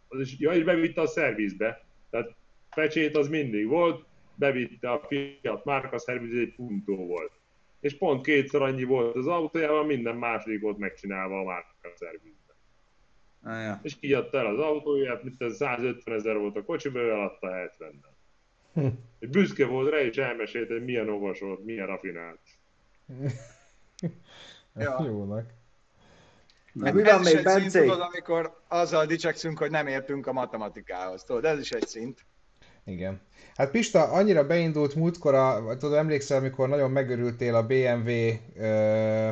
az 0.09 0.21
is, 0.21 0.39
ja, 0.39 0.53
és 0.53 0.65
bevitte 0.65 1.01
a 1.01 1.07
szervizbe. 1.07 1.85
Tehát 2.11 2.35
pecsét 2.75 3.17
az 3.17 3.29
mindig 3.29 3.67
volt, 3.67 4.05
bevitte 4.35 4.91
a 4.91 5.07
Fiat 5.09 5.65
márka 5.65 5.99
szerviz, 5.99 6.39
egy 6.39 6.55
puntó 6.55 7.07
volt. 7.07 7.33
És 7.81 7.97
pont 7.97 8.25
kétszer 8.25 8.63
annyi 8.63 8.85
volt 8.85 9.17
az 9.17 9.27
autójában, 9.27 9.87
minden 9.87 10.17
második 10.17 10.61
volt 10.61 10.79
megcsinálva 10.79 11.41
a 11.41 11.45
márka 11.45 11.93
szervizbe. 11.95 12.55
Ah, 13.43 13.63
ja. 13.63 13.81
És 13.83 13.99
kiadta 13.99 14.39
el 14.39 14.47
az 14.47 14.59
autóját, 14.59 15.23
mint 15.23 15.43
ez 15.43 15.57
150 15.57 16.15
ezer 16.15 16.39
volt 16.39 16.57
a 16.57 16.63
kocsiba, 16.63 16.99
ő 16.99 17.11
eladta 17.11 17.51
70 17.51 18.01
hm. 18.73 18.87
Büszke 19.21 19.67
volt 19.67 19.91
rá, 19.91 19.99
és 19.99 20.17
elmesélte, 20.17 20.73
hogy 20.73 20.85
milyen 20.85 21.09
okos 21.09 21.41
volt, 21.41 21.65
milyen 21.65 21.87
rafinált. 21.87 22.41
ja. 24.75 25.05
Jónak. 25.05 25.53
Na, 26.79 26.93
mi 26.93 27.03
van 27.03 27.21
még, 27.21 27.43
Bence? 27.43 27.81
Tudod, 27.81 28.01
amikor 28.01 28.61
azzal 28.69 29.07
dicsekszünk, 29.07 29.59
hogy 29.59 29.71
nem 29.71 29.87
értünk 29.87 30.27
a 30.27 30.33
matematikához, 30.33 31.25
tudod, 31.25 31.45
ez 31.45 31.59
is 31.59 31.71
egy 31.71 31.87
szint. 31.87 32.27
Igen. 32.85 33.21
Hát 33.57 33.71
Pista, 33.71 34.03
annyira 34.03 34.47
beindult 34.47 34.95
múltkor, 34.95 35.35
a, 35.35 35.77
tudod, 35.79 35.97
emlékszel, 35.97 36.39
amikor 36.39 36.69
nagyon 36.69 36.91
megörültél 36.91 37.55
a 37.55 37.67
BMW 37.67 38.11
ö, 38.57 39.29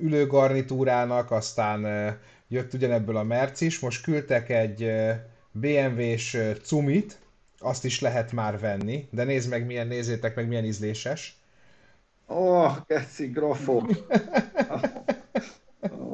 ülőgarnitúrának, 0.00 1.30
aztán 1.30 1.84
ö, 1.84 2.08
jött 2.48 2.74
ugyanebből 2.74 3.16
a 3.16 3.22
Mercis, 3.22 3.78
most 3.78 4.02
küldtek 4.02 4.48
egy 4.48 4.92
BMW-s 5.52 6.38
cumit, 6.62 7.18
azt 7.58 7.84
is 7.84 8.00
lehet 8.00 8.32
már 8.32 8.58
venni, 8.58 9.08
de 9.10 9.24
nézd 9.24 9.50
meg 9.50 9.66
milyen, 9.66 9.86
nézzétek 9.86 10.34
meg 10.34 10.48
milyen 10.48 10.64
ízléses. 10.64 11.38
Ó, 12.28 12.34
oh, 12.34 12.76
keci 12.86 13.32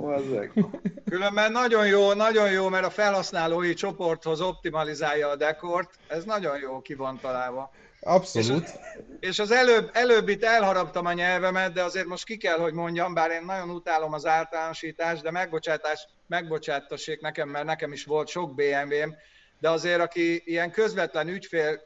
grafó. 0.07 0.81
Különben 1.11 1.53
nagyon 1.53 1.87
jó, 1.87 2.13
nagyon 2.13 2.51
jó, 2.51 2.69
mert 2.69 2.85
a 2.85 2.91
felhasználói 2.91 3.75
csoporthoz 3.75 4.41
optimalizálja 4.41 5.29
a 5.29 5.37
dekort. 5.37 5.91
Ez 6.09 6.25
nagyon 6.25 6.59
jó 6.59 6.81
ki 6.81 6.95
van 6.95 7.19
találva. 7.21 7.71
Abszolút. 8.01 8.65
És, 8.65 9.29
és 9.29 9.39
az 9.39 9.51
előbb, 9.51 9.91
előbb 9.93 10.29
itt 10.29 10.45
elharaptam 10.45 11.07
a 11.07 11.13
nyelvemet, 11.13 11.73
de 11.73 11.83
azért 11.83 12.07
most 12.07 12.25
ki 12.25 12.37
kell, 12.37 12.59
hogy 12.59 12.73
mondjam, 12.73 13.15
bár 13.15 13.31
én 13.31 13.45
nagyon 13.45 13.71
utálom 13.71 14.13
az 14.13 14.27
általánosítást, 14.27 15.23
de 15.23 15.31
megbocsátás, 15.31 16.09
megbocsátassék 16.27 17.21
nekem, 17.21 17.49
mert 17.49 17.65
nekem 17.65 17.93
is 17.93 18.05
volt 18.05 18.29
sok 18.29 18.55
BMW-m, 18.55 19.15
de 19.61 19.71
azért 19.71 20.01
aki 20.01 20.43
ilyen 20.45 20.71
közvetlen 20.71 21.29
ügyfél 21.29 21.81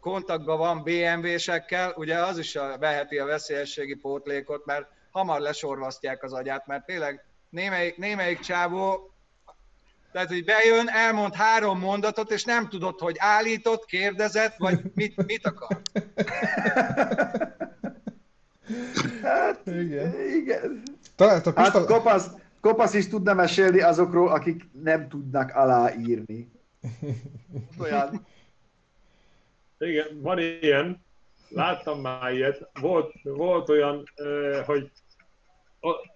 kontaktban 0.00 0.58
van 0.58 0.82
BMW-sekkel, 0.82 1.92
ugye 1.96 2.18
az 2.18 2.38
is 2.38 2.58
veheti 2.78 3.18
a 3.18 3.24
veszélyességi 3.24 3.94
pótlékot, 3.94 4.64
mert 4.64 4.86
hamar 5.10 5.40
lesorvasztják 5.40 6.22
az 6.22 6.32
agyát, 6.32 6.66
mert 6.66 6.84
tényleg 6.84 7.24
némelyik, 7.50 7.96
némelyik 7.96 8.38
csávó, 8.38 9.10
tehát, 10.16 10.30
hogy 10.30 10.44
bejön, 10.44 10.88
elmond 10.88 11.34
három 11.34 11.78
mondatot, 11.78 12.30
és 12.30 12.44
nem 12.44 12.68
tudod, 12.68 12.98
hogy 12.98 13.14
állított, 13.18 13.84
kérdezett, 13.84 14.56
vagy 14.56 14.80
mit, 14.94 15.26
mit 15.26 15.46
akar. 15.46 15.80
Hát, 19.22 19.66
igen. 19.66 20.14
igen. 20.36 20.82
Találta 21.16 21.52
hát 21.54 21.84
kopasz, 21.84 22.30
kopasz 22.60 22.94
is 22.94 23.08
tudna 23.08 23.34
mesélni 23.34 23.80
azokról, 23.80 24.28
akik 24.28 24.68
nem 24.82 25.08
tudnak 25.08 25.54
aláírni. 25.54 26.50
Olyan. 27.78 28.26
Igen, 29.78 30.20
van 30.20 30.38
ilyen. 30.38 31.04
Láttam 31.48 32.00
már 32.00 32.32
ilyet. 32.32 32.70
Volt, 32.80 33.12
volt 33.22 33.68
olyan, 33.68 34.04
hogy 34.66 34.90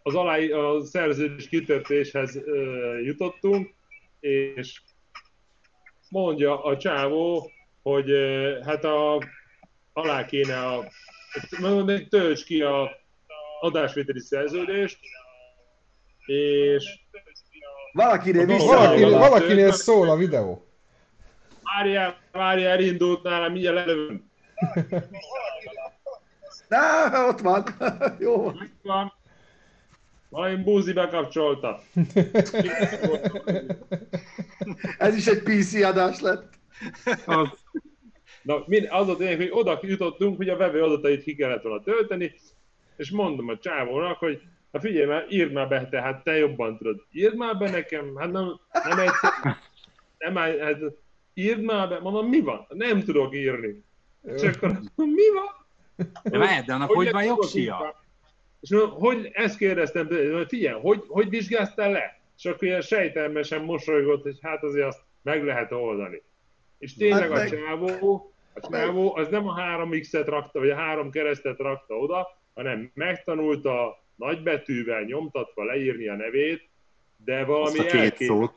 az 0.03 0.15
aláí, 0.15 0.51
a 0.51 0.85
szerződés 0.85 1.49
kitörtéshez 1.49 2.41
jutottunk, 3.05 3.75
és 4.21 4.81
mondja 6.09 6.63
a 6.65 6.77
csávó, 6.77 7.51
hogy 7.83 8.13
hát 8.65 8.85
a, 8.85 9.23
alá 9.93 10.25
kéne 10.25 10.67
a, 10.67 10.85
mondom, 11.61 12.09
tölts 12.09 12.45
ki 12.45 12.63
a 12.63 12.91
adásvételi 13.61 14.21
szerződést, 14.21 14.99
és 16.27 17.01
valakinél, 17.93 18.47
vissza, 18.47 18.67
valakinél, 18.67 19.19
valakinél 19.19 19.73
szól 19.73 20.11
a 20.11 20.17
videó. 20.17 20.67
Várjál, 21.63 22.17
várjál, 22.33 22.71
elindult 22.71 23.23
nálam, 23.23 23.53
mindjárt 23.53 23.77
lelövöm. 23.77 24.31
Na, 26.69 27.27
ott 27.27 27.41
van. 27.41 27.65
Jó. 28.19 28.45
Ott 28.45 28.59
van. 28.83 29.13
Valami 30.31 30.57
búzi 30.57 30.93
bekapcsolta. 30.93 31.83
Ez 34.99 35.17
is 35.17 35.27
egy 35.27 35.43
PC 35.43 35.75
adás 35.75 36.21
lett. 36.21 36.53
Az. 37.27 37.49
Na, 38.43 38.65
az 38.89 39.09
a 39.09 39.17
tényleg, 39.17 39.37
hogy 39.37 39.51
oda 39.53 39.79
jutottunk, 39.83 40.37
hogy 40.37 40.49
a 40.49 40.57
vevő 40.57 40.83
adatait 40.83 41.23
ki 41.23 41.35
kellett 41.35 41.63
volna 41.63 41.83
tölteni, 41.83 42.35
és 42.97 43.11
mondom 43.11 43.49
a 43.49 43.59
csávónak, 43.59 44.19
hogy 44.19 44.41
ha 44.73 44.81
figyelj 44.81 45.07
már, 45.07 45.27
írd 45.29 45.53
már 45.53 45.69
be, 45.69 45.89
tehát 45.89 46.25
te 46.25 46.37
jobban 46.37 46.77
tudod. 46.77 47.05
Írd 47.13 47.37
már 47.37 47.59
be 47.59 47.71
nekem, 47.71 48.17
hát 48.17 48.33
nem, 48.33 48.61
nem 48.73 48.99
egyszer, 48.99 49.31
nem, 50.19 50.35
hát 50.35 50.79
írd 51.35 51.63
már 51.63 51.89
be, 51.89 51.99
mondom, 51.99 52.29
mi 52.29 52.41
van? 52.41 52.67
Nem 52.69 53.03
tudok 53.03 53.35
írni. 53.35 53.85
És 54.23 54.43
akkor 54.43 54.81
mi 54.95 55.29
van? 55.35 55.67
De 56.23 56.39
várj, 56.39 56.65
de 56.67 56.73
annak 56.73 56.89
hogy, 56.89 56.97
hogy 56.97 57.13
van 57.13 57.25
jogsia? 57.25 57.95
És 58.61 58.77
hogy 58.91 59.31
ezt 59.33 59.57
kérdeztem, 59.57 60.09
figyelj, 60.49 60.81
hogy, 60.81 61.05
hogy 61.09 61.29
vizsgáztál 61.29 61.91
le? 61.91 62.21
És 62.37 62.45
akkor 62.45 62.63
ilyen 62.69 62.81
sejtelmesen 62.81 63.63
mosolygott, 63.63 64.23
hogy 64.23 64.39
hát 64.43 64.63
azért 64.63 64.87
azt 64.87 65.01
meg 65.23 65.45
lehet 65.45 65.73
oldani. 65.73 66.23
És 66.79 66.95
tényleg 66.95 67.31
hát 67.31 67.53
a 67.53 67.57
csávó, 67.57 67.89
a 68.55 68.61
A 68.61 68.69
csávó 68.71 69.17
az 69.17 69.29
nem 69.29 69.49
a 69.49 69.53
három 69.61 70.01
X-et 70.01 70.27
rakta, 70.29 70.59
vagy 70.59 70.71
a 70.71 70.75
három 70.77 71.11
keresztet 71.11 71.59
rakta 71.59 71.95
oda, 71.95 72.39
hanem 72.55 72.91
megtanulta 72.95 74.03
nagybetűvel 74.17 75.03
nyomtatva 75.03 75.65
leírni 75.65 76.09
a 76.09 76.15
nevét, 76.15 76.69
de 77.25 77.45
valami 77.45 77.79
Azt 77.79 77.89
a 77.89 77.91
két 77.91 78.01
elkép- 78.01 78.29
szót. 78.29 78.53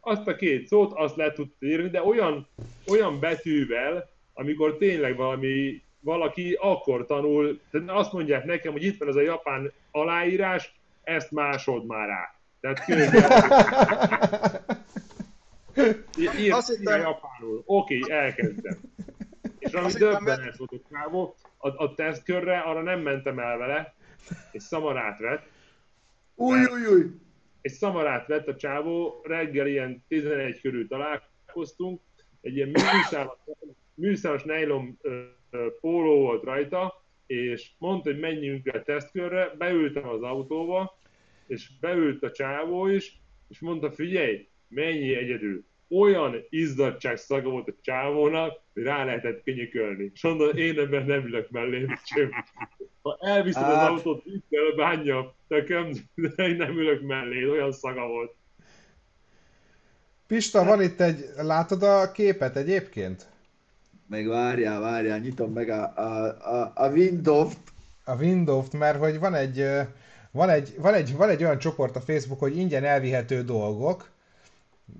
azt 0.00 0.26
a 0.26 0.34
két 0.36 0.66
szót, 0.66 0.92
azt 0.92 1.16
le 1.16 1.32
tudta 1.32 1.66
írni, 1.66 1.88
de 1.88 2.02
olyan, 2.02 2.46
olyan 2.86 3.20
betűvel, 3.20 4.10
amikor 4.34 4.76
tényleg 4.76 5.16
valami, 5.16 5.82
valaki 6.02 6.52
akkor 6.60 7.06
tanul, 7.06 7.60
tehát 7.70 7.90
azt 7.90 8.12
mondják 8.12 8.44
nekem, 8.44 8.72
hogy 8.72 8.84
itt 8.84 8.98
van 8.98 9.08
ez 9.08 9.16
a 9.16 9.20
japán 9.20 9.72
aláírás, 9.90 10.74
ezt 11.02 11.30
másod 11.30 11.86
már 11.86 12.08
rá. 12.08 12.34
Tehát 12.60 12.88
ír, 16.38 16.52
Azt 16.52 16.68
hittem- 16.76 17.00
japánul. 17.00 17.62
Oké, 17.64 18.00
elkezdem. 18.08 18.78
És 19.58 19.72
ami 19.72 19.92
döbbenet 19.92 20.56
volt 20.56 20.72
a 20.72 20.88
csávó, 20.90 21.34
a, 21.56 21.84
a 21.84 21.94
tesztkörre 21.94 22.58
arra 22.58 22.82
nem 22.82 23.00
mentem 23.00 23.38
el 23.38 23.56
vele, 23.58 23.94
és 24.52 24.62
szamarát 24.62 25.18
vett, 25.18 25.50
Új, 26.34 26.58
új, 26.64 26.86
új. 26.86 27.06
egy 27.60 27.72
szamarát 27.72 28.26
vett 28.26 28.48
a 28.48 28.56
csávó, 28.56 29.20
reggel 29.24 29.66
ilyen 29.66 30.04
11 30.08 30.60
körül 30.60 30.88
találkoztunk, 30.88 32.00
egy 32.40 32.56
ilyen 32.56 32.68
műszálas, 32.68 33.36
műszálas 33.94 34.44
ö, 35.00 35.22
póló 35.80 36.20
volt 36.20 36.44
rajta, 36.44 37.02
és 37.26 37.70
mondta, 37.78 38.10
hogy 38.10 38.20
menjünk 38.20 38.66
el 38.66 38.82
tesztkörre, 38.82 39.54
beültem 39.58 40.08
az 40.08 40.22
autóba, 40.22 40.98
és 41.46 41.70
beült 41.80 42.22
a 42.22 42.30
csávó 42.30 42.86
is, 42.86 43.20
és 43.48 43.58
mondta, 43.60 43.92
figyelj, 43.92 44.48
menj 44.68 45.14
egyedül. 45.14 45.64
Olyan 45.88 46.36
izzadság 46.48 47.16
szaga 47.16 47.48
volt 47.48 47.68
a 47.68 47.74
csávónak, 47.80 48.60
hogy 48.74 48.82
rá 48.82 49.04
lehetett 49.04 49.42
könyökölni. 49.42 50.10
És 50.14 50.22
mondta, 50.22 50.48
én 50.48 50.78
ebben 50.78 51.06
nem 51.06 51.26
ülök 51.26 51.50
mellé. 51.50 51.86
Ha 53.02 53.18
elviszed 53.20 53.62
az 53.62 53.74
Hát. 53.74 53.88
autót, 53.88 54.22
itt 54.26 54.44
kell 54.50 54.74
bánja 54.76 55.34
nekem, 55.48 55.92
de 56.14 56.28
én 56.48 56.56
nem 56.56 56.78
ülök 56.78 57.02
mellé, 57.02 57.48
olyan 57.48 57.72
szaga 57.72 58.06
volt. 58.06 58.34
Pista, 60.26 60.64
van 60.64 60.82
itt 60.82 61.00
egy, 61.00 61.24
látod 61.36 61.82
a 61.82 62.12
képet 62.12 62.56
egyébként? 62.56 63.31
Meg 64.12 64.26
várjál, 64.28 64.80
várjál, 64.80 65.18
nyitom 65.18 65.52
meg 65.52 65.68
a, 65.68 65.92
a, 65.96 66.24
a, 66.60 66.72
a 66.74 66.88
Windows-t. 66.88 67.58
A 68.04 68.14
Windows-t, 68.14 68.72
mert 68.72 68.98
hogy 68.98 69.18
van 69.18 69.34
egy, 69.34 69.64
van 70.30 70.48
egy, 70.48 70.74
van 70.78 70.94
egy, 70.94 71.16
van 71.16 71.28
egy 71.28 71.44
olyan 71.44 71.58
csoport 71.58 71.96
a 71.96 72.00
Facebook, 72.00 72.38
hogy 72.38 72.56
ingyen 72.56 72.84
elvihető 72.84 73.42
dolgok, 73.42 74.10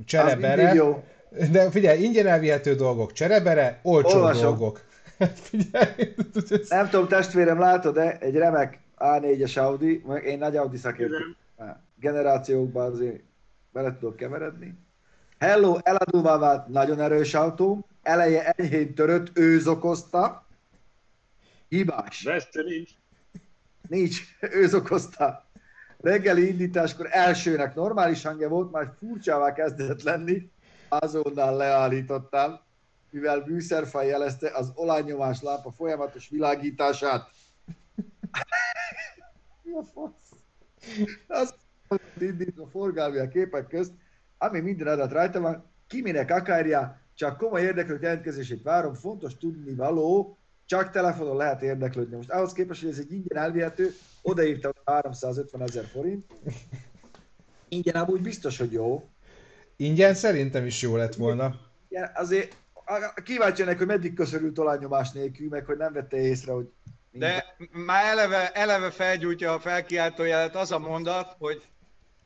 cserebere, 0.04 0.74
jó. 0.74 1.04
de 1.50 1.70
figyelj, 1.70 2.02
ingyen 2.02 2.26
elvihető 2.26 2.74
dolgok, 2.74 3.12
cserebere, 3.12 3.78
olcsó 3.82 4.16
Olvasom. 4.16 4.42
dolgok. 4.42 4.80
Figyelj, 5.48 6.14
ez- 6.50 6.68
Nem 6.68 6.88
tudom, 6.88 7.08
testvérem, 7.08 7.58
látod-e? 7.58 8.16
Egy 8.20 8.34
remek 8.34 8.78
A4-es 8.98 9.58
Audi, 9.58 10.02
meg 10.06 10.24
én 10.24 10.38
nagy 10.38 10.56
Audi 10.56 10.76
szakértő. 10.76 11.36
Generációkban 12.00 12.92
azért 12.92 13.20
bele 13.72 13.96
tudok 13.98 14.16
keveredni. 14.16 14.74
Hello, 15.38 15.76
eladóvá 15.82 16.38
vált 16.38 16.68
nagyon 16.68 17.00
erős 17.00 17.34
autó, 17.34 17.86
eleje 18.03 18.42
enyhén 18.42 18.94
törött, 18.94 19.38
őz 19.38 19.66
okozta. 19.66 20.46
Hibás. 21.68 22.22
Veszte 22.22 22.62
nincs. 22.62 22.90
Nincs, 23.88 24.20
őz 24.61 24.74
okozta. 24.74 25.50
Reggeli 26.00 26.48
indításkor 26.48 27.07
elsőnek 27.11 27.74
normális 27.74 28.22
hangja 28.22 28.48
volt, 28.48 28.72
már 28.72 28.94
furcsává 28.98 29.53
kezdett 29.53 30.03
lenni, 30.03 30.50
azonnal 30.88 31.57
leállítottam, 31.57 32.61
mivel 33.11 33.42
műszerfaj 33.46 34.07
jelezte 34.07 34.50
az 34.55 34.72
olajnyomás 34.74 35.42
lámpa 35.42 35.72
folyamatos 35.72 36.28
világítását. 36.28 37.30
Mi 39.62 39.72
a 39.72 39.84
fasz? 39.94 40.12
Az 41.26 41.55
indít 42.18 42.59
a 42.59 42.66
forgalmi 42.66 43.18
a 43.18 43.28
képek 43.28 43.66
közt, 43.66 43.92
ami 44.38 44.61
minden 44.61 44.86
adat 44.86 45.12
rajta 45.12 45.40
van, 45.40 45.70
ki 45.86 46.00
minek 46.00 46.30
akarja, 46.30 47.01
csak 47.14 47.38
komoly 47.38 47.62
érdeklők 47.62 48.02
jelentkezését 48.02 48.62
várom, 48.62 48.94
fontos 48.94 49.36
tudni 49.36 49.74
való, 49.74 50.38
csak 50.66 50.90
telefonon 50.90 51.36
lehet 51.36 51.62
érdeklődni. 51.62 52.16
Most 52.16 52.30
ahhoz 52.30 52.52
képest, 52.52 52.80
hogy 52.80 52.90
ez 52.90 52.98
egy 52.98 53.12
ingyen 53.12 53.42
elvihető, 53.42 53.94
odaírta 54.22 54.72
350 54.84 55.62
ezer 55.62 55.84
forint. 55.84 56.26
Ingyen 57.68 58.02
amúgy 58.02 58.20
biztos, 58.20 58.58
hogy 58.58 58.72
jó. 58.72 59.08
ingyen 59.76 60.14
szerintem 60.14 60.66
is 60.66 60.82
jó 60.82 60.96
lett 60.96 61.14
volna. 61.14 61.54
Igen, 61.88 62.10
azért 62.14 62.56
kíváncsi 63.24 63.62
ennek, 63.62 63.78
hogy 63.78 63.86
meddig 63.86 64.14
köszörült 64.14 64.58
olajnyomás 64.58 65.12
nélkül, 65.12 65.48
meg 65.48 65.64
hogy 65.64 65.76
nem 65.76 65.92
vette 65.92 66.16
észre, 66.16 66.52
hogy 66.52 66.72
De 67.10 67.44
már 67.86 68.04
eleve, 68.04 68.50
eleve 68.50 68.90
felgyújtja 68.90 69.52
a 69.52 69.60
felkiáltójelet 69.60 70.56
az 70.56 70.72
a 70.72 70.78
mondat, 70.78 71.36
hogy 71.38 71.62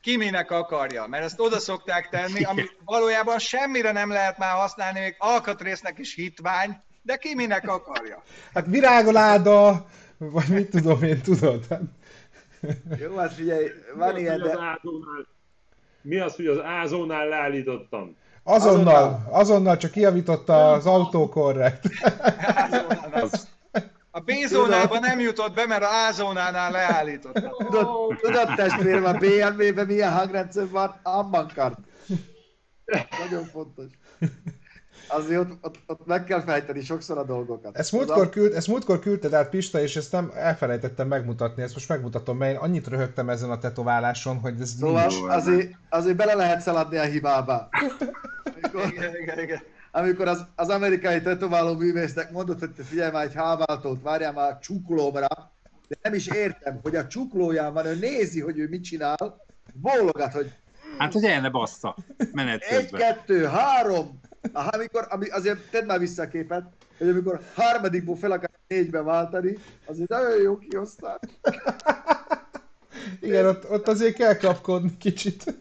ki 0.07 0.17
minek 0.17 0.51
akarja, 0.51 1.07
mert 1.07 1.25
ezt 1.25 1.41
oda 1.41 1.59
szokták 1.59 2.09
tenni, 2.09 2.45
ami 2.45 2.63
valójában 2.85 3.39
semmire 3.39 3.93
nem 3.93 4.11
lehet 4.11 4.39
már 4.39 4.53
használni, 4.53 5.01
még 5.01 5.15
alkatrésznek 5.19 5.99
is 5.99 6.15
hitvány, 6.15 6.81
de 7.03 7.17
ki 7.17 7.35
minek 7.35 7.69
akarja. 7.69 8.23
Hát 8.55 8.67
virágoláda, 8.67 9.87
vagy 10.19 10.49
mit 10.49 10.71
tudom 10.71 11.03
én, 11.03 11.21
tudod? 11.21 11.65
Hát, 11.71 11.81
Jó, 13.01 13.17
hát 13.17 13.33
figyelj, 13.33 13.67
van 13.97 14.15
mi, 14.15 14.21
ilyen, 14.21 14.41
az, 14.41 14.49
de 14.49 14.81
mi 16.03 16.17
az, 16.17 16.37
hogy 16.37 16.47
az 16.47 16.59
ázónál 16.63 17.29
leállítottam? 17.29 18.17
Azonnal, 18.43 18.95
Azonnal. 18.95 19.29
azonnal 19.31 19.77
csak 19.77 19.91
kiavította 19.91 20.73
az 20.73 20.87
autó 20.87 21.29
korrekt. 21.29 21.85
Az, 23.11 23.49
A 24.17 24.21
B-zónában 24.21 25.01
nem 25.01 25.21
jutott 25.21 25.55
be, 25.55 25.67
mert 25.67 25.83
a 25.83 26.07
A-zónánál 26.07 26.71
leállította. 26.71 27.57
tudod, 27.65 27.89
tudod 28.21 28.55
testvérem, 28.57 29.05
a 29.05 29.13
BMW-ben 29.13 29.87
milyen 29.87 30.13
hangrendszer 30.13 30.69
van? 30.69 31.01
Ambankart. 31.03 31.79
Nagyon 33.19 33.45
fontos. 33.45 33.85
Azért 35.09 35.41
ott, 35.41 35.59
ott, 35.61 35.79
ott, 35.87 36.07
meg 36.07 36.25
kell 36.25 36.41
fejteni 36.41 36.81
sokszor 36.81 37.19
a 37.19 37.25
dolgokat. 37.25 37.77
Ezt 37.79 37.93
múltkor, 37.93 38.29
küld, 38.29 38.55
ezt 38.55 38.67
múltkor 38.67 38.99
küldted 38.99 39.35
át 39.35 39.49
Pista, 39.49 39.81
és 39.81 39.97
ezt 39.97 40.13
nem 40.13 40.33
elfelejtettem 40.35 41.09
megmutatni, 41.09 41.63
ezt 41.63 41.75
most 41.75 41.89
megmutatom, 41.89 42.37
mert 42.37 42.53
én 42.53 42.59
annyit 42.59 42.87
röhögtem 42.87 43.29
ezen 43.29 43.51
a 43.51 43.59
tetováláson, 43.59 44.39
hogy 44.39 44.61
ez 44.61 44.71
Szóval 44.79 45.07
nincs. 45.07 45.23
Azért, 45.29 45.73
azért 45.89 46.17
bele 46.17 46.35
lehet 46.35 46.61
szaladni 46.61 46.97
a 46.97 47.03
hibába. 47.03 47.69
Amikor, 48.55 48.87
Igen, 48.93 49.17
igen, 49.17 49.39
igen. 49.39 49.63
Amikor 49.97 50.29
az, 50.29 50.47
az 50.55 50.69
amerikai 50.69 51.21
tetováló 51.21 51.75
művésznek 51.75 52.31
mondott, 52.31 52.59
hogy 52.59 52.71
te 52.71 52.83
figyelj 52.83 53.11
már 53.11 53.25
egy 53.25 53.35
hábáltót, 53.35 54.03
várjál 54.03 54.33
már 54.33 54.51
a 54.51 54.59
csuklómra, 54.59 55.29
de 55.89 55.97
nem 56.03 56.15
is 56.15 56.27
értem, 56.27 56.79
hogy 56.83 56.97
a 56.97 57.07
csuklóján 57.07 57.73
van, 57.73 57.87
ő 57.87 57.95
nézi, 57.95 58.41
hogy 58.41 58.59
ő 58.59 58.69
mit 58.69 58.85
csinál, 58.85 59.45
bólogat, 59.73 60.33
hogy 60.33 60.53
hát, 60.99 61.13
hogy 61.13 61.25
el 61.25 61.41
ne 61.41 61.51
bassza 61.51 61.97
menet 62.33 62.63
egy, 62.63 62.81
közben. 62.81 63.01
kettő, 63.01 63.45
három, 63.45 64.21
Aha, 64.53 64.69
amikor, 64.69 65.07
ami, 65.11 65.29
azért 65.29 65.71
tedd 65.71 65.87
már 65.87 65.99
vissza 65.99 66.23
a 66.23 66.29
képet, 66.29 66.65
hogy 66.99 67.09
amikor 67.09 67.41
harmadikból 67.55 68.17
fel 68.17 68.31
akar 68.31 68.51
négybe 68.69 69.03
váltani, 69.03 69.59
azért 69.87 70.09
nagyon 70.09 70.43
jó 70.43 70.59
kiosztás. 70.59 71.19
Igen, 73.21 73.47
ott, 73.47 73.71
ott 73.71 73.89
azért 73.89 74.17
kell 74.17 74.37
kapkodni 74.37 74.97
kicsit. 74.97 75.55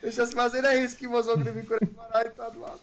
És 0.00 0.16
ezt 0.16 0.34
már 0.34 0.46
azért 0.46 0.64
nehéz 0.64 0.94
kimozogni, 0.94 1.50
mikor 1.50 1.78
egy 1.80 1.96
rajtad 2.12 2.58
van. 2.58 2.78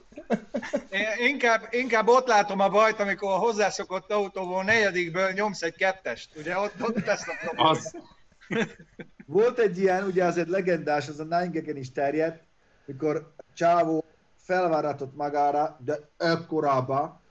Én 0.89 1.27
inkább, 1.27 1.67
inkább 1.69 2.07
ott 2.07 2.27
látom 2.27 2.59
a 2.59 2.69
bajt, 2.69 2.99
amikor 2.99 3.31
a 3.31 3.37
hozzászokott 3.37 4.11
autóból 4.11 4.63
negyedikből 4.63 5.31
nyomsz 5.31 5.61
egy 5.61 5.75
kettest. 5.75 6.29
Ugye 6.35 6.57
ott, 6.57 6.73
ott 6.81 7.03
tesz 7.03 7.27
a 7.27 7.33
probléma. 7.41 7.69
Az, 7.69 7.95
Volt 9.25 9.59
egy 9.59 9.77
ilyen, 9.77 10.03
ugye 10.03 10.25
az 10.25 10.37
egy 10.37 10.47
legendás, 10.47 11.07
az 11.07 11.19
a 11.19 11.23
Nine 11.23 11.79
is 11.79 11.91
terjedt, 11.91 12.43
mikor 12.85 13.33
Csávó 13.53 14.03
felváratott 14.35 15.15
magára, 15.15 15.77
de 15.85 15.99
ekkorába 16.17 17.21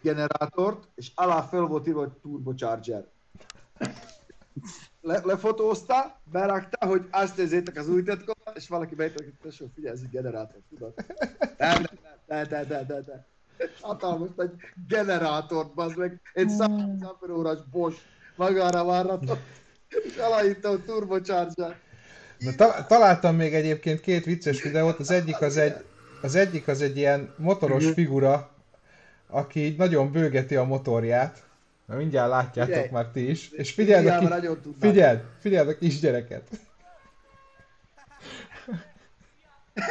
generátort, 0.00 0.88
és 0.94 1.10
alá 1.14 1.42
föl 1.42 1.66
volt 1.66 1.86
írva, 1.86 2.00
hogy 2.00 2.12
turbocharger. 2.12 3.04
Le, 5.00 5.20
lefotózta, 5.24 6.20
berakta, 6.24 6.86
hogy 6.86 7.08
azt 7.10 7.36
nézzétek 7.36 7.76
az 7.76 7.88
új 7.88 8.02
tetkomat, 8.02 8.56
és 8.56 8.68
valaki 8.68 8.94
beírt, 8.94 9.18
hogy 9.18 9.32
tesó, 9.42 9.70
figyelj, 9.74 9.94
ez 9.94 10.00
egy 10.02 10.10
generátor, 10.10 10.60
tudod? 10.68 10.94
Nem, 11.58 11.82
de, 12.26 12.44
de, 12.44 12.64
de, 12.64 12.84
de, 12.84 13.00
de. 13.00 13.26
Hatalmas 13.80 14.28
egy 14.36 14.50
generátort, 14.88 15.74
bazd 15.74 15.96
meg, 15.96 16.20
egy 16.32 16.48
100 16.48 16.70
órás 17.30 17.58
Bosch 17.70 18.00
magára 18.36 18.84
váratott, 18.84 19.40
és 19.88 20.16
aláírta, 20.16 20.68
hogy 20.68 20.84
turbocharger. 20.84 21.76
Na, 22.38 22.54
ta- 22.54 22.86
találtam 22.86 23.36
még 23.36 23.54
egyébként 23.54 24.00
két 24.00 24.24
vicces 24.24 24.62
videót, 24.62 24.98
az 24.98 25.10
egyik 25.10 25.40
az 25.40 25.56
egy, 25.56 25.74
az 26.22 26.34
egyik 26.34 26.68
az 26.68 26.82
egy 26.82 26.96
ilyen 26.96 27.34
motoros 27.36 27.90
figura, 27.90 28.50
aki 29.26 29.64
így 29.64 29.78
nagyon 29.78 30.12
bőgeti 30.12 30.56
a 30.56 30.64
motorját. 30.64 31.42
Na, 31.86 31.96
mindjárt 31.96 32.30
látjátok 32.30 32.72
Figyelj. 32.74 32.88
már 32.92 33.06
ti 33.06 33.30
is. 33.30 33.50
És 33.50 33.72
figyeld 33.72 34.06
a, 34.06 34.18
Figyelme 34.18 34.40
ki... 34.40 34.48
figyeld, 34.80 35.20
figyeld 35.40 35.68
a 35.68 35.78
kisgyereket. 35.78 36.42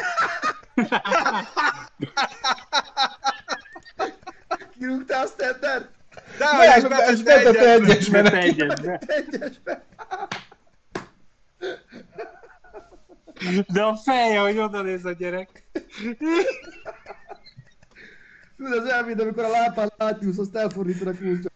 kirúgta 4.77 5.19
a 5.19 5.25
standard? 5.25 5.89
De 6.37 6.45
Nem, 6.45 6.61
és 6.61 6.67
ez 6.67 6.83
betette 7.21 7.51
betette 7.51 7.71
egyesbe. 7.71 8.19
egyesbe. 8.19 8.29
Te 8.29 8.37
egyesbe. 8.37 8.99
Egyesbe. 9.07 9.83
De 13.67 13.83
a 13.83 13.95
feje, 13.95 14.39
hogy 14.39 14.57
oda 14.57 14.81
néz 14.81 15.05
a 15.05 15.11
gyerek. 15.11 15.63
Tudod, 18.63 18.85
az 18.85 19.05
mint 19.05 19.21
amikor 19.21 19.43
a 19.43 19.49
lápán 19.49 19.91
átnyúlsz, 19.97 20.37
azt 20.37 20.55
elfordítod 20.55 21.07
a 21.07 21.13
kulcsot. 21.17 21.51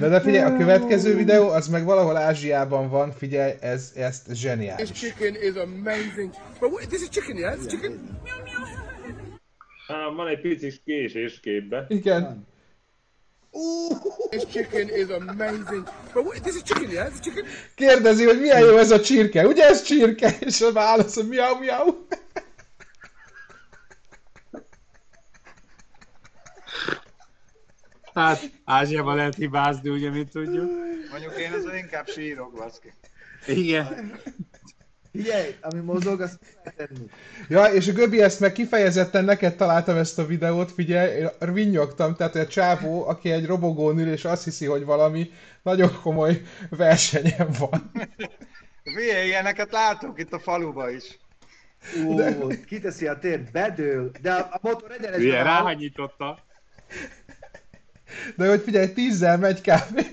De, 0.00 0.08
de 0.08 0.20
figyelj, 0.20 0.54
a 0.54 0.56
következő 0.56 1.14
videó, 1.16 1.48
az 1.48 1.68
meg 1.68 1.84
valahol 1.84 2.16
Ázsiában 2.16 2.88
van, 2.88 3.12
figyelj, 3.12 3.52
ez, 3.60 3.92
ez 3.96 4.22
This 4.22 4.38
zseniális. 4.38 4.90
chicken 4.90 5.34
is 5.34 5.54
amazing. 5.54 6.30
But 6.58 6.70
what, 6.70 6.86
this 6.88 7.00
is 7.00 7.08
chicken, 7.08 7.36
yeah? 7.36 7.56
It's 7.56 7.70
chicken. 7.70 8.20
Á, 9.88 10.08
van 10.16 10.28
egy 10.28 10.40
pici 10.40 10.72
késés 10.84 11.40
képbe. 11.40 11.86
Igen. 11.88 12.46
This 14.30 14.44
chicken 14.52 14.88
is 14.88 15.08
amazing. 15.08 15.88
But 16.12 16.24
what, 16.24 16.40
this 16.40 16.54
is 16.54 16.62
chicken, 16.62 16.90
yeah? 16.90 17.08
It's 17.08 17.20
chicken. 17.22 17.44
Kérdezi, 17.74 18.24
hogy 18.24 18.40
milyen 18.40 18.60
jó 18.60 18.76
ez 18.76 18.90
a 18.90 19.00
csirke. 19.00 19.46
Ugye 19.46 19.64
ez 19.64 19.82
csirke? 19.82 20.36
És 20.40 20.60
a 20.60 20.72
válasz, 20.72 21.14
hogy 21.14 21.28
miau, 21.28 21.58
miau. 21.58 21.94
Hát 28.14 28.50
Ázsiában 28.64 29.16
lehet 29.16 29.34
hibázni, 29.34 29.88
ugye, 29.88 30.10
mint 30.10 30.30
tudjuk. 30.30 30.70
Mondjuk 31.10 31.38
én 31.38 31.52
ezzel 31.52 31.76
inkább 31.76 32.08
sírok, 32.08 32.52
baszki. 32.52 32.92
Igen. 33.46 34.12
Figyelj, 35.12 35.54
ami 35.60 35.80
mozog, 35.80 36.20
azt 36.20 36.38
tenni. 36.76 37.06
Ja, 37.48 37.64
és 37.64 37.88
a 37.88 37.92
Göbi 37.92 38.22
ezt 38.22 38.40
meg 38.40 38.52
kifejezetten 38.52 39.24
neked 39.24 39.56
találtam 39.56 39.96
ezt 39.96 40.18
a 40.18 40.26
videót, 40.26 40.72
figyelj, 40.72 41.20
én 41.20 41.52
vinnyogtam, 41.52 42.14
tehát 42.14 42.34
a 42.34 42.46
csávó, 42.46 43.08
aki 43.08 43.30
egy 43.30 43.46
robogón 43.46 43.98
ül, 43.98 44.12
és 44.12 44.24
azt 44.24 44.44
hiszi, 44.44 44.66
hogy 44.66 44.84
valami 44.84 45.30
nagyon 45.62 46.00
komoly 46.02 46.42
versenyen 46.68 47.48
van. 47.58 47.90
Figyelj, 48.82 49.26
ilyeneket 49.26 49.72
látunk 49.72 50.18
itt 50.18 50.32
a 50.32 50.38
faluba 50.38 50.90
is. 50.90 51.18
Ó, 52.06 52.46
kiteszi 52.66 53.06
a 53.06 53.18
tért, 53.18 53.50
bedől, 53.50 54.10
de 54.20 54.32
a, 54.32 54.58
motor 54.62 54.90
egyenesben 54.90 55.26
Ugye, 55.26 55.38
áll. 55.38 55.76
De 58.36 58.48
hogy 58.48 58.62
figyelj, 58.62 58.92
tízzel 58.92 59.38
megy 59.38 59.60
kb. 59.60 60.06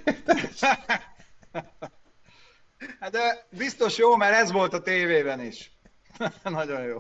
Hát 3.00 3.12
de 3.12 3.46
biztos 3.58 3.98
jó, 3.98 4.16
mert 4.16 4.36
ez 4.36 4.52
volt 4.52 4.74
a 4.74 4.82
tévében 4.82 5.42
is. 5.42 5.78
Nagyon 6.44 6.84
jó. 6.84 7.00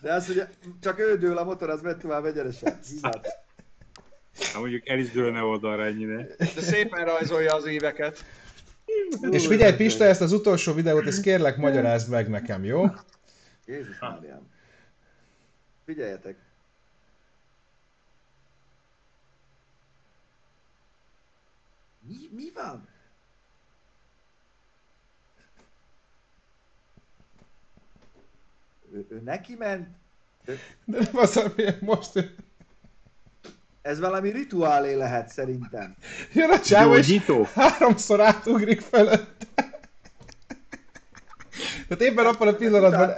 De 0.00 0.12
az, 0.12 0.26
hogy 0.26 0.42
csak 0.80 0.98
ő 0.98 1.18
dől 1.18 1.38
a 1.38 1.44
motor, 1.44 1.70
az 1.70 1.80
megy 1.80 1.96
tovább 1.96 2.24
egyenesen. 2.24 2.78
Ha 4.52 4.60
mondjuk 4.60 4.88
el 4.88 4.98
is 4.98 5.10
dőlne 5.10 5.42
oldalra 5.42 5.84
ennyire. 5.84 6.26
De 6.38 6.60
szépen 6.60 7.04
rajzolja 7.04 7.54
az 7.54 7.66
éveket. 7.66 8.24
És 9.30 9.46
figyelj, 9.46 9.76
Pista, 9.76 10.04
ezt 10.04 10.20
az 10.20 10.32
utolsó 10.32 10.72
videót, 10.72 11.06
ezt 11.06 11.22
kérlek 11.22 11.56
magyarázd 11.56 12.10
meg 12.10 12.28
nekem, 12.28 12.64
jó? 12.64 12.84
Jézus 13.66 13.98
Máriám. 14.00 14.50
Figyeljetek. 15.84 16.36
Mi, 22.06 22.28
mi 22.32 22.50
van? 22.54 22.88
Ő, 28.92 29.06
ő 29.10 29.20
neki 29.24 29.54
ment? 29.54 29.88
De 30.44 30.54
nem 30.84 31.06
az, 31.12 31.36
ami 31.36 31.64
most 31.80 32.34
Ez 33.82 33.98
valami 34.00 34.30
rituálé 34.30 34.94
lehet 34.94 35.28
szerintem. 35.28 35.96
jön 36.32 36.50
a 36.50 36.60
csávó, 36.60 36.94
és 36.94 37.20
háromszor 37.54 38.20
átugrik 38.20 38.80
fölött. 38.80 39.31
Tehát 41.96 42.12
éppen 42.12 42.26
abban 42.26 42.48
a 42.48 42.52
pillanatban 42.52 43.10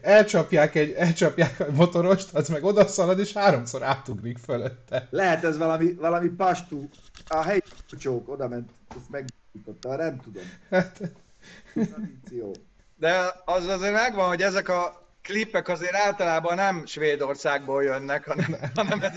elcsapják 0.00 0.74
egy, 0.74 0.92
elcsapják 0.92 1.60
a 1.60 1.66
motorost, 1.72 2.34
az 2.34 2.48
meg 2.48 2.64
odaszalad, 2.64 3.18
és 3.18 3.32
háromszor 3.32 3.82
átugrik 3.82 4.38
fölötte. 4.38 5.06
Lehet 5.10 5.44
ez 5.44 5.58
valami, 5.58 5.92
valami 5.92 6.28
pastú. 6.28 6.88
A 7.28 7.42
helyi 7.42 7.62
csók 7.98 8.28
oda 8.28 8.48
ment, 8.48 8.70
ezt 8.96 9.10
meggyújtotta, 9.10 9.96
nem 9.96 10.20
tudom. 10.20 10.42
Hát, 10.70 11.00
Tradíció. 11.72 12.54
De 12.96 13.34
az 13.44 13.66
azért 13.66 13.92
megvan, 13.92 14.28
hogy 14.28 14.42
ezek 14.42 14.68
a 14.68 15.02
klippek 15.22 15.68
azért 15.68 15.94
általában 15.94 16.54
nem 16.54 16.86
Svédországból 16.86 17.82
jönnek, 17.82 18.24
hanem, 18.24 18.56
hanem 18.74 19.02
ez, 19.02 19.12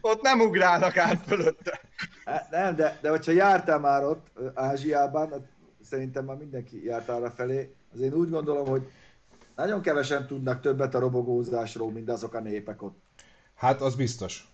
ott 0.00 0.22
nem 0.22 0.40
ugrálnak 0.40 0.96
át 0.96 1.20
fölötte. 1.26 1.80
Hát 2.24 2.50
Nem, 2.50 2.76
de, 2.76 2.98
de 3.00 3.10
hogyha 3.10 3.32
jártál 3.32 3.78
már 3.78 4.04
ott 4.04 4.26
Ázsiában, 4.54 5.48
szerintem 5.90 6.24
már 6.24 6.36
mindenki 6.36 6.84
járt 6.84 7.08
arra 7.08 7.30
felé, 7.30 7.74
az 7.92 8.00
én 8.00 8.12
úgy 8.12 8.30
gondolom, 8.30 8.66
hogy 8.66 8.82
nagyon 9.56 9.82
kevesen 9.82 10.26
tudnak 10.26 10.60
többet 10.60 10.94
a 10.94 10.98
robogózásról, 10.98 11.90
mint 11.92 12.10
azok 12.10 12.34
a 12.34 12.40
népek 12.40 12.82
ott. 12.82 12.98
hát 13.54 13.80
az 13.80 13.94
biztos. 13.94 14.48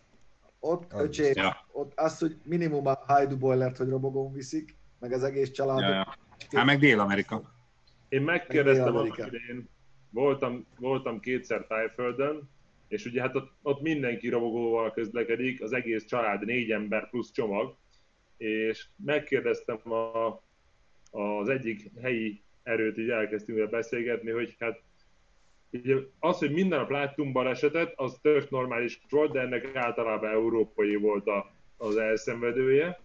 Ott, 0.61 0.93
Az 0.93 1.01
öcsém, 1.01 1.33
Ja. 1.35 1.67
ott 1.73 1.93
az, 1.99 2.19
hogy 2.19 2.37
minimum 2.45 2.87
a 2.87 3.03
Haidu 3.07 3.37
Boilert, 3.39 3.77
hogy 3.77 3.89
robogón 3.89 4.33
viszik, 4.33 4.77
meg 4.99 5.13
az 5.13 5.23
egész 5.23 5.51
család. 5.51 5.79
Ja, 5.81 5.89
ja. 5.89 6.17
Hát 6.53 6.65
meg 6.65 6.79
Dél-Amerika. 6.79 7.43
Én 8.09 8.23
megkérdeztem 8.23 8.93
Meg 8.93 9.03
annak 9.03 9.19
idején, 9.19 9.69
voltam, 10.11 10.67
voltam 10.79 11.21
kétszer 11.21 11.67
Tájföldön, 11.67 12.49
és 12.89 13.05
ugye 13.05 13.21
hát 13.21 13.35
ott, 13.35 13.53
ott 13.63 13.81
mindenki 13.81 14.29
robogóval 14.29 14.93
közlekedik, 14.93 15.63
az 15.63 15.73
egész 15.73 16.05
család, 16.05 16.45
négy 16.45 16.71
ember 16.71 17.11
plusz 17.11 17.31
csomag, 17.31 17.77
és 18.37 18.87
megkérdeztem 19.05 19.93
a, 19.93 20.43
az 21.17 21.49
egyik 21.49 21.91
helyi 22.03 22.41
erőt, 22.63 22.99
így 22.99 23.11
elkezdtünk 23.11 23.59
vele 23.59 23.71
beszélgetni, 23.71 24.31
hogy 24.31 24.57
hát 24.59 24.83
ugye 25.73 25.97
az, 26.19 26.39
hogy 26.39 26.53
minden 26.53 26.79
nap 26.79 26.91
láttunk 26.91 27.33
balesetet, 27.33 27.93
az 27.97 28.19
tök 28.23 28.51
normális 28.51 29.01
volt, 29.09 29.33
de 29.33 29.41
ennek 29.41 29.75
általában 29.75 30.31
európai 30.31 30.95
volt 30.95 31.27
a, 31.27 31.53
az 31.77 31.97
elszenvedője. 31.97 33.01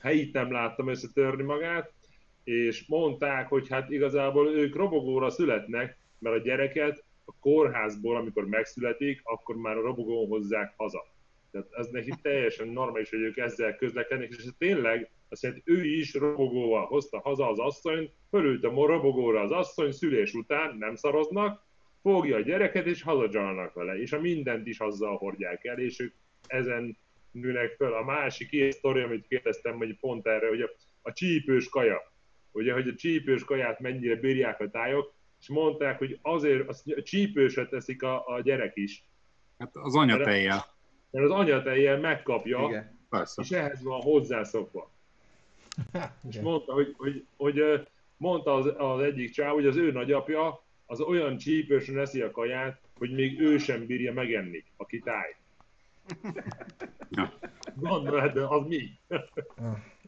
Helyit 0.00 0.32
nem 0.32 0.52
láttam 0.52 0.88
összetörni 0.88 1.42
magát, 1.42 1.92
és 2.44 2.86
mondták, 2.86 3.48
hogy 3.48 3.68
hát 3.68 3.90
igazából 3.90 4.48
ők 4.48 4.76
robogóra 4.76 5.30
születnek, 5.30 5.96
mert 6.18 6.36
a 6.36 6.42
gyereket 6.42 7.04
a 7.24 7.32
kórházból, 7.40 8.16
amikor 8.16 8.46
megszületik, 8.46 9.20
akkor 9.24 9.56
már 9.56 9.76
a 9.76 9.82
robogón 9.82 10.28
hozzák 10.28 10.72
haza. 10.76 11.04
Tehát 11.50 11.68
ez 11.72 11.86
neki 11.86 12.12
teljesen 12.22 12.68
normális, 12.68 13.10
hogy 13.10 13.20
ők 13.20 13.36
ezzel 13.36 13.76
közlekednek, 13.76 14.28
és 14.28 14.36
ez 14.36 14.50
tényleg 14.58 15.10
azt 15.32 15.42
jelenti, 15.42 15.62
ő 15.64 15.84
is 15.84 16.14
robogóval 16.14 16.86
hozta 16.86 17.20
haza 17.20 17.48
az 17.48 17.58
asszonyt, 17.58 18.10
fölült 18.30 18.64
a 18.64 18.86
robogóra 18.86 19.40
az 19.40 19.50
asszony, 19.50 19.90
szülés 19.92 20.34
után 20.34 20.76
nem 20.76 20.94
szaroznak, 20.94 21.64
fogja 22.02 22.36
a 22.36 22.40
gyereket, 22.40 22.86
és 22.86 23.02
hazadzsalnak 23.02 23.74
vele, 23.74 24.00
és 24.00 24.12
a 24.12 24.20
mindent 24.20 24.66
is 24.66 24.78
azzal 24.78 25.16
hordják 25.16 25.64
el, 25.64 25.78
és 25.78 26.00
ők 26.00 26.14
ezen 26.46 26.96
nőnek 27.30 27.74
föl. 27.76 27.92
A 27.92 28.04
másik 28.04 28.52
ilyen 28.52 28.70
sztori, 28.70 29.00
amit 29.00 29.26
kérdeztem, 29.26 29.76
hogy 29.76 29.98
pont 30.00 30.26
erre, 30.26 30.48
hogy 30.48 30.60
a, 30.60 30.70
a 31.02 31.12
csípős 31.12 31.68
kaja, 31.68 32.12
ugye, 32.52 32.72
hogy 32.72 32.88
a 32.88 32.94
csípős 32.94 33.44
kaját 33.44 33.80
mennyire 33.80 34.16
bírják 34.16 34.60
a 34.60 34.70
tájok, 34.70 35.14
és 35.40 35.48
mondták, 35.48 35.98
hogy 35.98 36.18
azért 36.22 36.68
a 36.68 37.02
csípőset 37.02 37.70
teszik 37.70 38.02
a, 38.02 38.26
a 38.26 38.40
gyerek 38.40 38.76
is, 38.76 39.04
Hát 39.58 39.76
az 39.76 39.96
anyatejjel. 39.96 40.64
mert 41.10 41.24
az 41.24 41.30
anyatejjel 41.30 41.98
megkapja, 41.98 42.66
Igen. 42.68 43.00
Persze. 43.10 43.42
és 43.42 43.50
ehhez 43.50 43.82
van 43.82 44.00
hozzászokva. 44.00 44.91
És 46.28 46.40
mondta, 46.40 46.72
hogy, 46.72 46.94
hogy, 46.98 47.26
hogy 47.36 47.88
mondta 48.16 48.54
az, 48.54 48.72
az 48.76 49.00
egyik 49.00 49.30
csáv, 49.30 49.52
hogy 49.52 49.66
az 49.66 49.76
ő 49.76 49.92
nagyapja 49.92 50.62
az 50.86 51.00
olyan 51.00 51.36
csípősen 51.36 51.98
eszi 51.98 52.20
a 52.20 52.30
kaját, 52.30 52.80
hogy 52.98 53.10
még 53.10 53.40
ő 53.40 53.58
sem 53.58 53.86
bírja 53.86 54.12
megenni, 54.12 54.64
aki 54.76 54.98
táj. 54.98 55.36
Ja. 57.14 57.32
Gondolod, 57.74 58.20
hát 58.20 58.36
az 58.36 58.66
mi? 58.66 58.98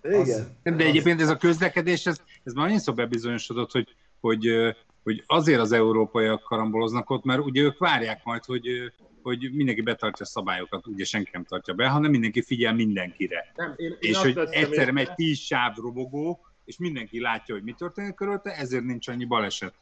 Igen. 0.02 0.56
De 0.62 0.84
egyébként 0.84 1.20
ez 1.20 1.28
a 1.28 1.36
közlekedés, 1.36 2.06
ez, 2.06 2.22
ez 2.42 2.52
már 2.52 2.66
annyiszor 2.66 2.94
bebizonyosodott, 2.94 3.70
hogy, 3.72 3.94
hogy, 4.20 4.74
hogy 5.02 5.22
azért 5.26 5.60
az 5.60 5.72
európaiak 5.72 6.42
karamboloznak 6.42 7.10
ott, 7.10 7.24
mert 7.24 7.40
ugye 7.40 7.62
ők 7.62 7.78
várják 7.78 8.24
majd, 8.24 8.44
hogy, 8.44 8.92
hogy 9.24 9.50
mindenki 9.52 9.80
betartja 9.80 10.24
a 10.24 10.28
szabályokat, 10.28 10.86
ugye 10.86 11.04
senki 11.04 11.30
nem 11.32 11.44
tartja 11.44 11.74
be, 11.74 11.88
hanem 11.88 12.10
mindenki 12.10 12.42
figyel 12.42 12.74
mindenkire. 12.74 13.52
Nem, 13.56 13.74
én, 13.76 13.96
én 14.00 14.10
És 14.10 14.16
hogy 14.16 14.38
egyszerre 14.38 14.68
észre- 14.68 14.92
megy 14.92 15.14
tíz 15.14 15.38
sáv 15.38 15.76
robogó, 15.76 16.40
és 16.64 16.78
mindenki 16.78 17.20
látja, 17.20 17.54
hogy 17.54 17.64
mi 17.64 17.72
történik 17.72 18.14
körülte, 18.14 18.50
ezért 18.50 18.84
nincs 18.84 19.08
annyi 19.08 19.24
baleset. 19.24 19.74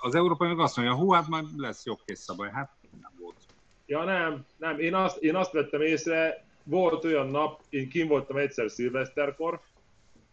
Az 0.00 0.14
európai 0.14 0.48
meg 0.48 0.58
azt 0.58 0.76
mondja, 0.76 0.94
hú, 0.94 1.10
hát 1.10 1.28
majd 1.28 1.46
lesz 1.56 1.84
jogkész 1.84 2.20
szabály. 2.20 2.50
Hát 2.50 2.70
nem 3.00 3.12
volt. 3.20 3.36
Ja 3.86 4.04
nem, 4.04 4.44
nem, 4.56 4.78
én 4.78 4.94
azt, 4.94 5.22
én 5.22 5.34
azt 5.34 5.52
vettem 5.52 5.80
észre, 5.80 6.44
volt 6.64 7.04
olyan 7.04 7.28
nap, 7.28 7.60
én 7.68 7.88
kim 7.88 8.08
voltam 8.08 8.36
egyszer 8.36 8.70
szilveszterkor, 8.70 9.60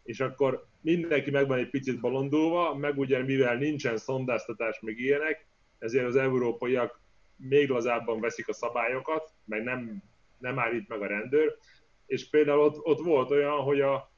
és 0.03 0.19
akkor 0.19 0.65
mindenki 0.81 1.31
meg 1.31 1.47
van 1.47 1.57
egy 1.57 1.69
picit 1.69 1.99
bolondulva, 1.99 2.75
meg 2.75 2.97
ugye 2.97 3.23
mivel 3.23 3.55
nincsen 3.55 3.97
szondáztatás, 3.97 4.79
meg 4.81 4.99
ilyenek, 4.99 5.47
ezért 5.79 6.05
az 6.05 6.15
európaiak 6.15 6.99
még 7.39 7.69
lazábban 7.69 8.19
veszik 8.19 8.47
a 8.47 8.53
szabályokat, 8.53 9.31
meg 9.45 9.63
nem, 9.63 10.03
nem 10.37 10.59
állít 10.59 10.87
meg 10.87 11.01
a 11.01 11.07
rendőr, 11.07 11.57
és 12.05 12.29
például 12.29 12.59
ott, 12.59 12.85
ott 12.85 12.99
volt 12.99 13.31
olyan, 13.31 13.61
hogy 13.61 13.81
a, 13.81 14.11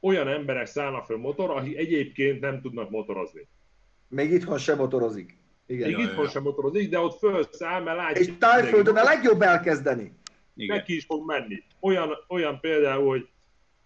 olyan 0.00 0.28
emberek 0.28 0.66
szállnak 0.66 1.04
föl 1.04 1.16
motor, 1.16 1.50
akik 1.50 1.76
egyébként 1.76 2.40
nem 2.40 2.60
tudnak 2.60 2.90
motorozni. 2.90 3.48
Még 4.08 4.30
itthon 4.30 4.58
sem 4.58 4.76
motorozik. 4.76 5.36
Igen. 5.66 5.90
Még 5.90 5.98
itthon 5.98 6.28
sem 6.28 6.42
motorozik, 6.42 6.90
de 6.90 6.98
ott 6.98 7.18
fölszáll, 7.18 7.82
mert 7.82 7.96
látja, 7.96 8.22
És 8.22 8.32
tájföldön 8.38 8.96
a 8.96 9.02
legjobb 9.02 9.42
elkezdeni. 9.42 10.12
Igen. 10.56 10.76
neki 10.76 10.96
is 10.96 11.04
fog 11.04 11.26
menni. 11.26 11.62
Olyan, 11.80 12.10
olyan 12.28 12.60
például, 12.60 13.08
hogy 13.08 13.28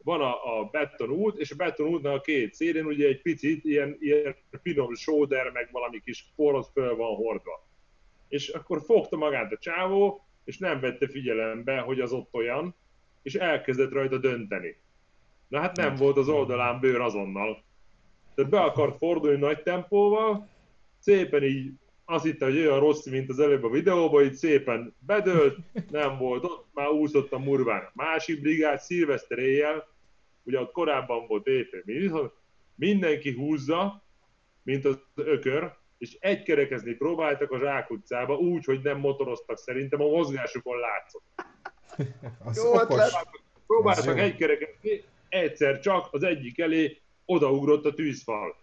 van 0.05 0.21
a, 0.21 0.61
a 0.61 0.65
betonút, 0.65 1.39
és 1.39 1.51
a 1.51 1.57
betonútnak 1.57 2.15
a 2.15 2.21
két 2.21 2.55
szélén 2.55 2.85
ugye 2.85 3.07
egy 3.07 3.23
picit 3.23 3.65
ilyen, 3.65 3.97
ilyen 4.01 4.37
finom 4.63 4.95
sóder, 4.95 5.51
meg 5.51 5.69
valami 5.73 6.01
kis 6.05 6.33
porosz 6.37 6.71
föl 6.73 6.97
van 6.97 7.15
hordva. 7.15 7.68
És 8.29 8.49
akkor 8.49 8.83
fogta 8.85 9.17
magát 9.17 9.53
a 9.53 9.59
csávó, 9.59 10.27
és 10.45 10.59
nem 10.59 10.81
vette 10.81 11.09
figyelembe, 11.09 11.79
hogy 11.79 12.01
az 12.01 12.13
ott 12.13 12.35
olyan, 12.35 12.75
és 13.23 13.35
elkezdett 13.35 13.93
rajta 13.93 14.19
dönteni. 14.19 14.77
Na 15.49 15.61
hát 15.61 15.77
nem 15.77 15.95
volt 15.95 16.17
az 16.17 16.29
oldalán 16.29 16.81
bőr 16.81 17.01
azonnal. 17.01 17.63
Tehát 18.35 18.51
be 18.51 18.61
akart 18.61 18.97
fordulni 18.97 19.39
nagy 19.39 19.63
tempóval, 19.63 20.49
szépen 20.99 21.43
így 21.43 21.73
azt 22.05 22.25
hitte, 22.25 22.45
hogy 22.45 22.59
olyan 22.59 22.79
rossz, 22.79 23.07
mint 23.07 23.29
az 23.29 23.39
előbb 23.39 23.65
a 23.65 23.71
videóban, 23.71 24.25
így 24.25 24.35
szépen 24.35 24.95
bedőlt, 24.99 25.57
nem 25.91 26.19
volt 26.19 26.45
ott, 26.45 26.67
már 26.73 26.89
úszott 26.89 27.33
a 27.33 27.39
murván. 27.39 27.83
A 27.83 27.91
másik 27.95 28.41
brigád 28.41 28.81
szilveszter 28.81 29.39
éjjel, 29.39 29.89
ugye 30.43 30.61
ott 30.61 30.73
korábban 30.73 31.27
volt 31.27 31.47
éjfél, 31.47 32.33
mindenki 32.75 33.33
húzza, 33.33 34.03
mint 34.63 34.85
az 34.85 34.99
ökör, 35.15 35.73
és 35.99 36.17
egykerekezni 36.21 36.93
próbáltak 36.93 37.51
a 37.51 37.59
Zsák 37.59 37.91
utcába, 37.91 38.37
úgy, 38.37 38.65
hogy 38.65 38.81
nem 38.83 38.99
motoroztak 38.99 39.59
szerintem, 39.59 40.01
a 40.01 40.07
mozgásukon 40.07 40.77
látszott. 40.79 41.25
Az 42.49 42.57
Jó 42.57 42.73
okos. 42.73 42.83
ötlet. 42.83 43.01
Az 43.03 43.47
Próbáltak 43.67 44.19
egykerekezni, 44.19 45.05
egyszer 45.29 45.81
csak 45.81 46.09
az 46.11 46.23
egyik 46.23 46.59
elé 46.59 47.01
odaugrott 47.25 47.85
a 47.85 47.95
tűzfal. 47.95 48.57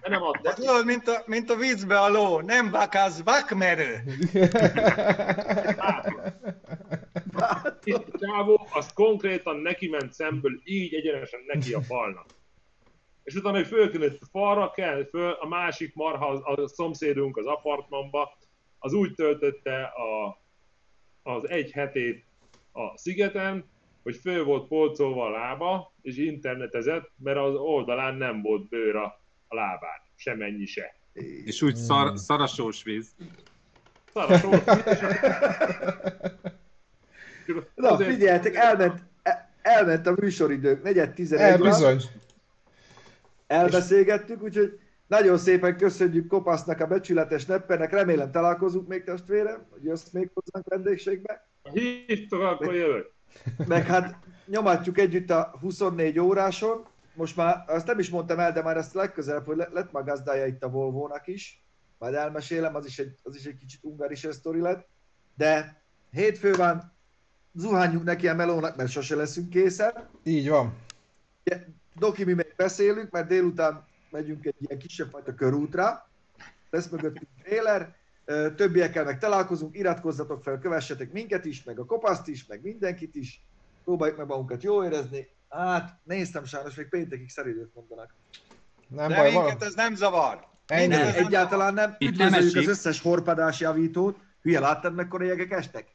De 0.00 0.08
nem 0.08 0.22
adta. 0.22 0.50
Ez 0.50 0.54
tudod, 0.54 0.84
mint 0.84 1.08
a, 1.08 1.22
mint 1.26 1.50
a 1.50 1.56
viccbe 1.56 2.00
a 2.00 2.08
ló, 2.08 2.40
nem 2.40 2.70
vakász, 2.70 3.22
vakmerő. 3.22 4.02
Itt 7.84 8.08
a 8.12 8.18
csávó, 8.18 8.66
az 8.72 8.92
konkrétan 8.92 9.56
neki 9.56 9.88
ment 9.88 10.12
szemből, 10.12 10.60
így 10.64 10.94
egyenesen 10.94 11.40
neki 11.46 11.72
a 11.72 11.82
falnak. 11.82 12.26
És 13.24 13.34
utána 13.34 13.56
hogy 13.56 13.66
fölkülött 13.66 14.20
a 14.20 14.26
falra, 14.30 14.70
kell 14.70 15.08
föl, 15.08 15.30
a 15.30 15.46
másik 15.46 15.94
marha, 15.94 16.26
a, 16.26 16.68
szomszédunk 16.68 17.36
az 17.36 17.46
apartmanba, 17.46 18.38
az 18.78 18.92
úgy 18.92 19.14
töltötte 19.14 19.82
a, 19.82 20.40
az 21.22 21.48
egy 21.48 21.70
hetét 21.70 22.24
a 22.72 22.98
szigeten, 22.98 23.64
hogy 24.02 24.16
föl 24.16 24.44
volt 24.44 24.68
polcolva 24.68 25.26
a 25.26 25.30
lába, 25.30 25.94
és 26.02 26.16
internetezett, 26.16 27.10
mert 27.16 27.38
az 27.38 27.54
oldalán 27.54 28.14
nem 28.14 28.42
volt 28.42 28.68
bőr 28.68 28.96
a, 28.96 29.20
a 29.48 29.54
lábán. 29.54 30.02
Semennyi 30.14 30.66
se. 30.66 30.96
És 31.44 31.62
úgy 31.62 31.76
szar, 31.76 32.18
szarasós 32.18 32.82
víz. 32.82 33.14
Szaras 34.12 34.42
volt, 34.42 34.64
Na, 37.74 37.96
figyeljetek, 37.96 38.54
elment, 38.54 39.02
el- 39.22 39.50
elment 39.62 40.06
a 40.06 40.14
műsoridők, 40.16 40.82
negyed 40.82 41.08
El, 41.08 41.14
11 41.14 41.58
van, 41.58 41.68
bizony. 41.68 42.00
Elbeszélgettük, 43.54 44.42
úgyhogy 44.42 44.78
nagyon 45.06 45.38
szépen 45.38 45.76
köszönjük 45.76 46.26
Kopasznak, 46.26 46.80
a 46.80 46.86
becsületes 46.86 47.46
neppernek, 47.46 47.92
remélem 47.92 48.30
találkozunk 48.30 48.88
még 48.88 49.04
testvérem, 49.04 49.66
hogy 49.70 49.84
jössz 49.84 50.10
még 50.10 50.30
hozzánk 50.34 50.68
vendégségbe, 50.68 51.48
hívtok, 51.72 52.40
akkor 52.40 52.74
jövök. 52.74 53.12
meg 53.66 53.86
hát 53.86 54.18
nyomatjuk 54.46 54.98
együtt 54.98 55.30
a 55.30 55.56
24 55.60 56.18
óráson, 56.18 56.86
most 57.14 57.36
már 57.36 57.64
azt 57.66 57.86
nem 57.86 57.98
is 57.98 58.10
mondtam 58.10 58.38
el, 58.38 58.52
de 58.52 58.62
már 58.62 58.76
ezt 58.76 58.94
legközelebb, 58.94 59.46
hogy 59.46 59.56
le- 59.56 59.68
lett 59.72 59.92
már 59.92 60.04
gazdája 60.04 60.46
itt 60.46 60.62
a 60.62 60.68
Volvo-nak 60.68 61.26
is, 61.26 61.64
majd 61.98 62.14
elmesélem, 62.14 62.74
az 62.74 62.86
is 62.86 62.98
egy, 62.98 63.16
az 63.22 63.36
is 63.36 63.44
egy 63.44 63.56
kicsit 63.56 63.84
ungaris 63.84 64.26
sztori 64.30 64.60
lett, 64.60 64.88
de 65.36 65.82
hétfő 66.10 66.52
van, 66.52 66.92
zuhányunk 67.52 68.04
neki 68.04 68.28
a 68.28 68.34
melónak, 68.34 68.76
mert 68.76 68.90
sose 68.90 69.16
leszünk 69.16 69.50
készen, 69.50 70.08
Így 70.24 70.48
van. 70.48 70.76
Doki, 71.94 72.24
mi 72.24 72.32
még 72.32 72.52
beszélünk, 72.56 73.10
mert 73.10 73.26
délután 73.26 73.84
megyünk 74.10 74.44
egy 74.46 74.54
ilyen 74.58 74.78
kisebb 74.78 75.10
fajta 75.10 75.34
körútra, 75.34 76.08
lesz 76.70 76.88
mögöttünk 76.88 77.28
trailer, 77.42 77.94
többiekkel 78.56 79.04
meg 79.04 79.18
találkozunk, 79.18 79.76
iratkozzatok 79.76 80.42
fel, 80.42 80.58
kövessetek 80.58 81.12
minket 81.12 81.44
is, 81.44 81.64
meg 81.64 81.78
a 81.78 81.84
kopaszt 81.84 82.28
is, 82.28 82.46
meg 82.46 82.62
mindenkit 82.62 83.14
is, 83.14 83.40
próbáljuk 83.84 84.16
meg 84.18 84.26
magunkat 84.26 84.62
jól 84.62 84.84
érezni. 84.84 85.28
Hát, 85.48 85.98
néztem 86.02 86.44
sajnos, 86.44 86.74
még 86.74 86.88
péntekig 86.88 87.30
szeridőt 87.30 87.74
mondanak. 87.74 88.14
Nem 88.88 89.08
De 89.08 89.16
baj, 89.16 89.32
minket 89.32 89.58
van. 89.58 89.68
ez 89.68 89.74
nem 89.74 89.94
zavar. 89.94 90.46
Ennyi. 90.66 90.86
Nem, 90.86 91.14
egyáltalán 91.14 91.74
nem. 91.74 91.94
Itt 91.98 92.16
nem 92.16 92.26
Üdvözöljük 92.26 92.56
az 92.56 92.76
összes 92.76 93.00
horpadás 93.00 93.60
javítót. 93.60 94.18
Hülye, 94.42 94.60
láttad 94.60 94.94
mekkora 94.94 95.24
jegek 95.24 95.50
estek? 95.50 95.86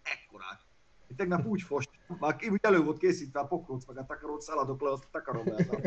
Én 1.19 1.27
tegnap 1.27 1.45
úgy 1.47 1.61
fost, 1.61 1.89
már 2.19 2.35
ki- 2.35 2.47
úgy 2.49 2.59
elő 2.61 2.83
volt 2.83 2.97
készítve 2.97 3.39
a 3.39 3.45
pokróc, 3.45 3.85
meg 3.85 3.97
a 3.97 4.05
takarót, 4.05 4.41
szaladok 4.41 4.81
le, 4.81 4.91
azt 4.91 5.07
takarom 5.11 5.47
le. 5.47 5.55
az 5.55 5.67
a- 5.71 5.79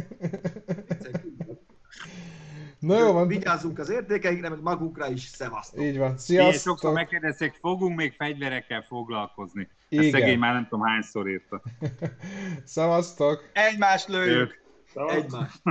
Na 2.78 2.98
jó 2.98 3.12
van. 3.12 3.26
Vigyázzunk 3.26 3.78
az 3.78 3.90
értékeinkre, 3.90 4.48
meg 4.48 4.60
magunkra 4.62 5.10
is, 5.10 5.20
szevasztok! 5.22 5.82
Így 5.82 5.98
van. 5.98 6.14
Igen, 6.28 6.44
sokszor 6.44 6.52
Sziasztok. 6.52 6.92
megkérdezték, 6.94 7.52
fogunk 7.52 7.96
még 7.96 8.12
fegyverekkel 8.12 8.82
foglalkozni. 8.82 9.62
Ezt 9.62 9.72
Igen. 9.88 10.10
szegény 10.10 10.38
már 10.38 10.52
nem 10.54 10.66
tudom 10.68 10.84
hányszor 10.84 11.28
írta. 11.28 11.62
Szevasztok. 12.64 13.50
Egymást 13.52 14.08
lőjük. 14.08 14.62
Egymást! 14.94 15.62